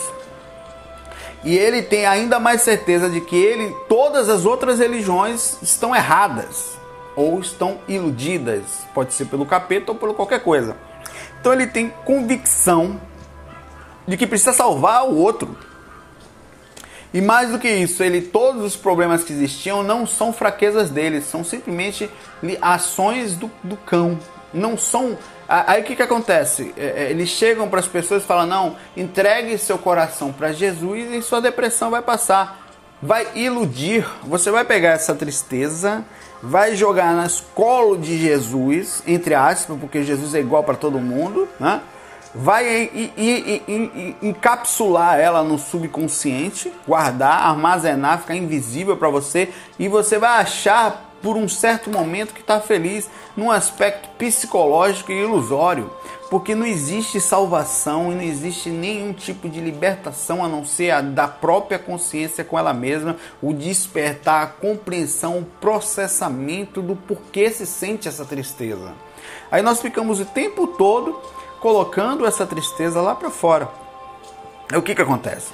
E 1.42 1.56
ele 1.56 1.82
tem 1.82 2.06
ainda 2.06 2.38
mais 2.38 2.62
certeza 2.62 3.08
de 3.08 3.20
que 3.20 3.36
ele, 3.36 3.74
todas 3.88 4.28
as 4.28 4.44
outras 4.44 4.78
religiões 4.78 5.56
estão 5.62 5.96
erradas 5.96 6.78
ou 7.16 7.40
estão 7.40 7.78
iludidas, 7.88 8.62
pode 8.94 9.14
ser 9.14 9.26
pelo 9.26 9.46
capeta 9.46 9.92
ou 9.92 9.98
por 9.98 10.14
qualquer 10.14 10.40
coisa. 10.40 10.76
Então 11.40 11.52
ele 11.52 11.66
tem 11.66 11.92
convicção 12.04 13.00
de 14.06 14.16
que 14.16 14.26
precisa 14.26 14.52
salvar 14.52 15.06
o 15.06 15.16
outro. 15.16 15.56
E 17.12 17.20
mais 17.20 17.50
do 17.50 17.58
que 17.58 17.68
isso, 17.68 18.04
ele 18.04 18.20
todos 18.20 18.62
os 18.62 18.76
problemas 18.76 19.24
que 19.24 19.32
existiam 19.32 19.82
não 19.82 20.06
são 20.06 20.32
fraquezas 20.32 20.90
dele, 20.90 21.20
são 21.20 21.42
simplesmente 21.42 22.08
ações 22.60 23.34
do, 23.34 23.50
do 23.64 23.76
cão. 23.78 24.18
Não 24.52 24.76
são 24.76 25.16
Aí 25.50 25.80
o 25.80 25.84
que, 25.84 25.96
que 25.96 26.02
acontece? 26.02 26.72
É, 26.76 27.06
é, 27.06 27.10
eles 27.10 27.28
chegam 27.28 27.68
para 27.68 27.80
as 27.80 27.88
pessoas 27.88 28.22
e 28.22 28.26
falam: 28.26 28.46
não, 28.46 28.76
entregue 28.96 29.58
seu 29.58 29.76
coração 29.76 30.32
para 30.32 30.52
Jesus 30.52 31.12
e 31.12 31.20
sua 31.22 31.40
depressão 31.40 31.90
vai 31.90 32.00
passar. 32.00 32.68
Vai 33.02 33.26
iludir. 33.34 34.06
Você 34.22 34.48
vai 34.50 34.64
pegar 34.64 34.90
essa 34.90 35.12
tristeza, 35.12 36.04
vai 36.40 36.76
jogar 36.76 37.14
nas 37.16 37.40
colo 37.40 37.98
de 37.98 38.16
Jesus, 38.16 39.02
entre 39.06 39.34
aspas, 39.34 39.76
porque 39.80 40.04
Jesus 40.04 40.36
é 40.36 40.38
igual 40.38 40.62
para 40.62 40.76
todo 40.76 41.00
mundo, 41.00 41.48
né? 41.58 41.80
vai 42.32 42.88
encapsular 44.22 45.18
ela 45.18 45.42
no 45.42 45.58
subconsciente, 45.58 46.72
guardar, 46.86 47.48
armazenar, 47.48 48.20
ficar 48.20 48.36
invisível 48.36 48.96
para 48.96 49.08
você 49.08 49.48
e 49.78 49.88
você 49.88 50.16
vai 50.16 50.40
achar 50.40 51.09
por 51.22 51.37
um 51.37 51.48
certo 51.48 51.90
momento 51.90 52.33
que 52.33 52.40
está 52.40 52.61
feliz 52.61 53.09
num 53.37 53.50
aspecto 53.50 54.09
psicológico 54.16 55.12
e 55.12 55.22
ilusório, 55.22 55.90
porque 56.30 56.54
não 56.54 56.64
existe 56.64 57.20
salvação 57.20 58.12
e 58.12 58.14
não 58.14 58.22
existe 58.22 58.70
nenhum 58.70 59.12
tipo 59.12 59.48
de 59.48 59.61
libertação 59.61 60.44
a 60.44 60.48
não 60.48 60.64
ser 60.64 60.90
a 60.90 61.00
da 61.00 61.26
própria 61.26 61.78
consciência 61.78 62.44
com 62.44 62.59
ela 62.59 62.72
mesma, 62.72 63.16
o 63.42 63.52
despertar, 63.52 64.42
a 64.42 64.46
compreensão, 64.46 65.38
o 65.38 65.44
processamento 65.44 66.80
do 66.80 66.94
porquê 66.94 67.51
se 67.51 67.66
sente 67.66 68.09
essa 68.09 68.24
tristeza. 68.24 68.92
Aí 69.51 69.62
nós 69.62 69.80
ficamos 69.80 70.20
o 70.20 70.24
tempo 70.24 70.66
todo 70.68 71.20
colocando 71.61 72.24
essa 72.24 72.47
tristeza 72.47 73.01
lá 73.01 73.14
para 73.14 73.30
fora. 73.30 73.68
O 74.74 74.82
que 74.82 74.94
que 74.94 75.03
acontece? 75.03 75.53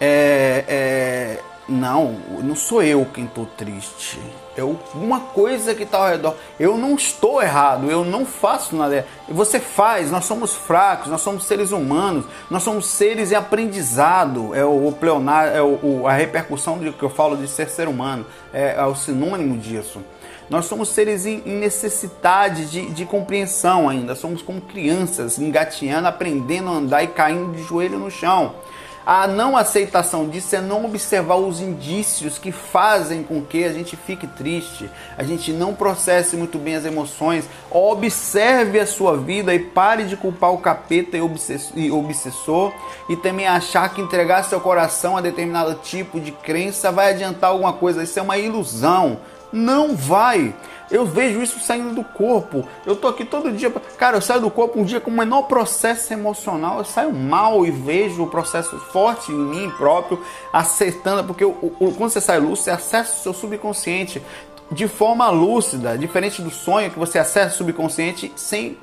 É, 0.00 0.64
é, 0.66 1.40
não, 1.68 2.12
não 2.42 2.56
sou 2.56 2.82
eu 2.82 3.06
quem 3.12 3.24
estou 3.24 3.46
triste. 3.46 4.18
É 4.54 4.62
uma 4.94 5.20
coisa 5.20 5.74
que 5.74 5.84
está 5.84 5.98
ao 5.98 6.08
redor. 6.08 6.36
Eu 6.60 6.76
não 6.76 6.94
estou 6.94 7.40
errado, 7.40 7.90
eu 7.90 8.04
não 8.04 8.26
faço 8.26 8.76
nada. 8.76 9.06
Você 9.28 9.58
faz, 9.58 10.10
nós 10.10 10.26
somos 10.26 10.54
fracos, 10.54 11.08
nós 11.08 11.22
somos 11.22 11.44
seres 11.44 11.70
humanos, 11.72 12.26
nós 12.50 12.62
somos 12.62 12.86
seres 12.86 13.32
em 13.32 13.34
aprendizado. 13.34 14.54
É 14.54 14.64
o, 14.64 14.92
pleonar, 14.92 15.46
é 15.46 15.62
o, 15.62 16.06
a 16.06 16.12
repercussão 16.12 16.76
do 16.76 16.92
que 16.92 17.02
eu 17.02 17.08
falo 17.08 17.36
de 17.36 17.48
ser 17.48 17.70
ser 17.70 17.88
humano, 17.88 18.26
é, 18.52 18.74
é 18.76 18.84
o 18.84 18.94
sinônimo 18.94 19.56
disso. 19.56 20.02
Nós 20.50 20.66
somos 20.66 20.90
seres 20.90 21.24
em, 21.24 21.42
em 21.46 21.58
necessidade 21.58 22.66
de, 22.66 22.90
de 22.90 23.06
compreensão 23.06 23.88
ainda. 23.88 24.14
Somos 24.14 24.42
como 24.42 24.60
crianças, 24.60 25.38
engateando, 25.38 26.08
aprendendo 26.08 26.68
a 26.68 26.72
andar 26.72 27.02
e 27.02 27.06
caindo 27.06 27.52
de 27.52 27.62
joelho 27.62 27.98
no 27.98 28.10
chão. 28.10 28.54
A 29.04 29.26
não 29.26 29.56
aceitação 29.56 30.28
disso 30.28 30.54
é 30.54 30.60
não 30.60 30.84
observar 30.84 31.34
os 31.34 31.60
indícios 31.60 32.38
que 32.38 32.52
fazem 32.52 33.22
com 33.24 33.42
que 33.42 33.64
a 33.64 33.72
gente 33.72 33.96
fique 33.96 34.26
triste, 34.26 34.88
a 35.18 35.24
gente 35.24 35.52
não 35.52 35.74
processe 35.74 36.36
muito 36.36 36.56
bem 36.58 36.76
as 36.76 36.84
emoções. 36.84 37.48
Observe 37.70 38.78
a 38.78 38.86
sua 38.86 39.16
vida 39.16 39.52
e 39.52 39.58
pare 39.58 40.04
de 40.04 40.16
culpar 40.16 40.52
o 40.52 40.58
capeta 40.58 41.16
e 41.16 41.90
obsessor 41.90 42.72
e 43.08 43.16
também 43.16 43.48
achar 43.48 43.92
que 43.92 44.00
entregar 44.00 44.44
seu 44.44 44.60
coração 44.60 45.16
a 45.16 45.20
determinado 45.20 45.74
tipo 45.82 46.20
de 46.20 46.30
crença 46.30 46.92
vai 46.92 47.10
adiantar 47.10 47.50
alguma 47.50 47.72
coisa. 47.72 48.04
Isso 48.04 48.18
é 48.18 48.22
uma 48.22 48.38
ilusão. 48.38 49.18
Não 49.52 49.94
vai. 49.94 50.54
Eu 50.92 51.06
vejo 51.06 51.42
isso 51.42 51.58
saindo 51.58 51.94
do 51.94 52.04
corpo. 52.04 52.68
Eu 52.84 52.94
tô 52.94 53.08
aqui 53.08 53.24
todo 53.24 53.50
dia. 53.50 53.70
Cara, 53.96 54.18
eu 54.18 54.20
saio 54.20 54.42
do 54.42 54.50
corpo 54.50 54.78
um 54.78 54.84
dia 54.84 55.00
com 55.00 55.10
o 55.10 55.16
menor 55.16 55.44
processo 55.44 56.12
emocional. 56.12 56.78
Eu 56.78 56.84
saio 56.84 57.12
mal 57.12 57.64
e 57.64 57.70
vejo 57.70 58.22
o 58.22 58.26
processo 58.26 58.78
forte 58.78 59.32
em 59.32 59.34
mim 59.34 59.70
próprio, 59.70 60.22
acertando. 60.52 61.24
Porque 61.24 61.44
o, 61.44 61.50
o, 61.80 61.94
quando 61.96 62.10
você 62.10 62.20
sai 62.20 62.38
lúcido, 62.38 62.64
você 62.64 62.70
acessa 62.70 63.12
o 63.12 63.22
seu 63.22 63.32
subconsciente 63.32 64.22
de 64.70 64.86
forma 64.86 65.28
lúcida, 65.30 65.96
diferente 65.96 66.40
do 66.40 66.50
sonho 66.50 66.90
que 66.90 66.98
você 66.98 67.18
acessa 67.18 67.54
o 67.54 67.58
subconsciente 67.58 68.32
sem 68.36 68.76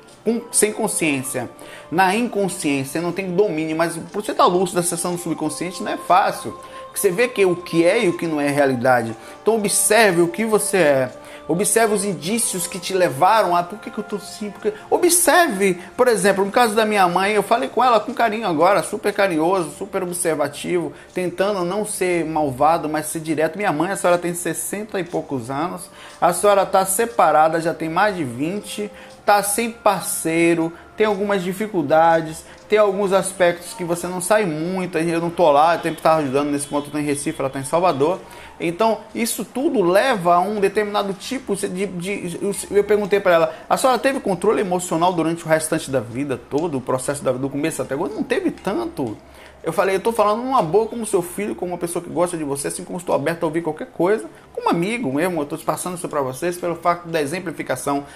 sem 0.52 0.70
consciência, 0.70 1.50
na 1.90 2.14
inconsciência, 2.14 3.00
não 3.00 3.10
tem 3.10 3.34
domínio, 3.34 3.74
mas 3.74 3.96
você 4.12 4.34
tá 4.34 4.44
lúcido 4.44 4.78
acessando 4.80 5.14
o 5.14 5.18
subconsciente 5.18 5.82
não 5.82 5.92
é 5.92 5.96
fácil. 5.96 6.54
Você 6.94 7.10
vê 7.10 7.26
que 7.26 7.44
o 7.46 7.56
que 7.56 7.84
é 7.84 8.04
e 8.04 8.08
o 8.08 8.16
que 8.16 8.26
não 8.26 8.40
é 8.40 8.48
realidade. 8.48 9.16
Então 9.40 9.56
observe 9.56 10.20
o 10.20 10.28
que 10.28 10.44
você 10.44 10.76
é. 10.76 11.12
Observe 11.50 11.92
os 11.92 12.04
indícios 12.04 12.68
que 12.68 12.78
te 12.78 12.94
levaram 12.94 13.56
a 13.56 13.64
por 13.64 13.80
que, 13.80 13.90
que 13.90 13.98
eu 13.98 14.04
tô 14.04 14.14
assim? 14.14 14.52
Porque... 14.52 14.72
Observe, 14.88 15.82
por 15.96 16.06
exemplo, 16.06 16.44
no 16.44 16.50
caso 16.52 16.76
da 16.76 16.86
minha 16.86 17.08
mãe, 17.08 17.32
eu 17.32 17.42
falei 17.42 17.68
com 17.68 17.82
ela 17.82 17.98
com 17.98 18.14
carinho 18.14 18.46
agora, 18.46 18.84
super 18.84 19.12
carinhoso, 19.12 19.72
super 19.76 20.00
observativo, 20.04 20.92
tentando 21.12 21.64
não 21.64 21.84
ser 21.84 22.24
malvado, 22.24 22.88
mas 22.88 23.06
ser 23.06 23.18
direto. 23.18 23.56
Minha 23.56 23.72
mãe, 23.72 23.90
a 23.90 23.96
senhora 23.96 24.16
tem 24.16 24.32
60 24.32 25.00
e 25.00 25.02
poucos 25.02 25.50
anos, 25.50 25.90
a 26.20 26.32
senhora 26.32 26.62
está 26.62 26.86
separada, 26.86 27.60
já 27.60 27.74
tem 27.74 27.88
mais 27.88 28.14
de 28.14 28.22
20, 28.22 28.88
está 29.18 29.42
sem 29.42 29.72
parceiro, 29.72 30.72
tem 30.96 31.04
algumas 31.04 31.42
dificuldades, 31.42 32.44
tem 32.68 32.78
alguns 32.78 33.12
aspectos 33.12 33.74
que 33.74 33.82
você 33.82 34.06
não 34.06 34.20
sai 34.20 34.46
muito, 34.46 34.96
eu 34.96 35.20
não 35.20 35.30
tô 35.30 35.50
lá, 35.50 35.74
eu 35.74 35.80
que 35.80 35.88
estar 35.88 36.14
ajudando 36.14 36.52
nesse 36.52 36.68
ponto, 36.68 36.86
eu 36.86 36.92
tô 36.92 36.98
em 36.98 37.04
Recife, 37.04 37.40
ela 37.40 37.48
está 37.48 37.58
em 37.58 37.64
Salvador. 37.64 38.20
Então, 38.60 39.00
isso 39.14 39.44
tudo 39.44 39.82
leva 39.82 40.34
a 40.34 40.40
um 40.40 40.60
determinado 40.60 41.14
tipo 41.14 41.56
de. 41.56 41.86
de 41.86 42.38
eu 42.70 42.84
perguntei 42.84 43.18
para 43.18 43.32
ela: 43.32 43.54
a 43.68 43.76
senhora 43.76 43.98
teve 43.98 44.20
controle 44.20 44.60
emocional 44.60 45.12
durante 45.12 45.44
o 45.44 45.48
restante 45.48 45.90
da 45.90 46.00
vida 46.00 46.36
todo, 46.36 46.76
o 46.76 46.80
processo 46.80 47.24
do 47.24 47.48
começo 47.48 47.80
até 47.80 47.94
agora? 47.94 48.12
Não 48.12 48.22
teve 48.22 48.50
tanto. 48.50 49.16
Eu 49.62 49.72
falei, 49.72 49.94
eu 49.94 49.98
estou 49.98 50.12
falando 50.12 50.42
numa 50.42 50.62
boa 50.62 50.86
como 50.86 51.04
seu 51.04 51.20
filho, 51.20 51.54
como 51.54 51.72
uma 51.72 51.78
pessoa 51.78 52.02
que 52.02 52.08
gosta 52.08 52.36
de 52.36 52.44
você, 52.44 52.68
assim 52.68 52.82
como 52.82 52.98
estou 52.98 53.14
aberto 53.14 53.42
a 53.42 53.46
ouvir 53.46 53.62
qualquer 53.62 53.88
coisa, 53.88 54.24
como 54.54 54.70
amigo 54.70 55.12
mesmo, 55.12 55.38
eu 55.38 55.42
estou 55.42 55.58
passando 55.58 55.98
isso 55.98 56.08
para 56.08 56.22
vocês 56.22 56.56
pelo 56.56 56.76
fato 56.76 57.08
da 57.08 57.20
exemplificação 57.20 58.06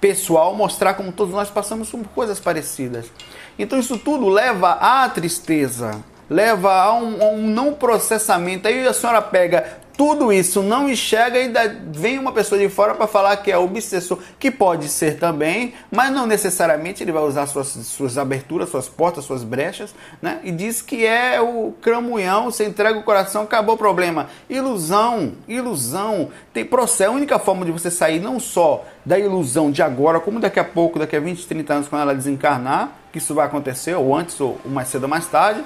pessoal, 0.00 0.54
mostrar 0.54 0.94
como 0.94 1.10
todos 1.10 1.34
nós 1.34 1.50
passamos 1.50 1.90
por 1.90 2.04
coisas 2.08 2.38
parecidas. 2.38 3.10
Então 3.58 3.78
isso 3.78 3.98
tudo 3.98 4.28
leva 4.28 4.72
à 4.72 5.08
tristeza, 5.08 6.00
leva 6.28 6.72
a 6.72 6.94
um, 6.94 7.22
a 7.22 7.28
um 7.28 7.46
não 7.46 7.72
processamento. 7.72 8.68
Aí 8.68 8.86
a 8.86 8.92
senhora 8.92 9.20
pega 9.20 9.84
tudo 9.96 10.32
isso 10.32 10.62
não 10.62 10.88
enxerga 10.88 11.38
e 11.38 11.42
ainda 11.42 11.68
vem 11.92 12.18
uma 12.18 12.32
pessoa 12.32 12.60
de 12.60 12.68
fora 12.68 12.94
para 12.94 13.06
falar 13.06 13.36
que 13.36 13.50
é 13.50 13.56
obsessor, 13.56 14.18
que 14.38 14.50
pode 14.50 14.88
ser 14.88 15.18
também, 15.18 15.74
mas 15.90 16.10
não 16.10 16.26
necessariamente 16.26 17.02
ele 17.02 17.12
vai 17.12 17.22
usar 17.22 17.46
suas, 17.46 17.68
suas 17.68 18.18
aberturas, 18.18 18.68
suas 18.68 18.88
portas, 18.88 19.24
suas 19.24 19.44
brechas, 19.44 19.94
né? 20.20 20.40
E 20.42 20.50
diz 20.50 20.82
que 20.82 21.06
é 21.06 21.40
o 21.40 21.72
cramunhão, 21.80 22.50
você 22.50 22.66
entrega 22.66 22.98
o 22.98 23.02
coração, 23.02 23.42
acabou 23.42 23.76
o 23.76 23.78
problema. 23.78 24.28
Ilusão, 24.50 25.34
ilusão. 25.46 26.30
Tem 26.52 26.64
processo, 26.64 27.10
a 27.10 27.14
única 27.14 27.38
forma 27.38 27.64
de 27.64 27.70
você 27.70 27.90
sair 27.90 28.20
não 28.20 28.40
só 28.40 28.84
da 29.04 29.18
ilusão 29.18 29.70
de 29.70 29.82
agora, 29.82 30.18
como 30.18 30.40
daqui 30.40 30.58
a 30.58 30.64
pouco, 30.64 30.98
daqui 30.98 31.14
a 31.14 31.20
20, 31.20 31.46
30 31.46 31.74
anos, 31.74 31.88
quando 31.88 32.02
ela 32.02 32.14
desencarnar, 32.14 32.92
que 33.12 33.18
isso 33.18 33.34
vai 33.34 33.46
acontecer, 33.46 33.94
ou 33.94 34.14
antes, 34.14 34.40
ou 34.40 34.58
mais 34.64 34.88
cedo 34.88 35.04
ou 35.04 35.08
mais 35.08 35.26
tarde, 35.26 35.62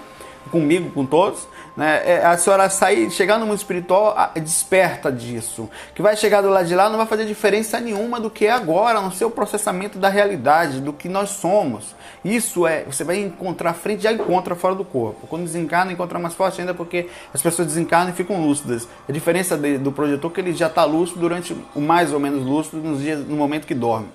comigo, 0.48 0.90
com 0.90 1.06
todos, 1.06 1.46
né? 1.76 2.02
É, 2.04 2.26
a 2.26 2.36
senhora 2.36 2.68
sair, 2.68 3.08
chegar 3.10 3.38
no 3.38 3.46
mundo 3.46 3.58
espiritual 3.58 4.32
desperta 4.34 5.12
disso. 5.12 5.70
Que 5.94 6.02
vai 6.02 6.16
chegar 6.16 6.40
do 6.40 6.48
lado 6.48 6.66
de 6.66 6.74
lá 6.74 6.90
não 6.90 6.96
vai 6.96 7.06
fazer 7.06 7.24
diferença 7.24 7.78
nenhuma 7.78 8.18
do 8.18 8.28
que 8.28 8.46
é 8.46 8.50
agora, 8.50 9.00
no 9.00 9.12
seu 9.12 9.30
processamento 9.30 9.96
da 9.96 10.08
realidade, 10.08 10.80
do 10.80 10.92
que 10.92 11.08
nós 11.08 11.30
somos. 11.30 11.94
Isso 12.24 12.66
é, 12.66 12.82
você 12.82 13.04
vai 13.04 13.20
encontrar 13.20 13.74
frente, 13.74 14.02
já 14.02 14.12
encontra 14.12 14.56
fora 14.56 14.74
do 14.74 14.84
corpo. 14.84 15.26
Quando 15.28 15.44
desencarna, 15.44 15.92
encontra 15.92 16.18
mais 16.18 16.34
forte 16.34 16.60
ainda 16.60 16.74
porque 16.74 17.08
as 17.32 17.40
pessoas 17.40 17.68
desencarnam 17.68 18.10
e 18.10 18.16
ficam 18.16 18.44
lúcidas. 18.44 18.88
A 19.08 19.12
diferença 19.12 19.56
de, 19.56 19.78
do 19.78 19.92
projetor 19.92 20.30
é 20.32 20.34
que 20.34 20.40
ele 20.40 20.52
já 20.52 20.66
está 20.66 20.84
lúcido 20.84 21.20
durante 21.20 21.56
o 21.76 21.80
mais 21.80 22.12
ou 22.12 22.18
menos 22.18 22.44
lúcido 22.44 22.78
nos 22.78 23.00
dias, 23.00 23.20
no 23.20 23.36
momento 23.36 23.66
que 23.66 23.74
dorme. 23.74 24.08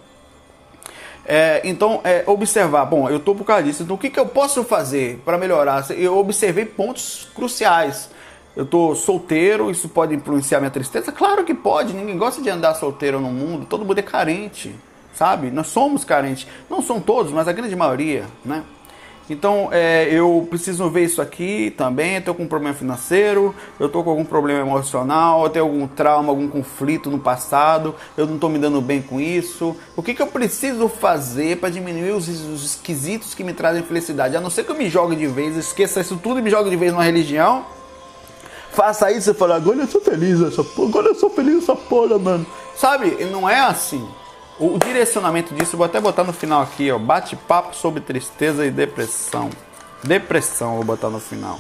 É, 1.26 1.62
então, 1.64 2.02
é, 2.04 2.24
observar, 2.28 2.86
bom, 2.86 3.10
eu 3.10 3.18
estou 3.18 3.34
por 3.34 3.46
causa 3.46 3.64
disso, 3.64 3.84
então 3.84 3.96
o 3.96 4.00
que, 4.00 4.10
que 4.10 4.20
eu 4.20 4.26
posso 4.26 4.64
fazer 4.64 5.22
para 5.24 5.38
melhorar? 5.38 5.90
Eu 5.92 6.18
observei 6.18 6.66
pontos 6.66 7.28
cruciais. 7.34 8.10
Eu 8.56 8.66
estou 8.66 8.96
solteiro, 8.96 9.72
isso 9.72 9.90
pode 9.90 10.14
influenciar 10.14 10.60
minha 10.60 10.70
tristeza? 10.70 11.12
Claro 11.12 11.44
que 11.44 11.56
pode, 11.56 11.94
ninguém 11.94 12.18
gosta 12.18 12.40
de 12.40 12.50
andar 12.50 12.76
solteiro 12.76 13.20
no 13.20 13.30
mundo, 13.30 13.66
todo 13.66 13.84
mundo 13.84 13.98
é 13.98 14.04
carente, 14.04 14.76
sabe? 15.12 15.50
Nós 15.50 15.68
somos 15.68 16.04
carentes, 16.04 16.46
não 16.70 16.80
são 16.82 17.00
todos, 17.00 17.32
mas 17.32 17.48
a 17.48 17.52
grande 17.52 17.76
maioria, 17.76 18.26
né? 18.46 18.64
Então 19.30 19.70
é, 19.72 20.08
eu 20.12 20.46
preciso 20.50 20.90
ver 20.90 21.06
isso 21.06 21.22
aqui 21.22 21.74
também. 21.78 22.18
Estou 22.18 22.34
com 22.36 22.44
um 22.44 22.48
problema 22.48 22.76
financeiro, 22.76 23.56
eu 23.80 23.88
estou 23.88 24.04
com 24.04 24.10
algum 24.10 24.26
problema 24.26 24.62
emocional, 24.62 25.44
eu 25.44 25.50
tenho 25.50 25.66
algum 25.66 25.88
trauma, 25.88 26.30
algum 26.30 26.48
conflito 26.48 27.10
no 27.10 27.20
passado, 27.20 27.96
eu 28.18 28.26
não 28.26 28.36
estou 28.36 28.50
me 28.50 28.60
dando 28.60 28.82
bem 28.82 29.02
com 29.02 29.20
isso. 29.20 29.76
O 29.96 30.04
que, 30.04 30.14
que 30.14 30.22
eu 30.22 30.28
preciso 30.28 30.90
fazer 30.90 31.58
para 31.58 31.70
diminuir 31.70 32.12
os, 32.12 32.28
os 32.28 32.66
esquisitos 32.66 33.34
que 33.34 33.44
me 33.44 33.54
trazem 33.54 33.84
felicidade? 33.84 34.36
A 34.36 34.42
não 34.42 34.50
ser 34.50 34.64
que 34.64 34.72
eu 34.72 34.76
me 34.76 34.90
jogue 34.90 35.16
de 35.16 35.28
vez, 35.28 35.56
esqueça 35.56 36.02
isso 36.02 36.18
tudo 36.18 36.40
e 36.40 36.42
me 36.42 36.50
jogue 36.50 36.70
de 36.70 36.76
vez 36.76 36.92
numa 36.92 37.04
religião. 37.04 37.66
Faça 38.72 39.12
isso 39.12 39.30
e 39.30 39.34
fala, 39.36 39.56
agora 39.56 39.78
eu 39.78 39.88
sou 39.88 40.02
feliz 40.02 40.42
essa 40.42 40.64
porra, 40.64 40.90
agora 40.90 41.08
eu 41.10 41.16
sou 41.16 41.30
feliz 41.30 41.64
essa 41.64 41.76
porra, 41.76 42.18
mano. 42.18 42.46
Sabe? 42.76 43.24
Não 43.26 43.48
é 43.48 43.60
assim. 43.60 44.04
O 44.60 44.78
direcionamento 44.78 45.54
disso, 45.56 45.76
vou 45.76 45.86
até 45.86 46.00
botar 46.00 46.24
no 46.24 46.32
final 46.32 46.62
aqui, 46.62 46.92
ó. 46.92 47.00
Bate-papo 47.00 47.76
sobre 47.76 48.02
tristeza 48.02 48.66
e 48.66 48.72
depressão. 48.72 49.50
Depressão, 50.04 50.76
vou 50.76 50.84
botar 50.84 51.10
no 51.10 51.20
final. 51.20 51.60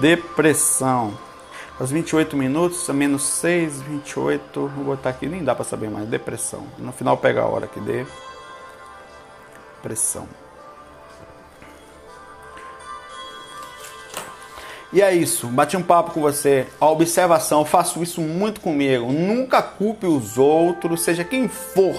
Depressão. 0.00 1.16
Aos 1.78 1.90
28 1.90 2.36
minutos, 2.36 2.88
a 2.88 2.92
menos 2.94 3.22
6, 3.24 3.82
28. 3.82 4.66
Vou 4.68 4.84
botar 4.84 5.10
aqui, 5.10 5.26
nem 5.26 5.44
dá 5.44 5.54
para 5.54 5.64
saber 5.64 5.90
mais. 5.90 6.08
Depressão. 6.08 6.66
No 6.78 6.90
final 6.92 7.18
pega 7.18 7.42
a 7.42 7.46
hora 7.46 7.66
que 7.66 7.80
dê. 7.80 8.06
Depressão. 9.76 10.26
E 14.96 15.02
é 15.02 15.14
isso, 15.14 15.48
bati 15.48 15.76
um 15.76 15.82
papo 15.82 16.12
com 16.12 16.22
você. 16.22 16.66
A 16.80 16.88
observação, 16.88 17.66
faço 17.66 18.02
isso 18.02 18.22
muito 18.22 18.62
comigo. 18.62 19.12
Nunca 19.12 19.60
culpe 19.60 20.06
os 20.06 20.38
outros, 20.38 21.02
seja 21.02 21.22
quem 21.22 21.48
for, 21.48 21.94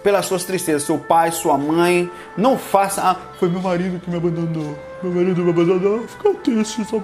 pelas 0.00 0.26
suas 0.26 0.44
tristezas. 0.44 0.84
Seu 0.84 0.96
pai, 0.96 1.32
sua 1.32 1.58
mãe. 1.58 2.08
Não 2.36 2.56
faça. 2.56 3.02
Ah, 3.02 3.16
foi 3.40 3.48
meu 3.48 3.60
marido 3.60 3.98
que 3.98 4.08
me 4.08 4.16
abandonou. 4.16 4.78
Meu 5.02 5.12
marido 5.12 5.42
me 5.42 5.50
abandonou. 5.50 6.06
Fica 6.06 6.34
triste, 6.34 6.84
só 6.84 7.02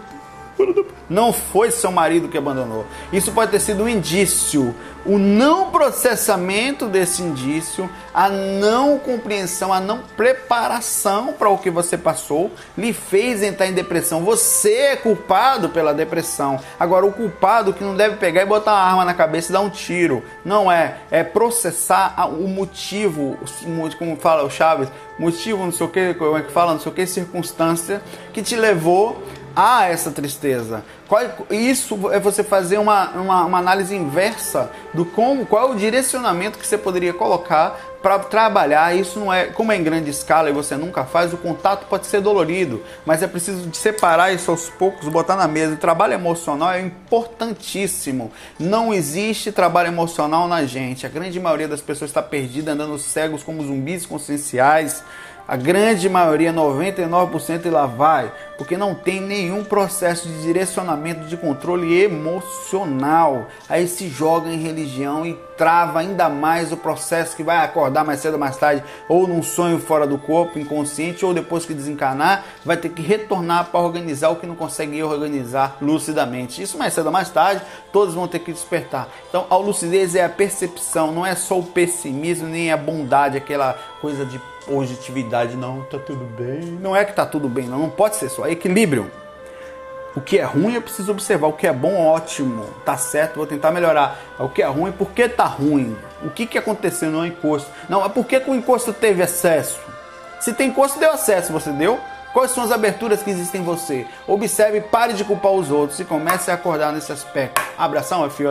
não 1.09 1.33
foi 1.33 1.71
seu 1.71 1.93
marido 1.93 2.29
que 2.29 2.39
abandonou. 2.39 2.87
Isso 3.13 3.33
pode 3.33 3.51
ter 3.51 3.61
sido 3.61 3.85
um 3.85 3.89
indício. 3.89 4.75
O 5.05 5.19
não 5.19 5.71
processamento 5.71 6.87
desse 6.87 7.23
indício, 7.23 7.91
a 8.15 8.29
não 8.29 8.99
compreensão, 8.99 9.73
a 9.73 9.81
não 9.81 9.99
preparação 10.17 11.33
para 11.33 11.49
o 11.49 11.59
que 11.59 11.71
você 11.71 11.99
passou, 11.99 12.53
lhe 12.79 12.93
fez 12.93 13.43
entrar 13.43 13.67
em 13.67 13.73
depressão. 13.73 14.23
Você 14.23 14.73
é 14.73 14.97
culpado 14.97 15.71
pela 15.71 15.93
depressão. 15.93 16.61
Agora, 16.79 17.05
o 17.05 17.13
culpado 17.13 17.73
que 17.73 17.83
não 17.83 17.97
deve 17.97 18.17
pegar 18.17 18.43
e 18.43 18.47
botar 18.47 18.73
uma 18.73 18.81
arma 18.81 19.05
na 19.05 19.15
cabeça 19.15 19.51
e 19.51 19.53
dar 19.53 19.61
um 19.61 19.71
tiro. 19.71 20.23
Não 20.45 20.71
é. 20.71 20.99
É 21.11 21.25
processar 21.25 22.15
o 22.29 22.47
motivo, 22.47 23.37
como 23.99 24.17
fala 24.17 24.45
o 24.45 24.51
Chaves, 24.51 24.89
motivo, 25.19 25.65
não 25.65 25.73
sei 25.73 25.87
o 25.87 25.89
que, 25.89 26.15
como 26.15 26.37
é 26.37 26.43
que 26.43 26.53
fala, 26.53 26.73
não 26.73 26.81
sei 26.81 26.93
o 26.93 26.95
que, 26.95 27.07
circunstância 27.07 28.01
que 28.33 28.43
te 28.43 28.57
levou 28.57 29.23
há 29.55 29.89
essa 29.89 30.11
tristeza. 30.11 30.85
Qual, 31.09 31.23
isso 31.51 32.11
é 32.11 32.19
você 32.19 32.43
fazer 32.43 32.79
uma, 32.79 33.11
uma, 33.11 33.45
uma, 33.45 33.59
análise 33.59 33.95
inversa 33.95 34.71
do 34.95 35.05
como, 35.05 35.45
qual 35.45 35.69
é 35.69 35.71
o 35.73 35.75
direcionamento 35.75 36.59
que 36.59 36.67
você 36.67 36.79
poderia 36.79 37.13
colocar 37.13 37.79
para 38.03 38.19
trabalhar. 38.19 38.95
Isso 38.97 39.21
não 39.21 39.33
é, 39.33 39.47
como 39.47 39.71
é 39.71 39.77
em 39.77 39.83
grande 39.83 40.11
escala 40.11 40.51
e 40.51 40.53
você 40.53 40.77
nunca 40.77 41.05
faz, 41.05 41.33
o 41.33 41.37
contato 41.37 41.87
pode 41.87 42.07
ser 42.07 42.21
dolorido, 42.21 42.83
mas 43.07 43.23
é 43.23 43.29
preciso 43.29 43.73
separar 43.73 44.35
isso 44.35 44.51
aos 44.51 44.69
poucos, 44.69 45.09
botar 45.09 45.37
na 45.37 45.47
mesa. 45.47 45.75
O 45.75 45.79
trabalho 45.79 46.15
emocional 46.15 46.73
é 46.73 46.81
importantíssimo. 46.81 48.33
Não 48.59 48.93
existe 48.93 49.53
trabalho 49.53 49.89
emocional 49.89 50.49
na 50.49 50.65
gente. 50.65 51.07
A 51.07 51.09
grande 51.09 51.39
maioria 51.39 51.69
das 51.69 51.81
pessoas 51.81 52.11
está 52.11 52.23
perdida, 52.23 52.73
andando 52.73 52.99
cegos 52.99 53.43
como 53.43 53.63
zumbis 53.63 54.05
conscienciais. 54.05 55.05
A 55.47 55.57
grande 55.57 56.09
maioria, 56.09 56.53
99% 56.53 57.67
e 57.67 57.71
lá 57.71 57.87
vai. 57.87 58.33
porque 58.57 58.77
não 58.77 58.95
tem 58.95 59.21
nenhum 59.21 59.65
processo 59.65 60.29
de 60.29 60.43
direcionamento 60.43 61.27
de 61.27 61.37
controle 61.37 62.01
emocional. 62.01 63.49
Aí 63.69 63.89
se 63.89 64.09
joga 64.09 64.49
em 64.49 64.63
religião 64.63 65.27
e 65.27 65.37
trava 65.57 66.01
ainda 66.01 66.29
mais 66.29 66.73
o 66.73 66.77
processo 66.77 67.37
que 67.37 67.43
vai 67.43 67.59
acordar 67.59 68.05
mais 68.05 68.21
cedo 68.21 68.35
ou 68.35 68.41
mais 68.41 68.57
tarde, 68.57 68.83
ou 69.09 69.27
num 69.27 69.43
sonho 69.43 69.79
fora 69.79 70.07
do 70.07 70.19
corpo, 70.19 70.59
inconsciente, 70.59 71.25
ou 71.25 71.35
depois 71.35 71.65
que 71.65 71.75
desencarnar, 71.75 72.45
vai 72.65 72.77
ter 72.77 72.89
que 72.89 73.03
retornar 73.03 73.67
para 73.67 73.81
organizar 73.81 74.31
o 74.31 74.37
que 74.37 74.47
não 74.47 74.55
consegue 74.55 75.03
organizar 75.03 75.77
lucidamente. 75.81 76.63
Isso 76.63 76.79
mais 76.79 76.95
cedo 76.95 77.07
ou 77.07 77.13
mais 77.13 77.31
tarde, 77.31 77.63
todos 77.93 78.15
vão 78.15 78.27
ter 78.27 78.41
que 78.41 78.53
despertar. 78.53 79.09
Então, 79.29 79.47
a 79.49 79.57
lucidez 79.57 80.15
é 80.15 80.25
a 80.25 80.29
percepção, 80.29 81.13
não 81.13 81.25
é 81.25 81.35
só 81.35 81.59
o 81.59 81.63
pessimismo 81.63 82.49
nem 82.49 82.73
a 82.73 82.77
bondade, 82.77 83.37
aquela 83.37 83.75
coisa 84.01 84.25
de 84.25 84.41
positividade, 84.67 85.57
não, 85.57 85.83
tá 85.83 85.99
tudo 85.99 86.25
bem. 86.25 86.61
Não 86.81 86.95
é 86.95 87.05
que 87.05 87.13
tá 87.13 87.27
tudo 87.27 87.49
bem, 87.49 87.67
não, 87.67 87.79
não 87.79 87.91
pode 87.91 88.17
ser 88.17 88.29
só. 88.29 88.47
É 88.47 88.53
equilíbrio. 88.53 89.11
O 90.15 90.21
que 90.21 90.39
é 90.39 90.43
ruim 90.43 90.75
eu 90.75 90.83
preciso 90.83 91.11
observar. 91.11 91.47
O 91.49 91.53
que 91.53 91.67
é 91.67 91.73
bom, 91.73 92.07
ótimo. 92.07 92.65
Tá 92.85 92.97
certo, 92.97 93.37
vou 93.37 93.47
tentar 93.47 93.71
melhorar. 93.71 94.19
O 94.39 94.49
que 94.49 94.63
é 94.63 94.67
ruim, 94.67 94.93
por 94.93 95.11
que 95.11 95.29
tá 95.29 95.45
ruim? 95.45 95.97
O 96.23 96.31
que, 96.31 96.47
que 96.47 96.59
aconteceu 96.59 97.11
no 97.11 97.25
encosto? 97.25 97.71
Não, 97.89 98.05
é 98.05 98.09
por 98.09 98.25
que, 98.27 98.39
que 98.41 98.51
o 98.51 98.55
encosto 98.55 98.93
teve 98.93 99.23
excesso? 99.23 99.81
Se 100.41 100.53
tem 100.53 100.69
encosto, 100.69 100.99
deu 100.99 101.13
acesso, 101.13 101.53
você 101.53 101.71
deu? 101.71 101.99
Quais 102.33 102.51
são 102.51 102.65
as 102.65 102.73
aberturas 102.73 103.23
que 103.23 103.31
existem 103.31 103.61
em 103.61 103.65
você? 103.65 104.07
Observe, 104.27 104.81
pare 104.81 105.13
de 105.13 105.25
culpar 105.25 105.53
os 105.53 105.71
outros 105.71 106.01
e 106.01 106.05
comece 106.05 106.51
a 106.51 106.55
acordar 106.55 106.93
nesse 106.93 107.13
aspecto. 107.13 107.61
Abração, 107.77 108.29
fio 108.31 108.51